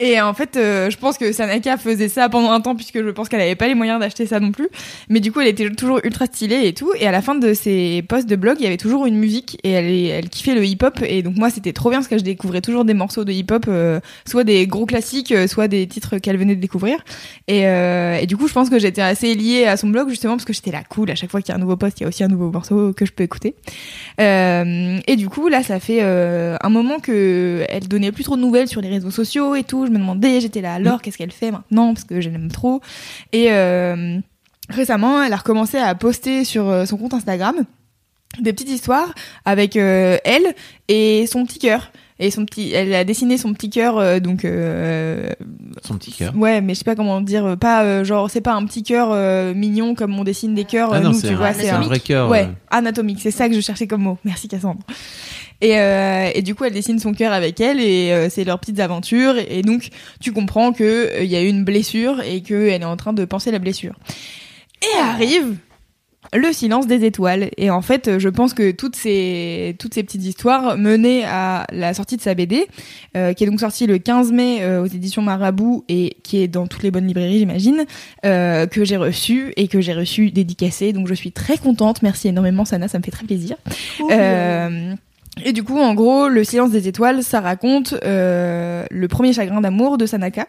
[0.00, 3.10] Et en fait, euh, je pense que Sanaka faisait ça pendant un temps puisque je
[3.10, 4.68] pense qu'elle avait pas les moyens d'acheter ça non plus.
[5.08, 6.92] Mais du coup, elle était toujours ultra stylée et tout.
[6.98, 9.58] Et à la fin de ses posts de blog, il y avait toujours une musique
[9.64, 11.00] et elle, kiffait le hip-hop.
[11.02, 13.66] Et donc moi, c'était trop bien parce que je découvrais toujours des morceaux de hip-hop,
[13.68, 16.98] euh, soit des gros classiques, euh, soit des titres qu'elle venait de découvrir.
[17.48, 20.34] Et, euh, et du coup, je pense que j'étais assez liée à son blog justement
[20.34, 21.10] parce que j'étais là cool.
[21.10, 22.50] À chaque fois qu'il y a un nouveau post, il y a aussi un nouveau
[22.50, 23.54] morceau que je peux écouter.
[24.20, 28.36] Euh, et du coup, là, ça fait euh, un moment que elle donnait plus trop
[28.36, 29.87] de nouvelles sur les réseaux sociaux et tout.
[29.88, 31.94] Je me demandais, j'étais là, alors qu'est-ce qu'elle fait maintenant?
[31.94, 32.82] Parce que je l'aime trop.
[33.32, 34.18] Et euh,
[34.68, 37.56] récemment, elle a recommencé à poster sur euh, son compte Instagram
[38.38, 39.14] des petites histoires
[39.46, 40.54] avec euh, elle
[40.88, 41.90] et son petit cœur.
[42.20, 45.30] Et son petit, elle a dessiné son petit cœur, euh, donc euh,
[45.84, 46.34] Son petit cœur.
[46.36, 49.14] Ouais, mais je sais pas comment dire, pas euh, genre c'est pas un petit cœur
[49.54, 50.92] mignon comme on dessine des cœurs.
[50.92, 52.28] Ah non, nous, c'est tu un, vois, c'est un vrai cœur.
[52.28, 54.18] Ouais, anatomique, c'est ça que je cherchais comme mot.
[54.24, 54.80] Merci Cassandre.
[55.60, 58.58] Et, euh, et du coup, elle dessine son cœur avec elle et euh, c'est leurs
[58.58, 59.36] petites aventures.
[59.36, 59.88] Et donc,
[60.20, 63.12] tu comprends que euh, il y a eu une blessure et qu'elle est en train
[63.12, 63.94] de penser la blessure.
[64.82, 65.56] Et arrive
[66.34, 67.50] le silence des étoiles.
[67.56, 71.94] Et en fait, je pense que toutes ces, toutes ces petites histoires menaient à la
[71.94, 72.66] sortie de sa BD,
[73.16, 76.48] euh, qui est donc sortie le 15 mai euh, aux éditions Marabout et qui est
[76.48, 77.84] dans toutes les bonnes librairies, j'imagine,
[78.26, 80.92] euh, que j'ai reçu et que j'ai reçu dédicacé.
[80.92, 82.02] Donc je suis très contente.
[82.02, 83.56] Merci énormément, Sana, ça me fait très plaisir.
[84.10, 84.94] Euh,
[85.44, 89.60] et du coup, en gros, le silence des étoiles, ça raconte euh, le premier chagrin
[89.60, 90.46] d'amour de Sanaka.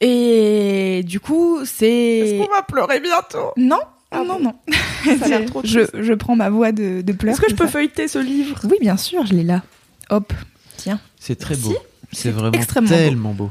[0.00, 2.38] Et du coup, c'est...
[2.50, 3.50] va pleurer bientôt?
[3.56, 3.80] Non,
[4.10, 4.54] Ah non, bon non.
[5.18, 6.02] Ça a l'air trop je, triste.
[6.02, 7.32] je prends ma voix de, de pleurs.
[7.34, 8.58] Est-ce que je peux ça feuilleter ce livre?
[8.64, 9.62] Oui, bien sûr, je l'ai là.
[10.10, 10.32] Hop,
[10.76, 11.00] tiens.
[11.18, 11.62] C'est très Si.
[11.62, 11.76] beau.
[12.12, 12.96] C'est vraiment extrêmement beau.
[12.96, 13.50] tellement beau.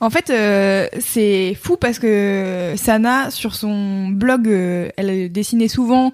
[0.00, 6.12] En fait, euh, c'est fou parce que Sana, sur son blog, euh, elle dessinait souvent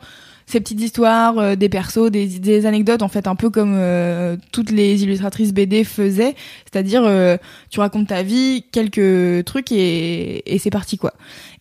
[0.53, 4.71] ces petites histoires, euh, des persos, des, anecdotes, en fait, un peu comme euh, toutes
[4.71, 6.35] les illustratrices BD faisaient.
[6.71, 7.39] C'est-à-dire, euh,
[7.71, 11.15] tu racontes ta vie, quelques trucs et, c'est parti, quoi.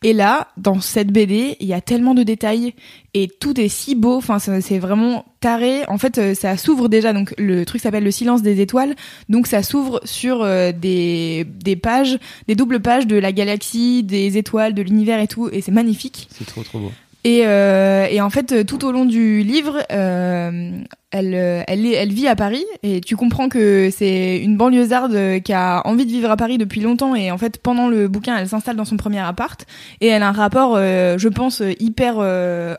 [0.03, 2.73] Et là, dans cette BD, il y a tellement de détails
[3.13, 4.17] et tout est si beau.
[4.17, 5.85] Enfin, c'est vraiment taré.
[5.87, 7.13] En fait, ça s'ouvre déjà.
[7.13, 8.95] Donc, le truc s'appelle le silence des étoiles.
[9.29, 11.45] Donc, ça s'ouvre sur des
[11.81, 12.17] pages,
[12.47, 15.49] des doubles pages de la galaxie, des étoiles, de l'univers et tout.
[15.51, 16.27] Et c'est magnifique.
[16.31, 16.91] C'est trop trop beau.
[17.23, 20.71] Et, euh, et en fait, euh, tout au long du livre, euh,
[21.11, 25.39] elle, euh, elle, elle vit à Paris et tu comprends que c'est une banlieusarde euh,
[25.39, 28.37] qui a envie de vivre à Paris depuis longtemps et en fait, pendant le bouquin,
[28.37, 29.67] elle s'installe dans son premier appart
[29.99, 32.19] et elle a un rapport, je pense, hyper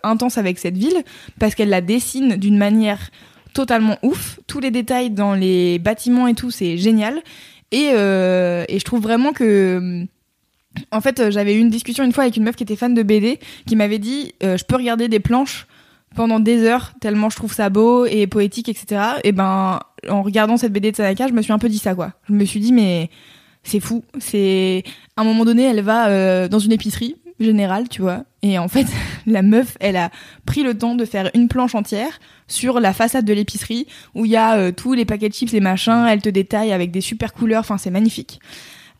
[0.03, 1.05] intense avec cette ville
[1.38, 3.11] parce qu'elle la dessine d'une manière
[3.55, 4.40] totalement ouf.
[4.49, 7.22] Tous les détails dans les bâtiments et tout, c'est génial.
[7.70, 10.07] Et, et je trouve vraiment que
[10.90, 12.94] en fait, euh, j'avais eu une discussion une fois avec une meuf qui était fan
[12.94, 15.66] de BD, qui m'avait dit euh, je peux regarder des planches
[16.14, 19.02] pendant des heures tellement je trouve ça beau et poétique, etc.
[19.24, 21.94] Et ben, en regardant cette BD de Sanaka, je me suis un peu dit ça
[21.94, 22.12] quoi.
[22.28, 23.10] Je me suis dit mais
[23.62, 24.04] c'est fou.
[24.18, 24.82] C'est
[25.16, 28.68] à un moment donné, elle va euh, dans une épicerie générale, tu vois, et en
[28.68, 28.86] fait,
[29.26, 30.10] la meuf, elle a
[30.46, 34.30] pris le temps de faire une planche entière sur la façade de l'épicerie où il
[34.30, 36.06] y a tous les paquets de chips et machin.
[36.06, 37.60] Elle te détaille avec des super couleurs.
[37.60, 38.40] Enfin, c'est magnifique.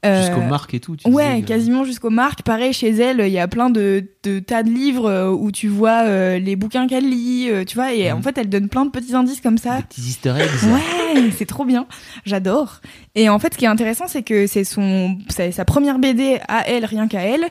[0.05, 0.96] Euh, Jusqu'aux marques et tout.
[0.96, 2.42] tu Ouais, disais quasiment jusqu'aux marques.
[2.42, 5.68] Pareil, chez elle, il y a plein de, de tas de livres euh, où tu
[5.68, 8.84] vois euh, les bouquins qu'elle lit, euh, tu vois, et en fait, elle donne plein
[8.84, 9.76] de petits indices comme ça.
[9.76, 10.70] Des petits easter eggs.
[10.72, 11.86] Ouais, c'est trop bien.
[12.24, 12.80] J'adore.
[13.14, 16.40] Et en fait, ce qui est intéressant, c'est que c'est son, c'est sa première BD
[16.48, 17.44] à elle, rien qu'à elle,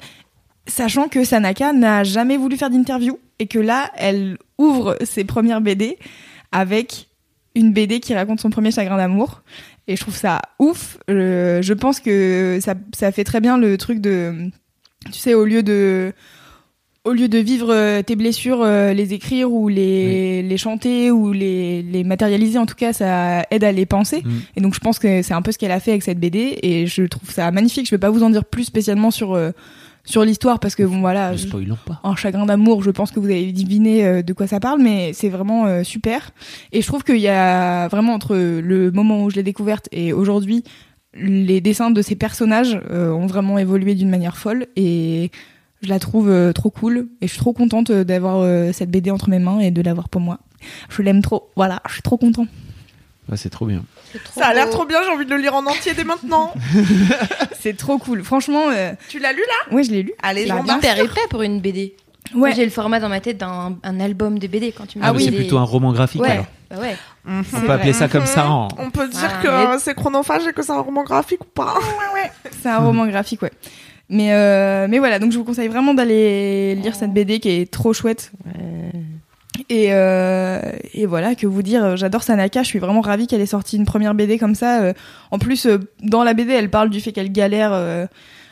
[0.67, 5.61] sachant que Sanaka n'a jamais voulu faire d'interview et que là, elle ouvre ses premières
[5.61, 5.97] BD
[6.51, 7.07] avec
[7.55, 9.41] une BD qui raconte son premier chagrin d'amour.
[9.87, 10.97] Et je trouve ça ouf.
[11.09, 14.49] Euh, je pense que ça, ça fait très bien le truc de,
[15.05, 16.13] tu sais, au lieu de,
[17.03, 21.31] au lieu de vivre euh, tes blessures, euh, les écrire ou les, les chanter ou
[21.31, 24.21] les, les matérialiser, en tout cas, ça aide à les penser.
[24.23, 24.39] Mm.
[24.55, 26.59] Et donc, je pense que c'est un peu ce qu'elle a fait avec cette BD
[26.61, 27.85] et je trouve ça magnifique.
[27.87, 29.35] Je vais pas vous en dire plus spécialement sur,
[30.03, 31.35] sur l'histoire parce que bon, voilà.
[31.35, 31.47] Je-
[31.85, 31.99] pas.
[32.03, 35.13] en chagrin d'amour, je pense que vous avez deviné euh, de quoi ça parle, mais
[35.13, 36.31] c'est vraiment euh, super.
[36.71, 40.11] Et je trouve qu'il y a vraiment entre le moment où je l'ai découverte et
[40.13, 40.63] aujourd'hui,
[41.13, 45.29] les dessins de ces personnages euh, ont vraiment évolué d'une manière folle et
[45.81, 49.11] je la trouve euh, trop cool et je suis trop contente d'avoir euh, cette BD
[49.11, 50.39] entre mes mains et de l'avoir pour moi.
[50.89, 52.45] Je l'aime trop, voilà, je suis trop content.
[53.35, 53.83] C'est trop bien.
[54.35, 56.53] Ça a l'air trop bien, j'ai envie de le lire en entier dès maintenant.
[57.59, 58.23] C'est trop cool.
[58.23, 59.75] Franchement, euh, tu l'as lu là?
[59.75, 60.13] Ouais, je l'ai lu.
[60.23, 60.77] Allez, C'est j'en bats.
[60.77, 61.95] hyper épais pour une BD.
[62.35, 62.53] Ouais.
[62.55, 65.11] J'ai le format dans ma tête d'un un album de BD quand tu me Ah
[65.11, 65.23] dis oui.
[65.25, 66.31] c'est plutôt un roman graphique Ouais.
[66.31, 66.45] alors.
[66.69, 66.95] Bah ouais.
[67.25, 67.43] Mhm.
[67.57, 68.69] On peut appeler ça comme ça en.
[68.77, 71.41] On peut dire Ah, que mais- euh, c'est chronophage et que c'est un roman graphique
[71.41, 71.73] ou pas
[72.63, 73.51] C'est un roman graphique, ouais.
[74.07, 77.69] Mais, euh, mais voilà, donc je vous conseille vraiment d'aller lire cette BD qui est
[77.71, 78.31] trop chouette.
[79.69, 80.61] Et, euh,
[80.93, 83.85] et voilà, que vous dire, j'adore Sanaka, je suis vraiment ravie qu'elle ait sorti une
[83.85, 84.81] première BD comme ça.
[84.81, 84.93] Euh,
[85.29, 88.07] En plus, euh, dans la BD, elle parle du fait qu'elle galère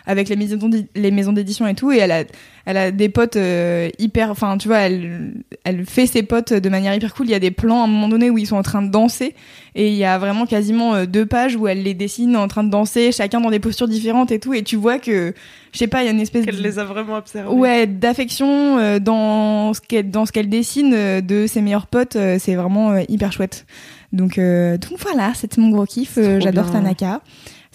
[0.10, 2.24] avec les maisons d'é- les maisons d'édition et tout, et elle a,
[2.66, 5.34] elle a des potes euh, hyper, enfin, tu vois, elle,
[5.64, 7.28] elle fait ses potes de manière hyper cool.
[7.28, 8.90] Il y a des plans à un moment donné où ils sont en train de
[8.90, 9.36] danser,
[9.76, 12.64] et il y a vraiment quasiment euh, deux pages où elle les dessine en train
[12.64, 15.36] de danser, chacun dans des postures différentes et tout, et tu vois que,
[15.74, 17.54] je sais pas, il y a une espèce Qu'elle les a vraiment observés.
[17.54, 22.18] Ouais, d'affection euh, dans ce qu'elle dans ce qu'elle dessine euh, de ses meilleurs potes,
[22.40, 23.68] c'est vraiment hyper chouette.
[24.12, 26.18] Donc donc voilà, c'était mon gros kiff.
[26.40, 26.72] J'adore.
[26.72, 27.22] Tanaka.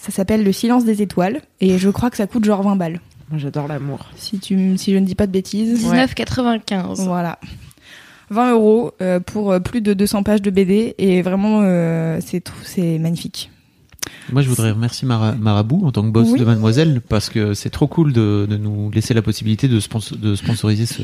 [0.05, 3.01] Ça s'appelle Le silence des étoiles et je crois que ça coûte genre 20 balles.
[3.31, 4.05] Moi j'adore l'amour.
[4.15, 5.83] Si tu si je ne dis pas de bêtises.
[5.83, 7.05] 19,95.
[7.05, 7.39] Voilà.
[8.29, 12.43] 20 euros euh, pour euh, plus de 200 pages de BD et vraiment euh, c'est
[12.61, 13.49] c'est magnifique.
[14.31, 16.39] Moi, je voudrais remercier Mara- Marabout en tant que boss Oui.
[16.39, 20.17] de Mademoiselle parce que c'est trop cool de, de nous laisser la possibilité de, sponsor-
[20.17, 21.01] de sponsoriser ce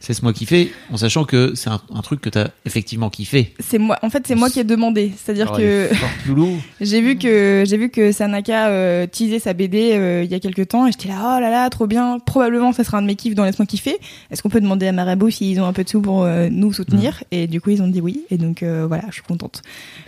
[0.00, 3.54] C'est moi qui fais, en sachant que c'est un, un truc que t'as effectivement kiffé.
[3.60, 3.98] C'est moi.
[4.02, 5.12] En fait, c'est moi qui ai demandé.
[5.16, 5.88] C'est-à-dire Oh, que
[6.80, 10.40] j'ai vu que j'ai vu que Sanaka euh, teasait sa BD euh, il y a
[10.40, 12.18] quelques temps et j'étais là oh là là trop bien.
[12.18, 13.96] Probablement ça sera un de mes kiffs dans laisse-moi kiffer.
[14.30, 16.72] Est-ce qu'on peut demander à Marabout s'ils ont un peu de sous pour euh, nous
[16.72, 19.62] soutenir Et du coup ils ont dit oui et donc euh, voilà je suis contente.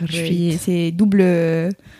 [0.04, 1.22] Je suis c'est double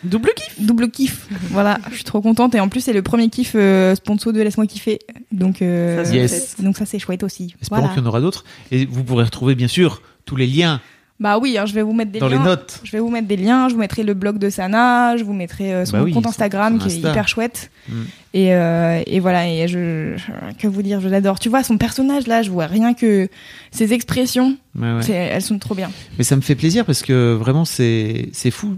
[0.05, 0.56] Double kiff.
[0.59, 1.27] Double kiff.
[1.51, 4.41] voilà je suis trop contente et en plus c'est le premier kiff euh, sponsor de
[4.43, 4.99] laisse-moi kiffer.
[5.33, 6.57] Donc euh, Ça, Yes.
[6.61, 7.55] donc ça c'est chouette aussi.
[7.61, 7.95] Espérons Voilà.
[7.95, 8.45] qu'il y en aura d'autres.
[8.71, 10.81] Et vous pourrez retrouver bien sûr tous les liens
[11.21, 12.39] Bah oui hein, je vais vous mettre des dans liens.
[12.39, 12.81] les notes.
[12.85, 15.33] Je vais vous mettre des liens, je vous mettrai le blog de Sana, je vous
[15.33, 17.71] mettrai euh, son Bah oui, compte Instagram son qui est hyper chouette.
[17.89, 17.93] Mm.
[18.39, 21.39] Et, euh, et voilà, et je, je- que vous dire, je l'adore.
[21.39, 23.29] Tu vois, son personnage là, je vois rien que
[23.71, 25.03] ses expressions, Ouais, ouais.
[25.03, 25.91] c'est- elles sont trop bien.
[26.19, 28.77] Mais ça me fait plaisir parce que vraiment c'est c'est fou.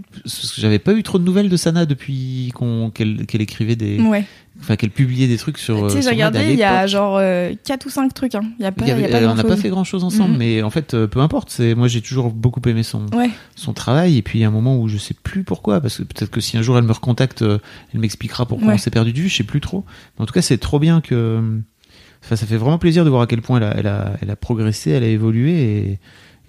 [0.57, 2.53] J'avais pas eu trop de nouvelles de Sana depuis
[2.93, 4.23] qu'elle écrivait des, Ouais.
[4.61, 5.87] enfin qu'elle publiait des trucs sur.
[5.87, 8.35] tu sais, j'ai regardé, il y a genre euh, 4 ou 5 trucs.
[8.35, 8.43] Hein.
[8.59, 9.83] Il y a pas, y avait- y a pas euh, on n'a pas fait grand
[9.83, 10.37] chose ensemble, Mhm.
[10.37, 11.49] mais en fait, euh, peu importe.
[11.49, 13.05] C'est moi, j'ai toujours beaucoup aimé son
[13.55, 14.17] son travail.
[14.17, 16.31] Et puis il y a un moment où je sais plus pourquoi, parce que peut-être
[16.31, 19.27] que si un jour elle me recontacte, elle m'expliquera pourquoi on s'est perdu vue.
[19.29, 19.83] Je sais plus trop.
[20.17, 21.41] Mais en tout cas, c'est trop bien que.
[22.23, 24.29] Enfin, ça fait vraiment plaisir de voir à quel point elle a, elle a, elle
[24.29, 25.99] a progressé, elle a évolué et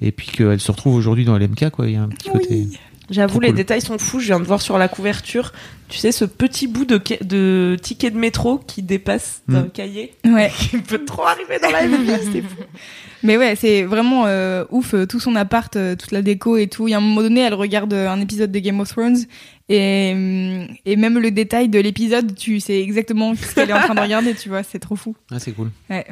[0.02, 1.70] et puis qu'elle se retrouve aujourd'hui dans LMK.
[1.70, 2.66] Quoi, il y a un petit côté.
[3.10, 3.56] J'avoue, les cool.
[3.56, 4.20] détails sont fous.
[4.20, 5.52] Je viens de voir sur la couverture,
[5.88, 9.70] tu sais, ce petit bout de, de ticket de métro qui dépasse d'un Mm.
[9.70, 10.14] cahier.
[10.24, 10.50] Ouais.
[10.58, 11.96] Qui peut trop arriver dans la vie,
[12.32, 12.62] c'est fou.
[13.24, 16.68] Mais ouais, c'est vraiment euh, ouf, euh, tout son appart, euh, toute la déco et
[16.68, 16.86] tout.
[16.88, 19.18] Il y a un moment donné, elle regarde un épisode de Game of Thrones
[19.70, 23.94] et, et même le détail de l'épisode, tu sais exactement ce qu'elle est en train
[23.94, 25.14] de regarder, tu vois, c'est trop fou.
[25.30, 25.70] Ah, c'est cool.
[25.88, 26.04] Ouais.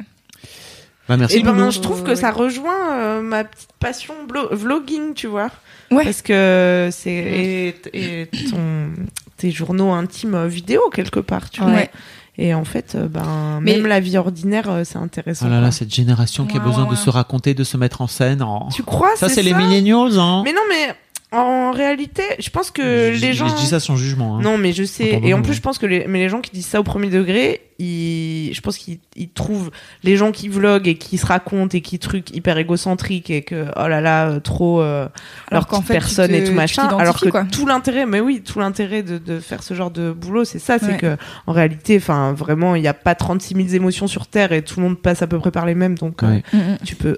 [1.07, 1.37] Bah, merci.
[1.37, 1.71] Et ben, Loulou.
[1.71, 4.13] je trouve que ça rejoint euh, ma petite passion
[4.51, 5.49] vlogging, tu vois.
[5.91, 6.03] Ouais.
[6.03, 8.89] Parce que c'est et, et ton
[9.37, 11.71] tes journaux intimes euh, vidéo quelque part, tu vois.
[11.71, 11.89] Ouais.
[12.37, 15.47] Et en fait, euh, ben Mais- même la vie ordinaire, c'est intéressant.
[15.47, 18.01] Oh là là, cette génération qui a besoin ouais, de se raconter, de se mettre
[18.01, 18.45] en scène.
[18.73, 20.43] Tu crois Ça, c'est les millennials, hein.
[20.45, 20.95] Mais non, mais
[21.31, 23.47] en réalité, je pense que je, les je- gens.
[23.49, 24.37] je dis ça sans jugement.
[24.37, 24.41] Hein.
[24.41, 25.19] Non, mais je sais.
[25.23, 27.09] Et en plus, je pense que les, mais les gens qui disent ça au premier
[27.09, 29.69] degré, ils, je pense qu'ils ils trouvent
[30.03, 33.65] les gens qui vloguent et qui se racontent et qui truquent hyper égocentriques et que,
[33.77, 35.07] oh là là, euh, trop, euh,
[35.51, 36.87] leur qu'en petite fait, personne te- et tout machin.
[36.97, 37.45] Alors que quoi.
[37.45, 40.79] tout l'intérêt, mais oui, tout l'intérêt de, de faire ce genre de boulot, c'est ça,
[40.79, 41.15] c'est que,
[41.45, 44.79] en réalité, enfin, vraiment, il n'y a pas 36 000 émotions sur Terre et tout
[44.79, 46.43] le monde passe à peu près par les mêmes, donc, euh, Ouais.
[46.53, 46.77] Mm, mm.
[46.85, 47.17] tu peux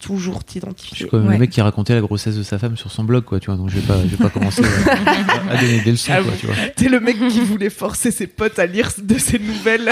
[0.00, 0.96] toujours Je t'identifier.
[0.96, 1.34] suis comme Ouais.
[1.34, 3.56] le mec qui racontait la grossesse de sa femme sur son blog, quoi, tu vois.
[3.56, 6.32] Donc, je vais pas, je vais pas commencer à, à donner des leçons, Ah quoi,
[6.38, 6.54] tu vois.
[6.76, 9.90] T'es le mec qui voulait forcer ses potes à lire de ses nouvelles.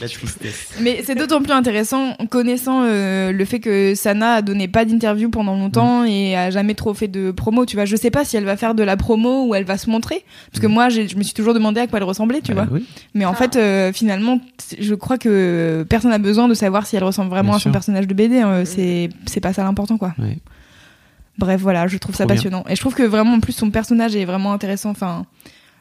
[0.00, 0.68] La tristesse.
[0.80, 5.28] Mais c'est d'autant plus intéressant connaissant euh, le fait que Sana a donné pas d'interview
[5.28, 7.66] pendant longtemps et a jamais trop fait de promo.
[7.66, 9.76] Tu vois, je sais pas si elle va faire de la promo ou elle va
[9.76, 10.72] se montrer, parce que Mm.
[10.72, 12.78] moi, je me suis toujours demandé à quoi elle ressemblait, tu Bah vois.
[12.78, 12.86] oui.
[13.14, 14.40] Mais en fait, euh, finalement,
[14.78, 17.62] je crois que personne n'a besoin de savoir si elle ressemble vraiment Bien à son
[17.64, 17.72] sûr.
[17.72, 18.38] personnage de BD.
[18.40, 18.57] hein.
[18.64, 20.14] C'est c'est pas ça l'important, quoi.
[20.18, 20.38] Ouais.
[21.38, 22.34] Bref, voilà, je trouve ça bien.
[22.34, 22.64] passionnant.
[22.68, 24.90] Et je trouve que vraiment, en plus, son personnage est vraiment intéressant.
[24.90, 25.24] Enfin,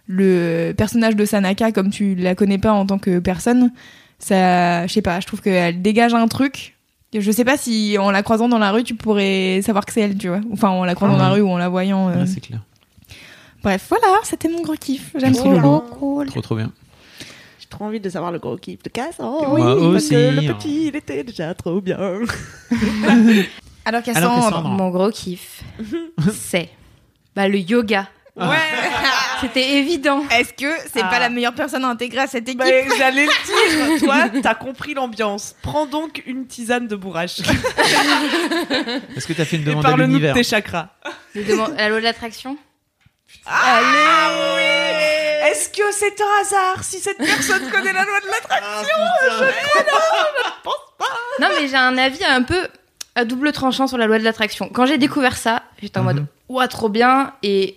[0.06, 3.72] le personnage de Sanaka, comme tu la connais pas en tant que personne,
[4.20, 6.76] ça, je sais pas, je trouve qu'elle dégage un truc.
[7.18, 10.02] Je sais pas si en la croisant dans la rue, tu pourrais savoir que c'est
[10.02, 10.42] elle, tu vois.
[10.52, 11.40] Enfin, en la croisant Ah dans la ouais.
[11.40, 12.10] rue ou en la voyant.
[12.10, 12.20] euh.
[12.20, 12.60] Ouais, c'est clair.
[13.64, 15.12] Bref, voilà, c'était mon gros kiff.
[15.18, 15.80] J'aime trop.
[15.80, 16.28] Cool.
[16.28, 16.72] Trop, trop bien.
[17.70, 19.16] J'ai trop envie de savoir le gros kiff de Cass.
[19.20, 20.10] Oh, Oui, Moi parce aussi.
[20.12, 21.98] que le petit, il était déjà trop bien.
[23.84, 24.70] Alors Cassandre, Alors, Cassandre.
[24.70, 25.64] Mon gros kiff,
[26.34, 26.70] c'est
[27.36, 28.08] Bah le yoga.
[28.38, 28.46] Ouais.
[29.42, 30.24] C'était évident.
[30.32, 31.08] Est-ce que c'est Ah.
[31.10, 32.60] pas la meilleure personne à intégrer à cette équipe?
[32.60, 32.66] Bah,
[32.98, 35.54] J'allais le dire, toi, t'as compris l'ambiance.
[35.62, 37.40] Prends donc une tisane de bourrache.
[39.16, 40.88] Est-ce que tu as fait une Et demande à parle-nous de tes chakras.
[41.36, 42.58] La loi de l'attraction?
[43.46, 43.82] Ah
[44.56, 45.27] oui
[45.58, 48.98] Est-ce que c'est un hasard si cette personne connaît la loi de l'attraction
[51.42, 52.68] Non, mais j'ai un avis un peu
[53.16, 54.70] à double tranchant sur la loi de l'attraction.
[54.72, 56.14] Quand j'ai découvert ça, j'étais en Mhm.
[56.16, 57.76] mode ouah trop bien et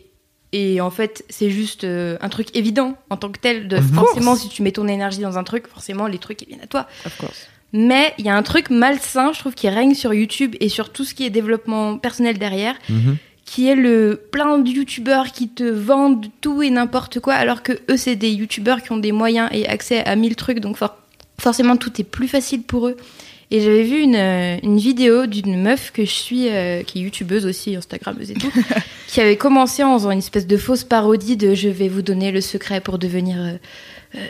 [0.53, 3.67] et en fait c'est juste euh, un truc évident en tant que tel.
[3.69, 3.95] De, Mhm.
[3.95, 6.67] Forcément, si tu mets ton énergie dans un truc, forcément les trucs ils viennent à
[6.67, 6.87] toi.
[7.73, 10.93] Mais il y a un truc malsain, je trouve, qui règne sur YouTube et sur
[10.93, 13.17] tout ce qui est développement personnel derrière, Mhm.
[13.53, 17.73] Qui est le plein de youtubeurs qui te vendent tout et n'importe quoi, alors que
[17.91, 20.97] eux, c'est des youtubeurs qui ont des moyens et accès à mille trucs, donc for-
[21.37, 22.97] forcément tout est plus facile pour eux.
[23.51, 27.03] Et j'avais vu une, euh, une vidéo d'une meuf que je suis, euh, qui est
[27.03, 28.53] youtubeuse aussi, instagrammeuse et tout,
[29.09, 32.31] qui avait commencé en faisant une espèce de fausse parodie de je vais vous donner
[32.31, 33.55] le secret pour devenir euh,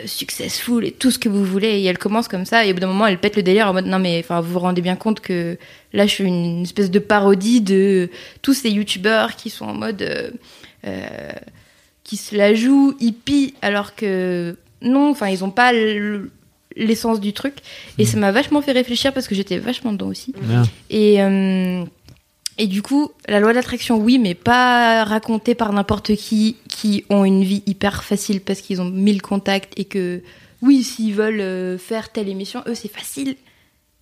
[0.05, 1.67] successful et tout ce que vous voulez.
[1.79, 3.73] Et elle commence comme ça, et au bout d'un moment, elle pète le délire en
[3.73, 5.57] mode non, mais enfin, vous vous rendez bien compte que
[5.93, 8.09] là, je suis une espèce de parodie de
[8.41, 10.01] tous ces youtubeurs qui sont en mode.
[10.01, 10.29] euh,
[10.85, 11.07] euh,
[12.03, 16.31] qui se la jouent hippie, alors que non, enfin, ils ont pas le-
[16.75, 17.53] l'essence du truc.
[17.99, 20.33] Et ça m'a vachement fait réfléchir parce que j'étais vachement dedans aussi.
[20.41, 20.63] Bien.
[20.89, 21.83] Et, euh,
[22.61, 27.25] et du coup, la loi d'attraction, oui, mais pas racontée par n'importe qui, qui ont
[27.25, 30.21] une vie hyper facile parce qu'ils ont mille contacts et que,
[30.61, 33.35] oui, s'ils veulent euh, faire telle émission, eux, c'est facile.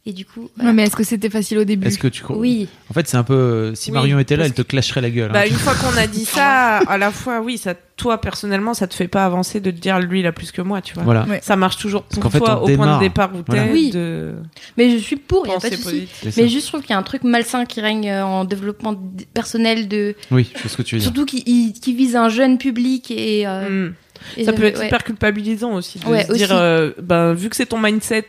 [0.06, 0.70] Et du coup, voilà.
[0.70, 2.68] Ouais, mais est-ce que c'était facile au début Est-ce que tu oui.
[2.90, 3.74] En fait, c'est un peu.
[3.76, 5.32] Si Oui, Marion était là, elle te clasherait la gueule.
[5.32, 5.48] Bah, hein.
[5.48, 8.94] une fois qu'on a dit ça, à la fois, oui, ça, toi, personnellement, ça te
[8.96, 11.04] fait pas avancer de te dire lui, il a plus que moi, tu vois.
[11.04, 11.26] Voilà.
[11.26, 11.42] Ouais.
[11.44, 13.72] Ça marche toujours pour qu'en fait, toi on au point de départ où t'es Voilà.
[13.74, 13.92] Oui.
[13.92, 14.36] de
[14.78, 16.08] Mais je suis pour, il a pas de souci.
[16.38, 18.96] Mais juste, je trouve qu'il y a un truc malsain qui règne euh, en développement
[19.34, 21.08] personnel de, Oui, je sais ce que tu veux dire.
[21.14, 23.94] surtout qui, qui vise un jeune public et, euh, Hmm.
[24.38, 24.88] et Ça peut être ouais.
[24.88, 28.26] hyper culpabilisant aussi de Ouais, se dire, euh, ben, vu que c'est ton mindset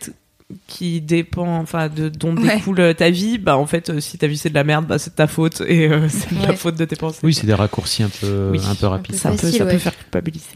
[0.66, 2.56] qui dépend, enfin, de dont Ouais.
[2.56, 4.98] découle ta vie, bah, en fait, euh, si ta vie c'est de la merde, bah,
[4.98, 7.20] c'est de ta faute et euh, c'est de la faute de tes pensées.
[7.22, 8.60] Oui, c'est des raccourcis un peu, Oui.
[8.68, 9.14] un peu rapides.
[9.14, 10.46] ça peut, faire culpabiliser.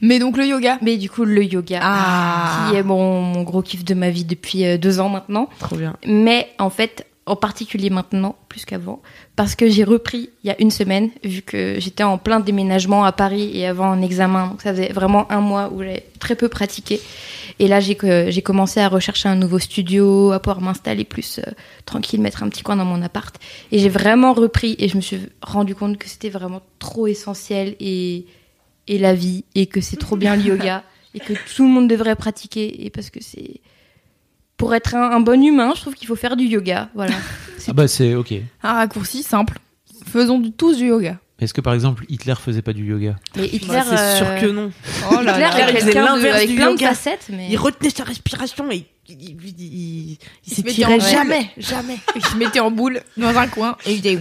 [0.00, 0.78] Mais donc le yoga.
[0.82, 2.68] Mais du coup, le yoga, Ah.
[2.70, 5.48] qui est mon, mon gros kiff de ma vie depuis euh, deux ans maintenant.
[5.58, 5.96] Trop bien.
[6.06, 9.00] Mais en fait, en particulier maintenant, plus qu'avant,
[9.36, 13.04] parce que j'ai repris il y a une semaine, vu que j'étais en plein déménagement
[13.04, 14.48] à Paris et avant un examen.
[14.48, 17.00] Donc ça faisait vraiment un mois où j'ai très peu pratiqué.
[17.58, 21.50] Et là, j'ai commencé à rechercher un nouveau studio, à pouvoir m'installer plus euh,
[21.86, 23.34] tranquille, mettre un petit coin dans mon appart.
[23.70, 27.76] Et j'ai vraiment repris et je me suis rendu compte que c'était vraiment trop essentiel
[27.80, 28.26] et,
[28.88, 30.82] et la vie et que c'est trop bien le yoga
[31.14, 33.60] et que tout le monde devrait pratiquer et parce que c'est
[34.56, 36.88] pour être un, un bon humain, je trouve qu'il faut faire du yoga.
[36.94, 37.14] Voilà.
[37.68, 38.32] Ah bah c'est ok.
[38.62, 39.58] Un raccourci simple.
[40.06, 41.18] Faisons du- tous du yoga.
[41.42, 44.40] Est-ce que par exemple Hitler faisait pas du yoga Mais Hitler, Bah, c'est sûr euh,
[44.40, 44.70] que non.
[45.10, 45.32] Oh Hitler là.
[45.34, 49.20] de- l'inverse avec du plein de facettes, mais Il retenait sa respiration et il, il,
[49.58, 50.16] il,
[50.46, 51.06] il s'étirait en boule.
[51.08, 51.96] jamais, jamais.
[52.16, 54.18] Il se mettait en boule dans un coin et il disait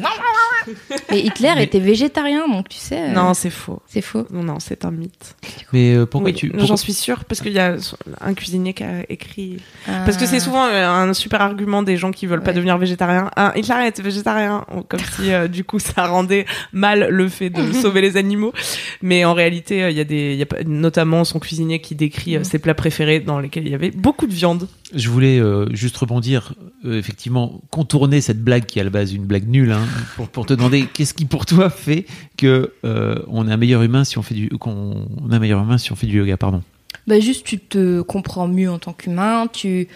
[1.12, 3.00] mais Hitler Mais- était végétarien, donc tu sais.
[3.10, 3.82] euh, Non, c'est faux.
[3.88, 4.28] c'est faux.
[4.32, 5.36] Non, non, c'est un mythe.
[5.74, 7.76] Mais euh, pourquoi Oui, tu J'en pourquoi- suis sûre parce qu'il y a
[8.22, 9.58] un cuisinier qui a écrit.
[9.88, 10.02] Ah.
[10.06, 12.56] Parce que c'est souvent euh, un super argument des gens qui veulent pas Ouais.
[12.56, 13.32] devenir végétarien.
[13.38, 17.72] Un Hitler était végétarien, comme si euh, du coup ça rendait mal le fait de
[17.82, 18.54] sauver les animaux.
[19.02, 21.82] Mais en réalité, euh, il y a des, il y a pas- notamment son cuisinier
[21.82, 24.68] qui décrit euh, ses plats préférés dans lesquels il y avait beaucoup de viande.
[24.94, 26.54] Je voulais euh, juste rebondir,
[26.86, 29.86] euh, effectivement, contourner cette blague qui est à la base une blague nulle, hein,
[30.34, 32.06] pour, te demander qu'est-ce qui pour toi fait
[32.38, 35.40] que euh, on est un meilleur humain si on fait du qu'on on est un
[35.40, 36.62] meilleur humain si on fait du yoga, pardon.
[37.08, 39.88] Bah juste, tu te comprends mieux en tant qu'humain, tu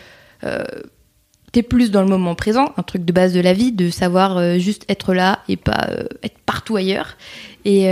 [1.51, 4.59] t'es plus dans le moment présent, un truc de base de la vie, de savoir
[4.59, 5.89] juste être là et pas
[6.21, 7.17] être partout ailleurs.
[7.63, 7.85] Et,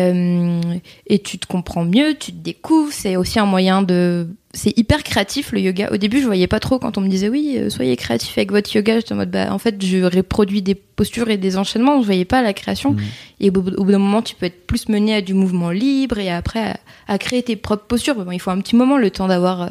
[1.07, 4.27] et tu te comprends mieux, tu te découvres, c'est aussi un moyen de...
[4.55, 5.89] C'est hyper créatif le yoga.
[5.91, 8.51] Au début, je voyais pas trop quand on me disait oui, euh, soyez créatif avec
[8.51, 8.99] votre yoga.
[8.99, 12.25] J'étais en mode, bah, en fait, je reproduis des postures et des enchaînements, je voyais
[12.25, 12.91] pas la création.
[12.91, 12.99] Mhm.
[13.39, 15.71] Et au bout, au bout d'un moment, tu peux être plus mené à du mouvement
[15.71, 16.77] libre et après à,
[17.07, 18.13] à créer tes propres postures.
[18.13, 19.69] Bon, il faut un petit moment, le temps d'avoir euh,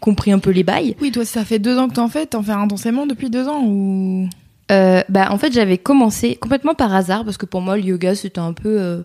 [0.00, 0.96] compris un peu les bails.
[1.02, 2.24] Oui, toi, ça fait deux ans que t'en fais.
[2.24, 4.28] T'en fais intensément depuis deux ans ou?
[4.72, 8.14] Euh, bah, en fait, j'avais commencé complètement par hasard parce que pour moi, le yoga,
[8.14, 9.02] c'était un peu euh,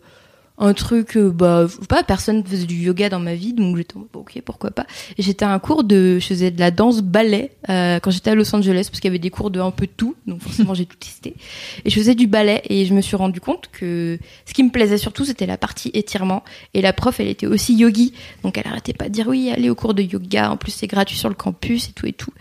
[0.61, 3.95] un truc, euh, bah, je pas, personne faisait du yoga dans ma vie, donc j'étais
[3.95, 4.85] ok, pourquoi pas.
[5.17, 8.29] Et j'étais à un cours de, je faisais de la danse ballet euh, quand j'étais
[8.29, 10.73] à Los Angeles parce qu'il y avait des cours de un peu tout, donc forcément
[10.75, 11.35] j'ai tout testé.
[11.83, 14.69] Et je faisais du ballet et je me suis rendu compte que ce qui me
[14.69, 16.43] plaisait surtout, c'était la partie étirement.
[16.75, 18.13] Et la prof, elle était aussi yogi,
[18.43, 20.51] donc elle arrêtait pas de dire oui, allez au cours de yoga.
[20.51, 22.33] En plus, c'est gratuit sur le campus et tout et tout.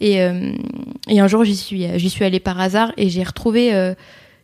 [0.00, 0.52] Et, euh,
[1.08, 3.94] et un jour, j'y suis, j'y suis allée par hasard et j'ai retrouvé.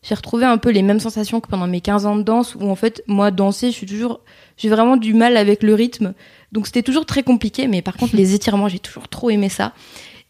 [0.06, 2.68] J'ai retrouvé un peu les mêmes sensations que pendant mes 15 ans de danse, où
[2.68, 4.20] en fait, moi, danser, je suis toujours,
[4.59, 6.12] j'ai vraiment du mal avec le rythme.
[6.52, 9.72] Donc c'était toujours très compliqué, mais par contre, les étirements, j'ai toujours trop aimé ça.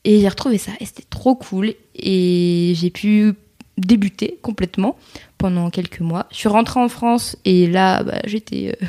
[0.05, 1.75] Et j'ai retrouvé ça, et c'était trop cool.
[1.97, 3.35] Et j'ai pu
[3.77, 4.97] débuter complètement
[5.39, 6.27] pendant quelques mois.
[6.31, 8.87] Je suis rentrée en France, et là, bah, j'étais euh,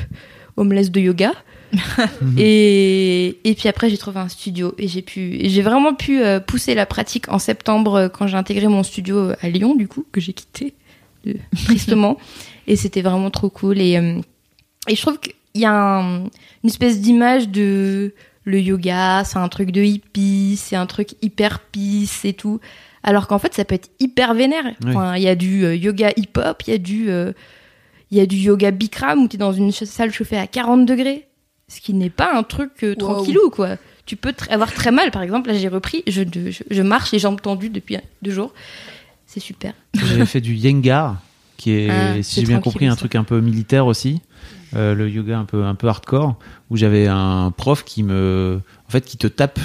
[0.56, 1.32] homeless de yoga.
[2.38, 6.40] Et, et puis après, j'ai trouvé un studio et j'ai pu, j'ai vraiment pu euh,
[6.40, 10.04] pousser la pratique en septembre euh, quand j'ai intégré mon studio à Lyon, du coup,
[10.12, 10.74] que j'ai quitté
[11.26, 11.34] euh,
[11.64, 12.18] tristement.
[12.66, 13.80] et c'était vraiment trop cool.
[13.80, 14.20] Et, euh,
[14.88, 16.30] et je trouve qu'il y a un- une
[16.70, 22.24] espèce d'image de le yoga, c'est un truc de hippie, c'est un truc hyper peace
[22.24, 22.60] et tout.
[23.02, 24.64] Alors qu'en fait, ça peut être hyper vénère.
[24.90, 27.32] Enfin, il y a du euh, yoga hip-hop, il y a du, euh,
[28.10, 30.86] il y a du yoga Bikram où tu es dans une salle chauffée à 40
[30.86, 31.25] degrés.
[31.68, 33.76] Ce qui n'est pas un truc euh, tranquillou, quoi.
[34.04, 35.10] Tu peux tr- avoir très mal.
[35.10, 38.52] Par exemple, là, j'ai repris, je, je, je marche les jambes tendues depuis deux jours.
[39.26, 39.72] C'est super.
[39.94, 41.20] J'avais fait du Yengar,
[41.56, 42.96] qui est, Ah, si j'ai bien compris, un ça.
[42.96, 44.20] truc un peu militaire aussi.
[44.76, 46.36] Euh, le yoga un peu un peu hardcore
[46.70, 49.58] où j'avais un prof qui me en fait qui te tape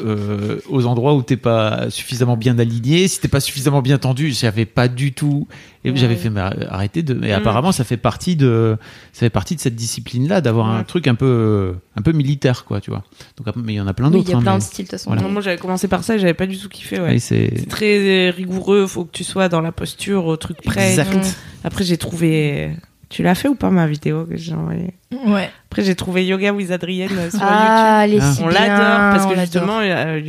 [0.00, 4.32] euh, aux endroits où t'es pas suffisamment bien aligné si t'es pas suffisamment bien tendu
[4.32, 5.46] j'avais pas du tout
[5.84, 5.96] et Ouais.
[5.96, 7.38] j'avais fait mais arrêtez de et Mm.
[7.38, 8.76] apparemment ça fait partie de
[9.12, 12.64] ça fait partie de cette discipline là d'avoir un truc un peu un peu militaire
[12.64, 13.04] quoi tu vois
[13.36, 14.58] donc mais il y en a plein Oui, d'autres il y a hein, plein mais-
[14.58, 15.10] de styles, de toute façon.
[15.10, 15.22] Voilà.
[15.22, 16.98] Non, moi j'avais commencé par ça et j'avais pas du tout kiffé.
[17.00, 17.18] Ouais.
[17.18, 20.90] C'est très rigoureux, faut que tu sois dans la posture, au truc près.
[20.90, 21.36] Exact.
[21.64, 22.70] Après j'ai trouvé.
[23.08, 24.94] Tu l'as fait ou pas ma vidéo que j'ai envoyée?
[25.12, 25.50] Ouais.
[25.70, 27.48] Après j'ai trouvé Yoga with Adrienne euh, sur YouTube.
[27.48, 28.32] Ah, les Ah.
[28.40, 30.20] On l'adore parce que justement, euh,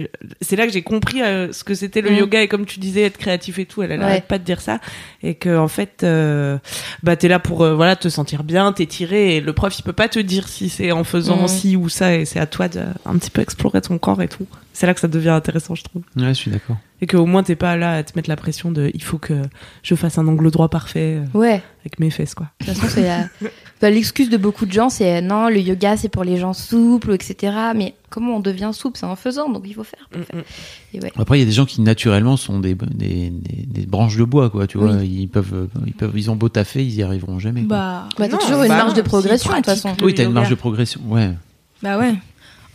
[0.41, 2.16] c'est là que j'ai compris euh, ce que c'était le Mm.
[2.18, 3.82] yoga et comme tu disais être créatif et tout.
[3.82, 4.06] Elle, elle Ouais.
[4.06, 4.80] arrête pas de dire ça
[5.24, 6.58] et que en fait, euh,
[7.02, 9.94] bah t'es là pour euh, voilà te sentir bien, t'étirer et le prof il peut
[9.94, 11.48] pas te dire si c'est en faisant Mm.
[11.48, 14.28] ci ou ça et c'est à toi de un petit peu explorer ton corps et
[14.28, 14.45] tout.
[14.74, 16.04] C'est là que ça devient intéressant, je trouve.
[16.18, 18.70] ouais je suis d'accord Et qu'au moins t'es pas là à te mettre la pression
[18.72, 19.34] de il faut que
[19.82, 22.48] je fasse un angle droit parfait euh, Ouais, avec mes fesses quoi.
[22.62, 23.49] de toute façon, c'est
[23.82, 26.54] bah, l'excuse de beaucoup de gens, c'est euh, non, le yoga c'est pour les gens
[26.54, 27.54] souples, etc.
[27.76, 28.98] Mais comment on devient souple?
[28.99, 30.08] C'est en faisant, donc il faut faire.
[30.94, 31.12] Et ouais.
[31.18, 34.24] Après, il y a des gens qui naturellement sont des, des, des, des branches de
[34.24, 34.68] bois, quoi.
[34.68, 37.62] Tu vois, ils peuvent, ils peuvent, ils ont beau taffer, ils y arriveront jamais.
[37.64, 37.78] quoi.
[37.78, 39.90] Bah, Bah, t'as toujours une bah marge non, de progression, de toute façon.
[40.04, 41.02] oui, t'as une marge de progression.
[41.08, 41.32] Ouais.
[41.82, 42.16] Bah ouais.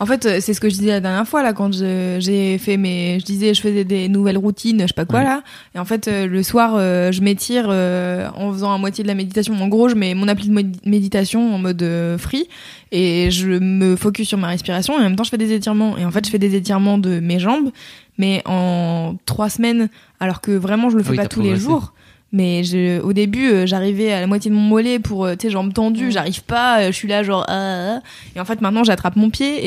[0.03, 2.75] En fait, euh, c'est ce que je disais la dernière fois là quand j'ai fait
[2.75, 5.23] mes, je disais je faisais des nouvelles routines, je sais pas quoi Ouais.
[5.25, 5.43] là.
[5.75, 9.07] Et en fait, euh, le soir, euh, je m'étire euh, en faisant à moitié de
[9.07, 9.53] la méditation.
[9.53, 12.49] En gros, je mets mon appli de méditation en mode free
[12.91, 15.97] et je me focus sur ma respiration et en même temps je fais des étirements.
[15.97, 17.69] Et en fait, je fais des étirements de mes jambes,
[18.17, 19.87] mais en trois semaines,
[20.19, 21.93] alors que vraiment je le fais Oui, pas tous les jours.
[22.35, 25.45] Mais je, au début, euh, j'arrivais à la moitié de mon mollet pour, euh, tu
[25.47, 28.07] sais, jambes tendues, j'arrive pas, euh, je suis là genre, ah, ah, ah.
[28.35, 29.59] et en fait maintenant j'attrape mon pied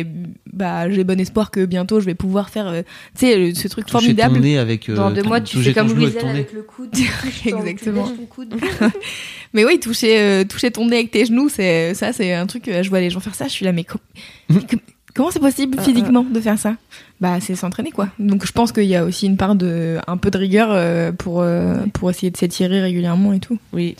[0.00, 0.04] et
[0.52, 2.82] bah j'ai bon espoir que bientôt je vais pouvoir faire, euh,
[3.16, 4.34] tu sais, ce truc Toucher formidable.
[4.34, 4.88] ton nez avec.
[4.88, 5.88] euh, Dans deux mois, tu fais comme
[6.28, 6.90] avec le coude.
[7.46, 8.08] Exactement.
[8.08, 8.54] Ton coude.
[9.54, 12.66] Mais oui, toucher, euh, toucher ton nez avec tes genoux, c'est ça, c'est un truc.
[12.68, 14.00] euh, je vois les gens faire ça, je suis là, mais com-
[14.48, 14.78] com-
[15.14, 16.76] comment c'est possible physiquement de faire ça?
[17.22, 18.08] Bah, c'est s'entraîner quoi.
[18.18, 21.12] Donc je pense qu'il y a aussi une part de, un peu de rigueur euh,
[21.12, 23.60] pour euh, pour essayer de s'étirer régulièrement et tout.
[23.72, 23.94] Oui.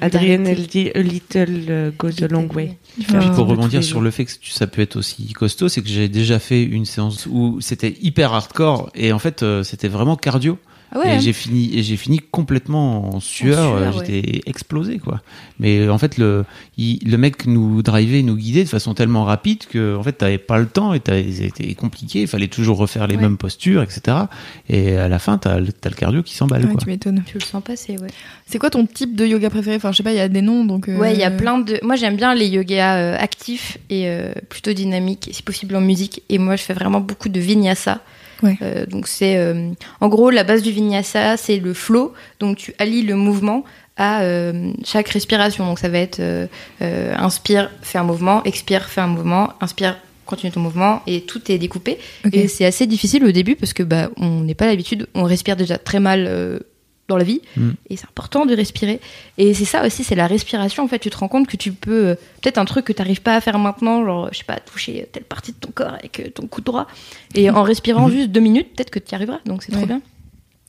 [0.00, 2.78] Adrienne elle dit a little euh, goes a long way.
[2.96, 5.88] Puis Ah, pour rebondir sur le fait que ça peut être aussi costaud, c'est que
[5.88, 10.14] j'ai déjà fait une séance où c'était hyper hardcore et en fait euh, c'était vraiment
[10.14, 10.56] cardio.
[10.90, 11.16] Ah ouais.
[11.16, 14.06] Et j'ai fini et j'ai fini complètement en sueur, sueur, euh, ouais.
[14.06, 15.20] j'étais explosé quoi.
[15.60, 16.44] Mais euh, en fait le
[16.78, 20.38] il- le mec nous drivait, nous guidait de façon tellement rapide que en fait t'avais
[20.38, 23.22] pas le temps et t'avais- c'était compliqué, il fallait toujours refaire les Ouais.
[23.22, 24.16] mêmes postures, etc.
[24.70, 26.80] Et à la fin t'as le- t'as le cardio qui s'emballe Ouais, quoi.
[26.80, 27.22] tu m'étonnes.
[27.26, 28.08] Tu le sens passer, ouais.
[28.46, 29.76] C'est quoi ton type de yoga préféré?
[29.76, 30.88] Enfin, je sais pas, il y a des noms donc.
[30.88, 31.78] euh, Ouais, il y a plein de.
[31.82, 36.22] Moi, j'aime bien les yogas euh, actifs et euh, plutôt dynamiques, si possible en musique.
[36.30, 38.00] Et moi, je fais vraiment beaucoup de vinyasa.
[38.42, 38.56] Ouais.
[38.62, 39.36] Euh, donc, c'est.
[39.36, 39.70] euh,
[40.00, 42.12] en gros, la base du vinyasa, c'est le flow.
[42.40, 43.64] Donc, tu allies le mouvement
[43.96, 45.66] à euh, chaque respiration.
[45.66, 46.20] Donc, ça va être
[46.80, 49.96] inspire, fais un mouvement, expire, fais un mouvement, inspire,
[50.26, 51.98] continue ton mouvement, et tout est découpé.
[52.32, 55.56] Et c'est assez difficile au début parce que bah, on n'est pas l'habitude, on respire
[55.56, 56.60] déjà très mal
[57.08, 57.70] dans la vie, Mm.
[57.90, 59.00] et c'est important de respirer.
[59.38, 60.84] Et c'est ça aussi, c'est la respiration.
[60.84, 63.00] En fait, tu te rends compte que tu peux, euh, peut-être un truc que tu
[63.00, 65.94] n'arrives pas à faire maintenant, genre, je sais pas, toucher telle partie de ton corps
[65.94, 66.86] avec euh, ton coude droit,
[67.34, 69.38] et en respirant juste deux minutes, peut-être que tu y arriveras.
[69.46, 69.86] Donc c'est trop Ouais.
[69.86, 70.02] bien.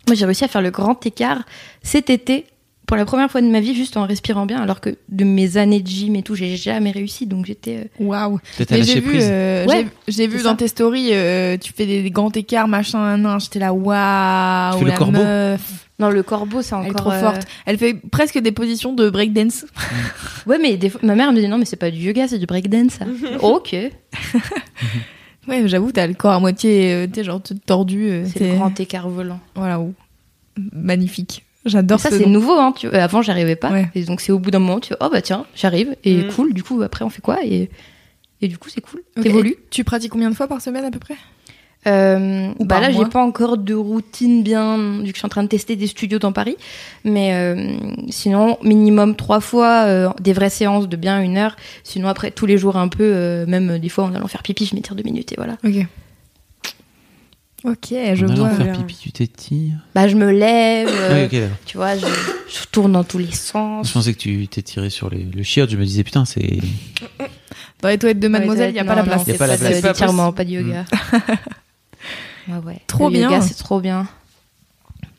[0.07, 1.43] Moi, j'ai réussi à faire le grand écart
[1.83, 2.45] cet été.
[2.87, 5.57] Pour la première fois de ma vie, juste en respirant bien, alors que de mes
[5.57, 7.27] années de gym et tout, j'ai jamais réussi.
[7.27, 7.75] Donc j'étais.
[7.77, 8.39] euh, Waouh.
[8.67, 10.55] Lâcher j'ai vu, euh, Ouais, j'ai- vu dans ça.
[10.55, 14.87] tes stories, euh, tu fais des, des grands écarts, machin, nan, j'étais là, waouh, le
[14.87, 17.01] la corbeau meuf, Non, le corbeau, c'est elle est encore.
[17.01, 17.45] trop euh, forte.
[17.65, 19.65] Elle fait presque des positions de breakdance.
[20.47, 22.39] Ouais, mais des fois, ma mère me dit non, mais c'est pas du yoga, c'est
[22.39, 22.93] du breakdance.
[22.93, 23.05] ça.
[23.41, 23.75] ok,
[25.47, 28.09] Ouais, j'avoue, t'as le corps à moitié, euh, sais, genre tout tordu.
[28.09, 29.39] euh, c'est t'es- le grand écart volant.
[29.55, 29.93] Voilà, ou-
[30.73, 31.43] magnifique.
[31.65, 32.73] J'adore Ça, ce c'est nouveau, hein.
[32.77, 32.87] Tu...
[32.87, 33.71] euh, Avant, j'arrivais pas.
[33.71, 33.89] Ouais.
[33.95, 35.95] Et donc, c'est au bout d'un moment, tu oh bah tiens, j'arrive.
[36.03, 36.27] Et Mm.
[36.35, 37.69] cool, du coup, après, on fait quoi et...
[38.41, 39.01] et du coup, c'est cool.
[39.17, 39.23] Ok.
[39.23, 39.55] T'évolues.
[39.69, 41.15] Tu pratiques combien de fois par semaine à peu près?
[41.89, 45.43] Euh, bah là, j'ai pas encore de routine bien, vu que je suis en train
[45.43, 46.55] de tester des studios dans Paris.
[47.03, 47.75] Mais euh,
[48.09, 51.55] sinon, minimum trois fois, euh, des vraies séances de bien une heure.
[51.83, 54.65] Sinon, après, tous les jours un peu, euh, même des fois en allant faire pipi,
[54.65, 55.57] je m'étire deux minutes et voilà.
[55.63, 55.85] Ok.
[57.65, 58.51] Ok, je en vois.
[58.51, 59.75] faire pipi, tu t'étires.
[59.93, 61.27] Bah, je me lève, Ah
[61.65, 63.89] tu vois, je, je tourne dans tous les sens.
[63.89, 65.69] Je pensais que tu tiré sur les, le chiotte.
[65.69, 66.59] Je me disais, putain, c'est.
[67.81, 69.27] Dans les toilettes de Mademoiselle, il n'y a pas la place.
[69.27, 69.81] Y a pas la C'est place.
[69.81, 70.85] pas C'est pas pas de yoga.
[72.59, 72.81] ouais.
[72.87, 73.41] Trop Le bien.
[73.41, 74.07] c'est trop bien.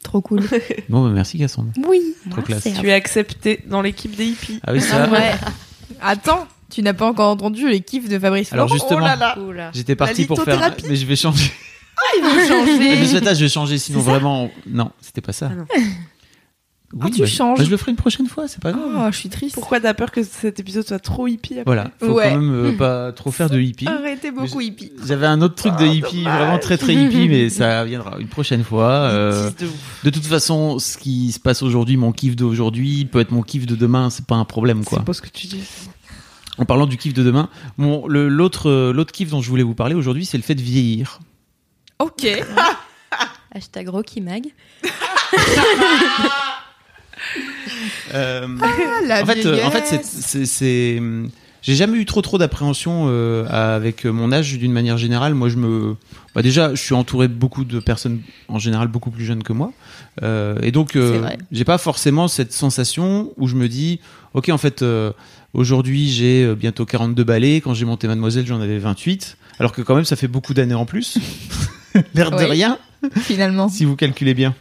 [0.02, 0.43] Trop cool.
[0.89, 1.70] Bon, bah, merci Cassandre.
[1.86, 2.01] Oui.
[2.31, 2.62] Trop classe.
[2.65, 4.59] c'est Tu es accepté dans l'équipe des hippies.
[4.66, 5.09] Ah oui, Ah ça.
[5.11, 5.32] ouais.
[6.01, 9.31] Attends, tu n'as pas encore entendu les kiffs de Fabrice Alors, Florent justement.
[9.39, 9.52] Oh.
[9.74, 10.74] J'étais parti pour faire.
[10.89, 11.52] Mais je vais changer.
[12.16, 12.73] Il veut Mais changer.
[12.74, 14.51] je vais- je vais changer, sinon vraiment.
[14.66, 15.51] Non, c'était pas ça.
[15.55, 15.78] Ah.
[16.93, 17.59] Oui, Ah, tu bah, changes.
[17.59, 18.83] bah, je le ferai une prochaine fois, c'est pas grave.
[18.97, 19.55] Oh, je suis triste.
[19.55, 22.31] Pourquoi t'as peur que cet épisode soit trop hippie après Voilà, faut Ouais.
[22.33, 23.87] quand même euh, pas trop faire de hippie.
[23.87, 24.91] Arrêtez beaucoup hippie.
[25.07, 28.65] J'avais un autre truc de hippie, vraiment très très hippie, mais ça viendra une prochaine
[28.65, 28.91] fois.
[29.11, 29.51] Euh,
[30.05, 33.67] de toute façon, ce qui se passe aujourd'hui, mon kiff d'aujourd'hui, peut être mon kiff
[33.67, 34.99] de demain, c'est pas un problème quoi.
[34.99, 35.62] C'est pas ce que tu dis.
[36.59, 37.49] En parlant du kiff de demain,
[37.79, 40.55] mon, le- l'autre euh, l'autre kiff dont je voulais vous parler aujourd'hui, c'est le fait
[40.57, 41.21] de vieillir.
[42.01, 42.27] Ok.
[43.55, 44.45] Hashtag Rocky Mag.
[48.14, 48.66] Euh, Ah,
[49.06, 51.30] la en fait, euh, en fait, c'est, hum,
[51.62, 55.34] j'ai jamais eu trop trop d'appréhension euh, avec mon âge d'une manière générale.
[55.34, 55.97] Moi, je me,
[56.34, 59.52] bah déjà, je suis entouré de beaucoup de personnes en général beaucoup plus jeunes que
[59.52, 59.72] moi,
[60.22, 61.22] Euh, et donc, euh,
[61.52, 64.01] j'ai pas forcément cette sensation où je me dis,
[64.34, 65.12] ok, en fait, euh,
[65.55, 67.56] aujourd'hui, j'ai euh, bientôt 42 balais.
[67.60, 69.36] Quand j'ai monté Mademoiselle, j'en avais 28.
[69.59, 71.18] Alors que quand même, ça fait beaucoup d'années en plus.
[72.14, 72.78] L'air de rien
[73.16, 73.68] Finalement.
[73.68, 74.55] si vous calculez bien.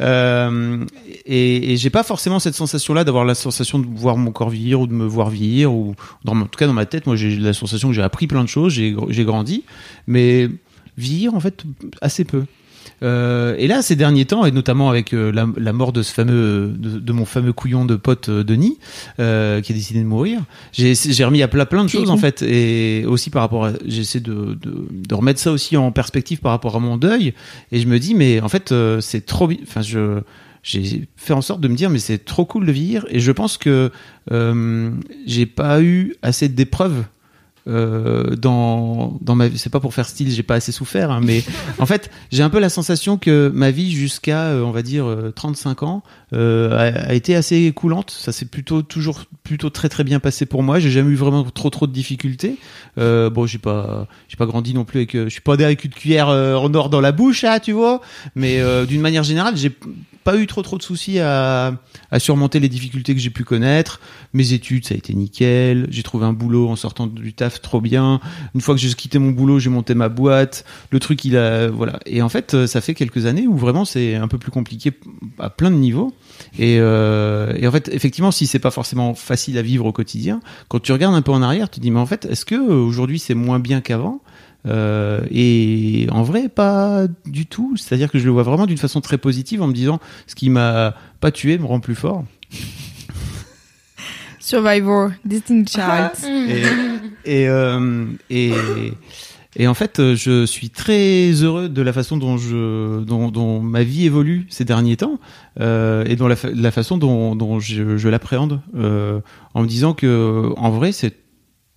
[0.00, 0.84] Euh,
[1.26, 4.86] et j'ai pas forcément cette sensation-là d'avoir la sensation de voir mon corps vieillir ou
[4.86, 5.94] de me voir vieillir ou
[6.24, 8.42] dans, en tout cas dans ma tête, moi j'ai la sensation que j'ai appris plein
[8.42, 9.64] de choses, j'ai grandi,
[10.06, 10.48] mais
[10.96, 11.64] vieillir en fait
[12.00, 12.44] assez peu.
[13.02, 16.12] Euh, et là, ces derniers temps, et notamment avec euh, la, la mort de ce
[16.12, 18.78] fameux, de, de mon fameux couillon de pote euh, Denis,
[19.16, 20.42] qui a décidé de mourir,
[20.72, 24.20] j'ai remis à plat plein de choses en fait, et aussi par rapport à, j'essaie
[24.20, 27.34] de, de, de remettre ça aussi en perspective par rapport à mon deuil,
[27.72, 30.20] et je me dis, mais en fait, c'est trop, enfin, je,
[30.62, 33.32] j'ai fait en sorte de me dire, mais c'est trop cool de vieillir, et je
[33.32, 33.90] pense que
[34.30, 34.90] euh,
[35.26, 37.04] j'ai pas eu assez d'épreuves.
[37.70, 39.56] Euh, dans dans ma vie.
[39.56, 41.44] C'est pas pour faire style j'ai pas assez souffert hein, mais
[41.78, 45.06] en fait j'ai un peu la sensation que ma vie jusqu'à euh, on va dire
[45.06, 46.02] euh, 35 ans
[46.32, 48.10] euh, a, a été assez coulante.
[48.10, 50.80] Ça s'est plutôt toujours plutôt très très bien passé pour moi.
[50.80, 52.56] J'ai jamais eu vraiment trop trop de difficultés.
[52.96, 55.92] Bon j'ai pas j'ai pas grandi non plus avec je suis pas né avec une
[55.92, 58.00] cuillère en or dans la bouche ah tu vois.
[58.34, 59.70] Mais d'une manière générale j'ai
[60.24, 61.78] pas eu trop trop de soucis à,
[62.18, 64.00] surmonter les difficultés que j'ai pu connaître.
[64.32, 65.86] Mes études ça a été nickel.
[65.90, 68.20] J'ai trouvé un boulot en sortant du taf trop bien.
[68.54, 70.64] Une fois que j'ai quitté mon boulot j'ai monté ma boîte.
[70.90, 72.00] Le truc il a voilà.
[72.06, 74.92] Et en fait ça fait quelques années où vraiment c'est un peu plus compliqué
[75.38, 76.12] à plein de niveaux.
[76.58, 80.40] Et, euh, et en fait effectivement si c'est pas forcément facile à vivre au quotidien
[80.68, 82.54] quand tu regardes un peu en arrière tu te dis mais en fait est-ce que
[82.54, 84.20] euh, aujourd'hui c'est moins bien qu'avant?
[84.66, 87.76] Euh, et en vrai, pas du tout.
[87.76, 90.50] C'est-à-dire que je le vois vraiment d'une façon très positive en me disant ce qui
[90.50, 92.24] m'a pas tué me rend plus fort.
[94.38, 96.10] Survivor, Distinct Child.
[97.24, 98.52] Et, et, euh, et,
[99.56, 103.82] et en fait, je suis très heureux de la façon dont, je, dont, dont ma
[103.82, 105.18] vie évolue ces derniers temps
[105.60, 109.20] euh, et dont la, fa- la façon dont, dont je, je l'appréhende euh,
[109.54, 111.14] en me disant que en vrai, c'est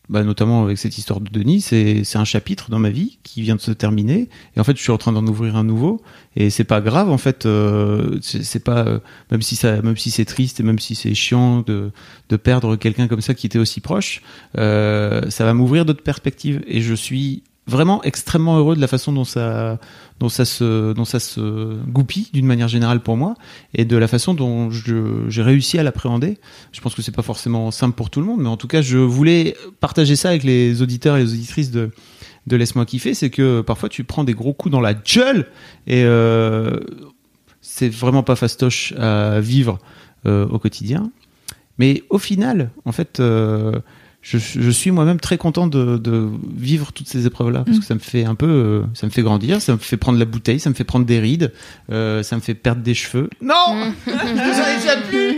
[0.10, 3.42] bah, notamment avec cette histoire de Denis, c'est c'est un chapitre dans ma vie qui
[3.42, 6.02] vient de se terminer et en fait, je suis en train d'en ouvrir un nouveau
[6.36, 7.46] et c'est pas grave en fait.
[7.46, 9.00] euh, c'est pas euh,
[9.32, 11.92] même si ça, même si c'est triste et même si c'est chiant de
[12.30, 14.22] de perdre quelqu'un comme ça qui était aussi proche,
[14.58, 19.14] euh, ça va m'ouvrir d'autres perspectives et je suis vraiment extrêmement heureux de la façon
[19.14, 19.80] dont ça
[20.20, 23.36] se dont goupille d'une manière générale pour moi
[23.74, 26.40] et de la façon dont j'ai réussi à l'appréhender.
[26.72, 28.82] Je pense que c'est pas forcément simple pour tout le monde, mais en tout cas,
[28.82, 31.92] je voulais partager ça avec les auditeurs et les auditrices de
[32.48, 35.48] de laisse-moi kiffer, c'est que parfois tu prends des gros coups dans la gueule
[35.88, 36.78] et euh,
[37.62, 39.80] c'est vraiment pas fastoche à vivre
[40.26, 41.10] euh, au quotidien.
[41.80, 43.80] Mais au final, en fait, euh,
[44.24, 47.94] je, je suis moi-même très content de, de vivre toutes ces épreuves-là parce que ça
[47.94, 50.62] me fait un peu, euh, ça me fait grandir, ça me fait prendre la bouteille,
[50.62, 51.52] ça me fait prendre des rides,
[51.92, 53.30] euh, ça me fait perdre des cheveux.
[53.42, 55.38] Non, je ne déjà plus.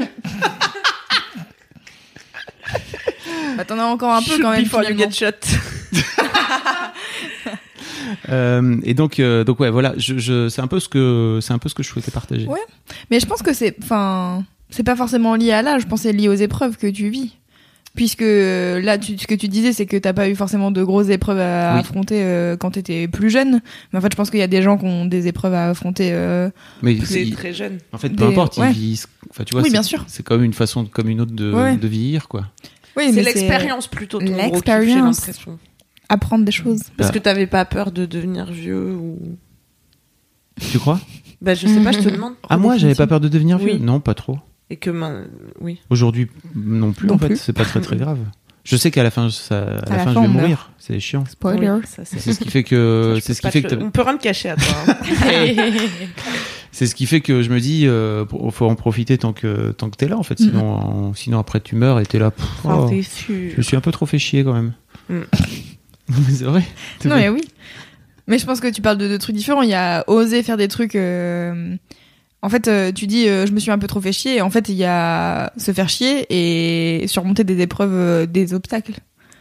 [3.58, 4.64] Bah, t'en as encore un peu quand même.
[4.64, 5.32] Before you get shot.
[8.30, 11.54] Euh, et donc, euh, donc ouais, voilà, je, je, c'est un peu ce que c'est
[11.54, 12.48] un peu ce que je souhaitais partager.
[12.48, 12.60] Ouais.
[13.12, 15.82] Mais je pense que c'est, enfin, c'est pas forcément lié à l'âge.
[15.82, 17.36] Je pense que c'est lié aux épreuves que tu vis.
[17.96, 21.08] Puisque là, tu, ce que tu disais, c'est que t'as pas eu forcément de grosses
[21.10, 21.80] épreuves à Oui.
[21.80, 23.62] affronter euh, quand t'étais plus jeune.
[23.94, 25.70] Mais en fait, je pense qu'il y a des gens qui ont des épreuves à
[25.70, 26.10] affronter.
[26.12, 26.50] euh,
[26.82, 27.78] Mais C'est c'est- très jeune.
[27.94, 28.72] en fait, peu des- importe, ouais.
[28.72, 29.08] ils vieillissent.
[29.30, 30.04] Enfin, tu vois, Oui, c'est- bien sûr.
[30.08, 31.78] C'est comme une façon comme une autre de, Ouais.
[31.78, 32.48] de vieillir, quoi.
[32.98, 34.20] Oui, C'est mais l'expérience plutôt.
[34.20, 35.20] L'expérience.
[35.20, 35.58] l'impression.
[36.10, 36.82] Apprendre des choses.
[36.98, 37.14] Parce Bah.
[37.14, 39.18] que t'avais pas peur de devenir vieux ou.
[40.72, 41.00] Tu crois?
[41.42, 42.34] Bah, je sais pas, je te demande.
[42.50, 43.74] Ah moi, j'avais pas peur de devenir vieux?
[43.74, 43.80] Oui.
[43.80, 44.38] Non, pas trop.
[44.70, 44.90] Et que.
[45.62, 45.80] Oui.
[45.90, 47.08] Aujourd'hui, non plus.
[47.08, 47.38] Non en fait, plus.
[47.38, 48.20] c'est pas très très grave.
[48.64, 50.72] Je sais qu'à la fin, ça, à, la la fin, fin, je vais mourir.
[50.80, 51.24] C'est chiant.
[51.28, 51.70] Spoiler.
[51.70, 54.24] Oui, c'est ce qui fait que c'est ce qui fait que On peut rien te
[54.24, 54.74] cacher à toi.
[54.88, 54.96] hein.
[56.72, 59.90] c'est ce qui fait que je me dis euh, faut en profiter tant que tant
[59.92, 62.46] que t'es là en fait sinon en- sinon après tu meurs et t'es là pff,
[62.66, 64.74] oh, je me suis un peu trop fait chier quand même
[65.08, 65.20] Mm.
[66.32, 66.64] c'est vrai
[67.04, 67.20] Non, vrai.
[67.22, 67.42] mais oui.
[68.26, 69.62] Mais je pense que tu parles de deux trucs différents.
[69.62, 70.96] Il y a oser faire des trucs.
[70.96, 71.76] euh,
[72.42, 74.36] En fait, euh, tu dis euh, je me suis un peu trop fait chier.
[74.38, 78.54] Et en fait, il y a se faire chier et surmonter des épreuves, euh, des
[78.54, 78.94] obstacles.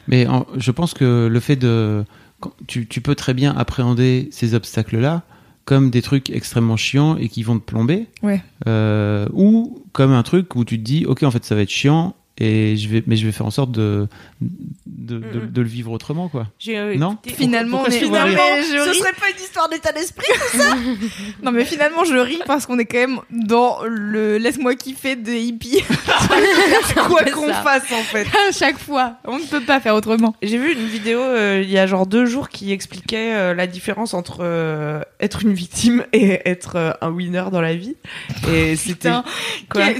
[0.09, 2.05] mais en- je pense que le fait de
[2.41, 5.23] quand- tu, tu peux très bien appréhender ces obstacles là
[5.67, 8.43] comme des trucs extrêmement chiants et qui vont te plomber Ouais.
[8.69, 11.71] Euh, ou comme un truc où tu te dis ok en fait ça va être
[11.71, 14.09] chiant et je vais mais je vais faire en sorte de
[14.87, 18.99] de, de- de le vivre autrement quoi euh, Non Finalement, pourquoi mais je Ce ris.
[18.99, 20.27] serait pas une histoire d'état d'esprit
[21.43, 25.41] Non, mais finalement, je ris parce qu'on est quand même dans le laisse-moi kiffer des
[25.43, 25.83] hippies.
[27.07, 27.63] Quoi qu'on ça.
[27.63, 28.27] fasse en fait.
[28.49, 29.15] à chaque fois.
[29.25, 30.35] On ne peut pas faire autrement.
[30.43, 33.67] J'ai vu une vidéo euh, il y a genre deux jours qui expliquait euh, la
[33.67, 37.95] différence entre euh, être une victime et être euh, un winner dans la vie.
[38.53, 39.11] Et c'était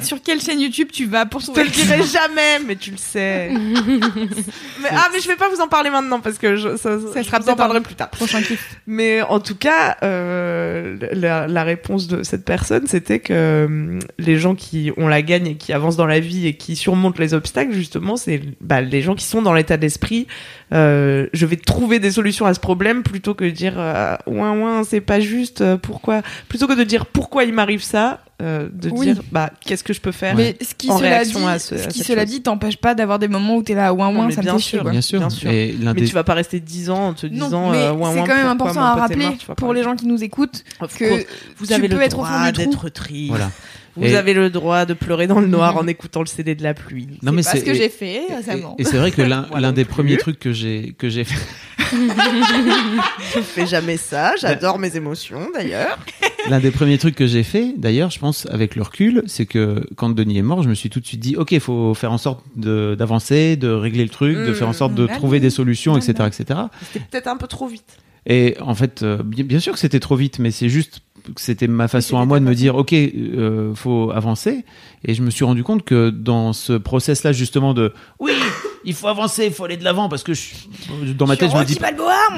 [0.03, 1.67] sur quelle chaîne YouTube tu vas pour te le
[2.29, 3.51] jamais, mais tu le sais.
[4.83, 7.23] mais, ah, mais je vais pas vous en parler maintenant parce que je, ça, Ça
[7.23, 8.11] je sera vous en parlerai plus tard.
[8.11, 8.77] prochain kiff.
[8.87, 14.39] Mais en tout cas, euh, la, la réponse de cette personne, c'était que hum, les
[14.39, 17.35] gens qui ont la gagne et qui avancent dans la vie et qui surmontent les
[17.35, 20.27] obstacles, justement, c'est bah, les gens qui sont dans l'état d'esprit.
[20.73, 24.53] euh, je vais trouver des solutions à ce problème plutôt que de dire euh, ouin
[24.59, 25.61] ouin, c'est pas juste.
[25.61, 29.07] euh, pourquoi Plutôt que de dire pourquoi il m'arrive ça, euh, de Oui.
[29.07, 31.59] dire bah qu'est-ce que je peux faire Mais ce qui, En cela réaction dit, à
[31.61, 32.31] ce- qui cela chose.
[32.33, 34.59] dit t'empêche pas d'avoir des moments où t'es là ouin ouin ça me bien fait
[34.61, 34.85] sûr.
[34.91, 35.51] bien sûr, bien sûr.
[35.51, 37.93] Et Mais des tu vas pas rester 10 ans en te disant non, mais euh,
[37.93, 40.65] ouin, c'est quand même important à rappeler pour les gens qui nous écoutent
[40.99, 41.25] que
[41.59, 43.29] vous avez le droit d'être triste.
[43.29, 43.51] voilà
[43.97, 46.65] Vous Et- avez le droit de pleurer dans le noir en écoutant le CD de
[46.65, 47.21] la pluie.
[47.23, 48.75] non mais c'est ce que et- j'ai fait et- récemment.
[48.77, 49.43] et, et c'est vrai que l'un
[49.73, 49.95] des plus.
[49.95, 51.39] premiers trucs que j'ai que j'ai fait
[53.35, 55.99] Je fais jamais ça, j'adore mes émotions d'ailleurs.
[56.51, 59.87] L'un des premiers trucs que j'ai fait, d'ailleurs, je pense, avec le recul, c'est que
[59.97, 62.13] quand Denis est mort, je me suis tout de suite dit, OK, il faut faire
[62.13, 65.41] en sorte d'avancer, de, régler le truc, de Mmh, faire en sorte de allez, trouver
[65.41, 66.61] des solutions, etc., etc.
[66.83, 67.99] C'était peut-être un peu trop vite.
[68.27, 71.01] Et en fait, euh, bien, sûr que c'était trop vite, mais c'est juste
[71.37, 74.65] c'était ma façon à moi de me dire, OK, euh, faut avancer.
[75.07, 78.33] Et je me suis rendu compte que dans ce process-là, justement, de, oui,
[78.87, 80.55] il faut avancer, il faut aller de l'avant, parce que je-
[81.17, 81.75] dans ma tête, je me dis,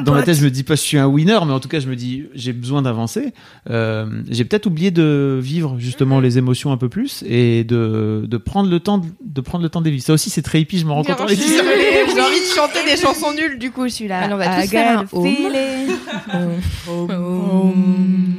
[0.04, 1.78] dans ma tête, je me dis pas je suis un winner, mais en tout cas,
[1.80, 3.32] je me dis j'ai besoin d'avancer.
[3.70, 8.36] Euh, j'ai peut-être oublié de vivre justement les émotions un peu plus et de, de
[8.36, 10.04] prendre le temps de, de prendre le temps de les vivre.
[10.04, 10.78] Ça aussi, c'est très hippie.
[10.78, 11.62] Je me rends compte en les disant.
[11.64, 14.20] J'ai envie de chanter des chansons nulles du coup je suis là.
[14.20, 15.04] Alors, on va tous I faire un.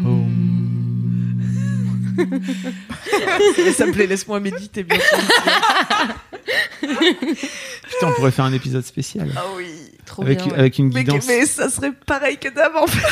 [2.18, 5.18] Ça s'appelait Laisse-moi méditer bien sûr.
[6.82, 9.66] Putain, on pourrait faire un épisode spécial Ah oui,
[10.06, 10.48] trop avec, bien.
[10.54, 10.60] ouais.
[10.60, 11.28] avec une Mais, guidance.
[11.28, 12.84] mais ça serait pareil que d'avant.
[12.84, 13.06] en fait.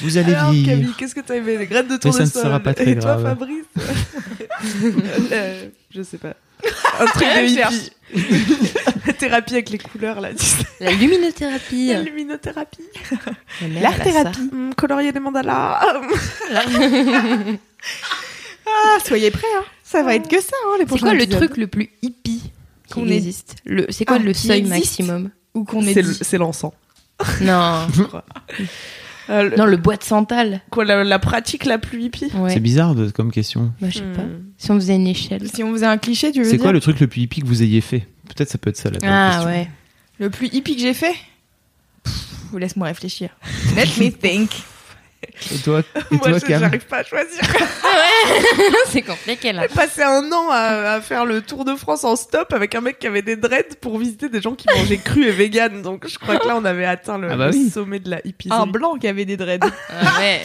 [0.00, 0.70] Vous allez Alors, vivre.
[0.70, 1.56] Camille, qu'est-ce que t'as aimé?
[1.58, 2.26] Les graines de Mais tournesol.
[2.28, 3.18] ça ne sera pas très Et toi.
[3.18, 3.64] Fabrice?
[4.82, 6.34] Le- Je sais pas.
[7.00, 7.92] Un truc de hippie.
[9.06, 10.32] La thérapie avec les couleurs, là.
[10.34, 10.64] tu sais.
[10.80, 11.88] La luminothérapie.
[11.88, 12.84] La luminothérapie.
[13.80, 14.48] L'art thérapie.
[14.52, 15.80] Hum, colorier des mandalas.
[18.70, 19.64] Ah, soyez prêts hein.
[19.82, 21.40] Ça va être que ça hein, C'est quoi le épisodes.
[21.42, 22.52] truc le plus hippie
[22.92, 26.72] Qu'on existe le, C'est quoi Ah, le seuil maximum ou qu'on c'est l'encens.
[27.40, 27.86] Non.
[29.30, 30.60] Euh, le- non, le bois de santal.
[30.70, 32.50] Quoi, la, la pratique la plus hippie Ouais.
[32.50, 33.72] C'est bizarre de, comme question.
[33.80, 34.22] Bah, je sais pas.
[34.22, 34.42] Hmm.
[34.56, 35.48] Si on faisait une échelle.
[35.52, 37.46] Si on faisait un cliché, tu veux C'est quoi le truc le plus hippie que
[37.46, 38.06] vous ayez fait?
[38.28, 39.46] Peut-être ça peut être ça la Ah question.
[39.50, 39.68] ouais.
[40.18, 41.14] Le plus hippie que j'ai fait?
[42.04, 42.24] Pff,
[42.58, 43.30] Laisse-moi réfléchir.
[43.76, 44.50] Let me think.
[45.52, 47.40] Et toi, et Moi, toi je- Cam j'arrive pas à choisir.
[48.88, 49.62] c'est compliqué là.
[49.62, 52.80] J'ai passé un an à, à faire le tour de France en stop avec un
[52.80, 55.82] mec qui avait des dreads pour visiter des gens qui mangeaient cru et vegan.
[55.82, 58.20] Donc je crois que là, on avait atteint le, Ah bah le sommet de la
[58.24, 58.48] hippie.
[58.52, 59.58] Un blanc qui avait des dreads.
[59.90, 60.42] Ah ouais.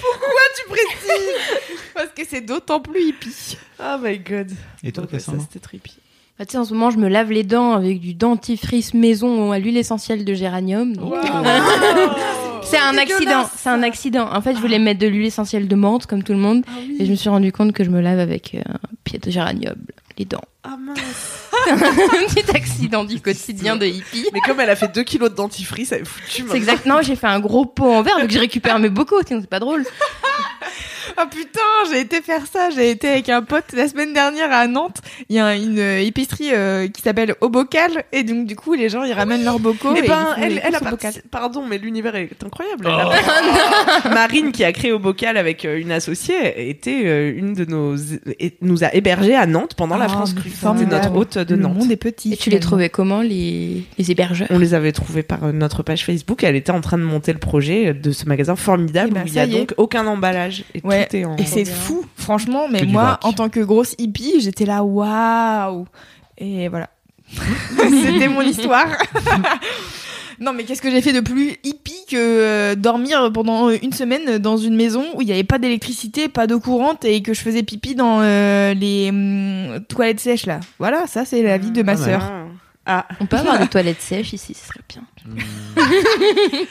[0.00, 1.80] Pourquoi tu précises?
[1.94, 3.56] Parce que c'est d'autant plus hippie.
[3.80, 4.50] Oh my god.
[4.82, 5.98] Et toi Donc, ouais, ça, Cassandra c'était trippy.
[6.42, 9.52] Bah, tu sais, en ce moment, je me lave les dents avec du dentifrice maison
[9.52, 10.96] à l'huile essentielle de géranium.
[10.96, 11.14] donc-
[12.64, 14.28] C'est un accident, c'est un accident.
[14.32, 16.64] En fait, je voulais mettre de l'huile essentielle de menthe, comme tout le monde,
[16.98, 19.30] et je me suis rendu compte que je me lave avec euh, un pied de
[19.30, 19.74] géranium,
[20.18, 20.40] les dents.
[20.64, 21.50] Ah mince.
[21.70, 21.76] un
[22.34, 24.26] petit accident du quotidien de hippie.
[24.32, 26.44] Mais comme elle a fait 2 kilos de dentifrice, elle est foutue.
[26.50, 26.86] C'est exact.
[26.86, 29.50] Non, j'ai fait un gros pot en verre, donc je récupère mes bocaux, sinon c'est
[29.50, 29.84] pas drôle.
[31.16, 31.60] Ah putain,
[31.90, 32.70] j'ai été faire ça.
[32.70, 34.98] J'ai été avec un pote la semaine dernière à Nantes.
[35.28, 38.74] Il y a une euh, épicerie euh, qui s'appelle Au Bocal et donc du coup
[38.74, 39.94] les gens ils ramènent leurs bocaux.
[39.96, 41.12] Eh et ben, ils font elle, les elle a pas- Bocal.
[41.30, 42.86] Pardon, mais l'univers est incroyable.
[42.86, 47.64] A- Marine, qui a créé au bocal avec euh, une associée, était euh, une de
[47.64, 47.96] nos,
[48.38, 50.50] et nous a hébergés à Nantes pendant la Ah, France Crue.
[50.50, 51.76] C'était notre hôte de Le Nantes.
[51.76, 52.32] monde est petit.
[52.32, 54.48] Et tu les trouvais comment, les, les hébergeurs?
[54.50, 56.42] On les avait trouvés par notre page Facebook.
[56.44, 59.26] Elle était en train de monter le projet de ce magasin formidable Eh ben, où
[59.26, 61.01] il y ça a donc aucun emballage et Ouais.
[61.08, 61.36] Tout est en.
[61.36, 62.68] Et c'est fou, franchement.
[62.70, 65.86] Mais moi, en tant que grosse hippie, j'étais là, waouh.
[66.38, 66.88] Et voilà.
[67.76, 68.86] C'était mon histoire.
[70.40, 74.38] non, mais qu'est-ce que j'ai fait de plus hippie que euh, dormir pendant une semaine
[74.38, 77.40] dans une maison où il n'y avait pas d'électricité, pas d'eau courante et que je
[77.40, 80.60] faisais pipi dans euh, les hum, toilettes sèches là.
[80.78, 82.04] Voilà, ça c'est la vie de ma mal.
[82.04, 82.22] sœur.
[82.84, 85.02] Ah, On peut avoir des toilettes sèches ici, ce serait bien.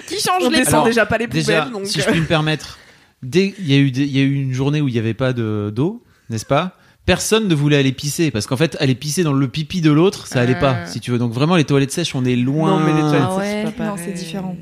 [0.08, 1.46] Qui change on les descend Alors, déjà pas les poubelles.
[1.46, 2.78] Déjà, donc, si je puis me permettre,
[3.24, 5.00] dès il y a eu des- il y a eu une journée où il n'y
[5.00, 6.78] avait pas de d'eau, n'est-ce pas?
[7.06, 10.28] Personne ne voulait aller pisser parce qu'en fait, aller pisser dans le pipi de l'autre,
[10.28, 10.86] ça allait pas, Ah.
[10.86, 11.18] si tu veux.
[11.18, 12.80] Donc vraiment, les toilettes sèches, on est loin.
[12.80, 13.64] Non, mais les toilettes, Ah ça, c'est ouais.
[13.64, 13.92] pas pareil.
[13.92, 14.56] Non, c'est différent.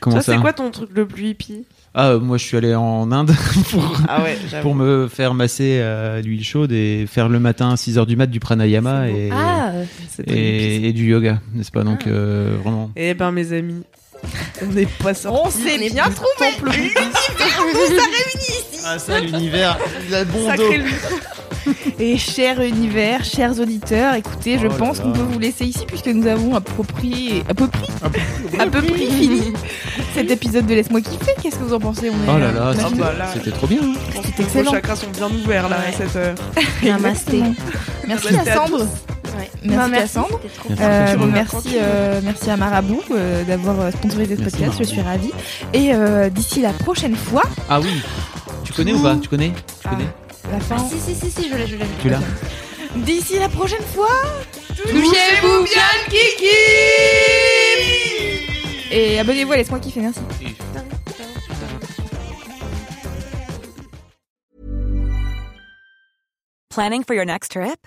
[0.00, 0.34] Comment Toi, ça?
[0.34, 1.64] c'est quoi ton truc le plus hippie?
[1.94, 3.30] Ah, euh, moi, je suis allé en Inde
[3.70, 7.76] pour Ah ouais, pour me faire masser à l'huile chaude et faire le matin à
[7.76, 9.72] 6h du mat du pranayama et, Ah,
[10.26, 11.84] et, et du yoga, n'est-ce pas?
[11.84, 12.08] Donc Ah.
[12.10, 12.90] euh, vraiment.
[12.96, 13.82] Eh ben mes amis,
[14.62, 15.40] on n'est pas sortis.
[15.46, 16.54] On s'est bien trouvé.
[18.84, 19.78] Ah ça, l'univers,
[20.10, 20.92] la Sacré lui.
[21.98, 26.06] Et cher univers, chers auditeurs, écoutez, je Oh pense qu'on peut vous laisser ici puisque
[26.06, 27.88] nous avons à peu près, à peu près,
[28.60, 29.52] à peu près fini
[30.14, 31.34] cet épisode de Laisse-moi kiffer.
[31.42, 33.50] Qu'est-ce que vous en pensez On est Oh là là, a Ah bah là, c'était
[33.50, 33.80] trop bien.
[33.82, 33.94] hein.
[34.24, 34.70] C'était Vos excellent.
[34.70, 36.34] chakras sont bien ouverts là à cette heure.
[36.84, 37.42] namasté.
[38.06, 38.86] Merci à à Sandre.
[39.36, 39.50] Ouais.
[39.62, 40.80] Merci Bah, à merci, Merci.
[40.80, 44.78] Euh, merci, euh, merci à Marabout euh, d'avoir euh, sponsorisé ce Merci, podcast.
[44.78, 45.32] Je suis ravie.
[45.72, 48.02] Et euh, d'ici la prochaine fois, Ah oui.
[48.64, 49.90] Tu connais ou pas Tu connais Tu Ah.
[49.90, 50.06] connais
[50.52, 50.76] la fin.
[50.78, 51.84] Ah, si, si, si, si, je l'ai, je l'ai.
[52.00, 52.20] Tu l'as
[52.96, 54.08] D'ici la prochaine fois,
[54.76, 56.46] Touchez-vous bien le kiki
[58.90, 60.00] et abonnez-vous à Laisse-moi kiffer.
[60.00, 60.20] Merci.
[66.70, 67.86] Planning for your next trip?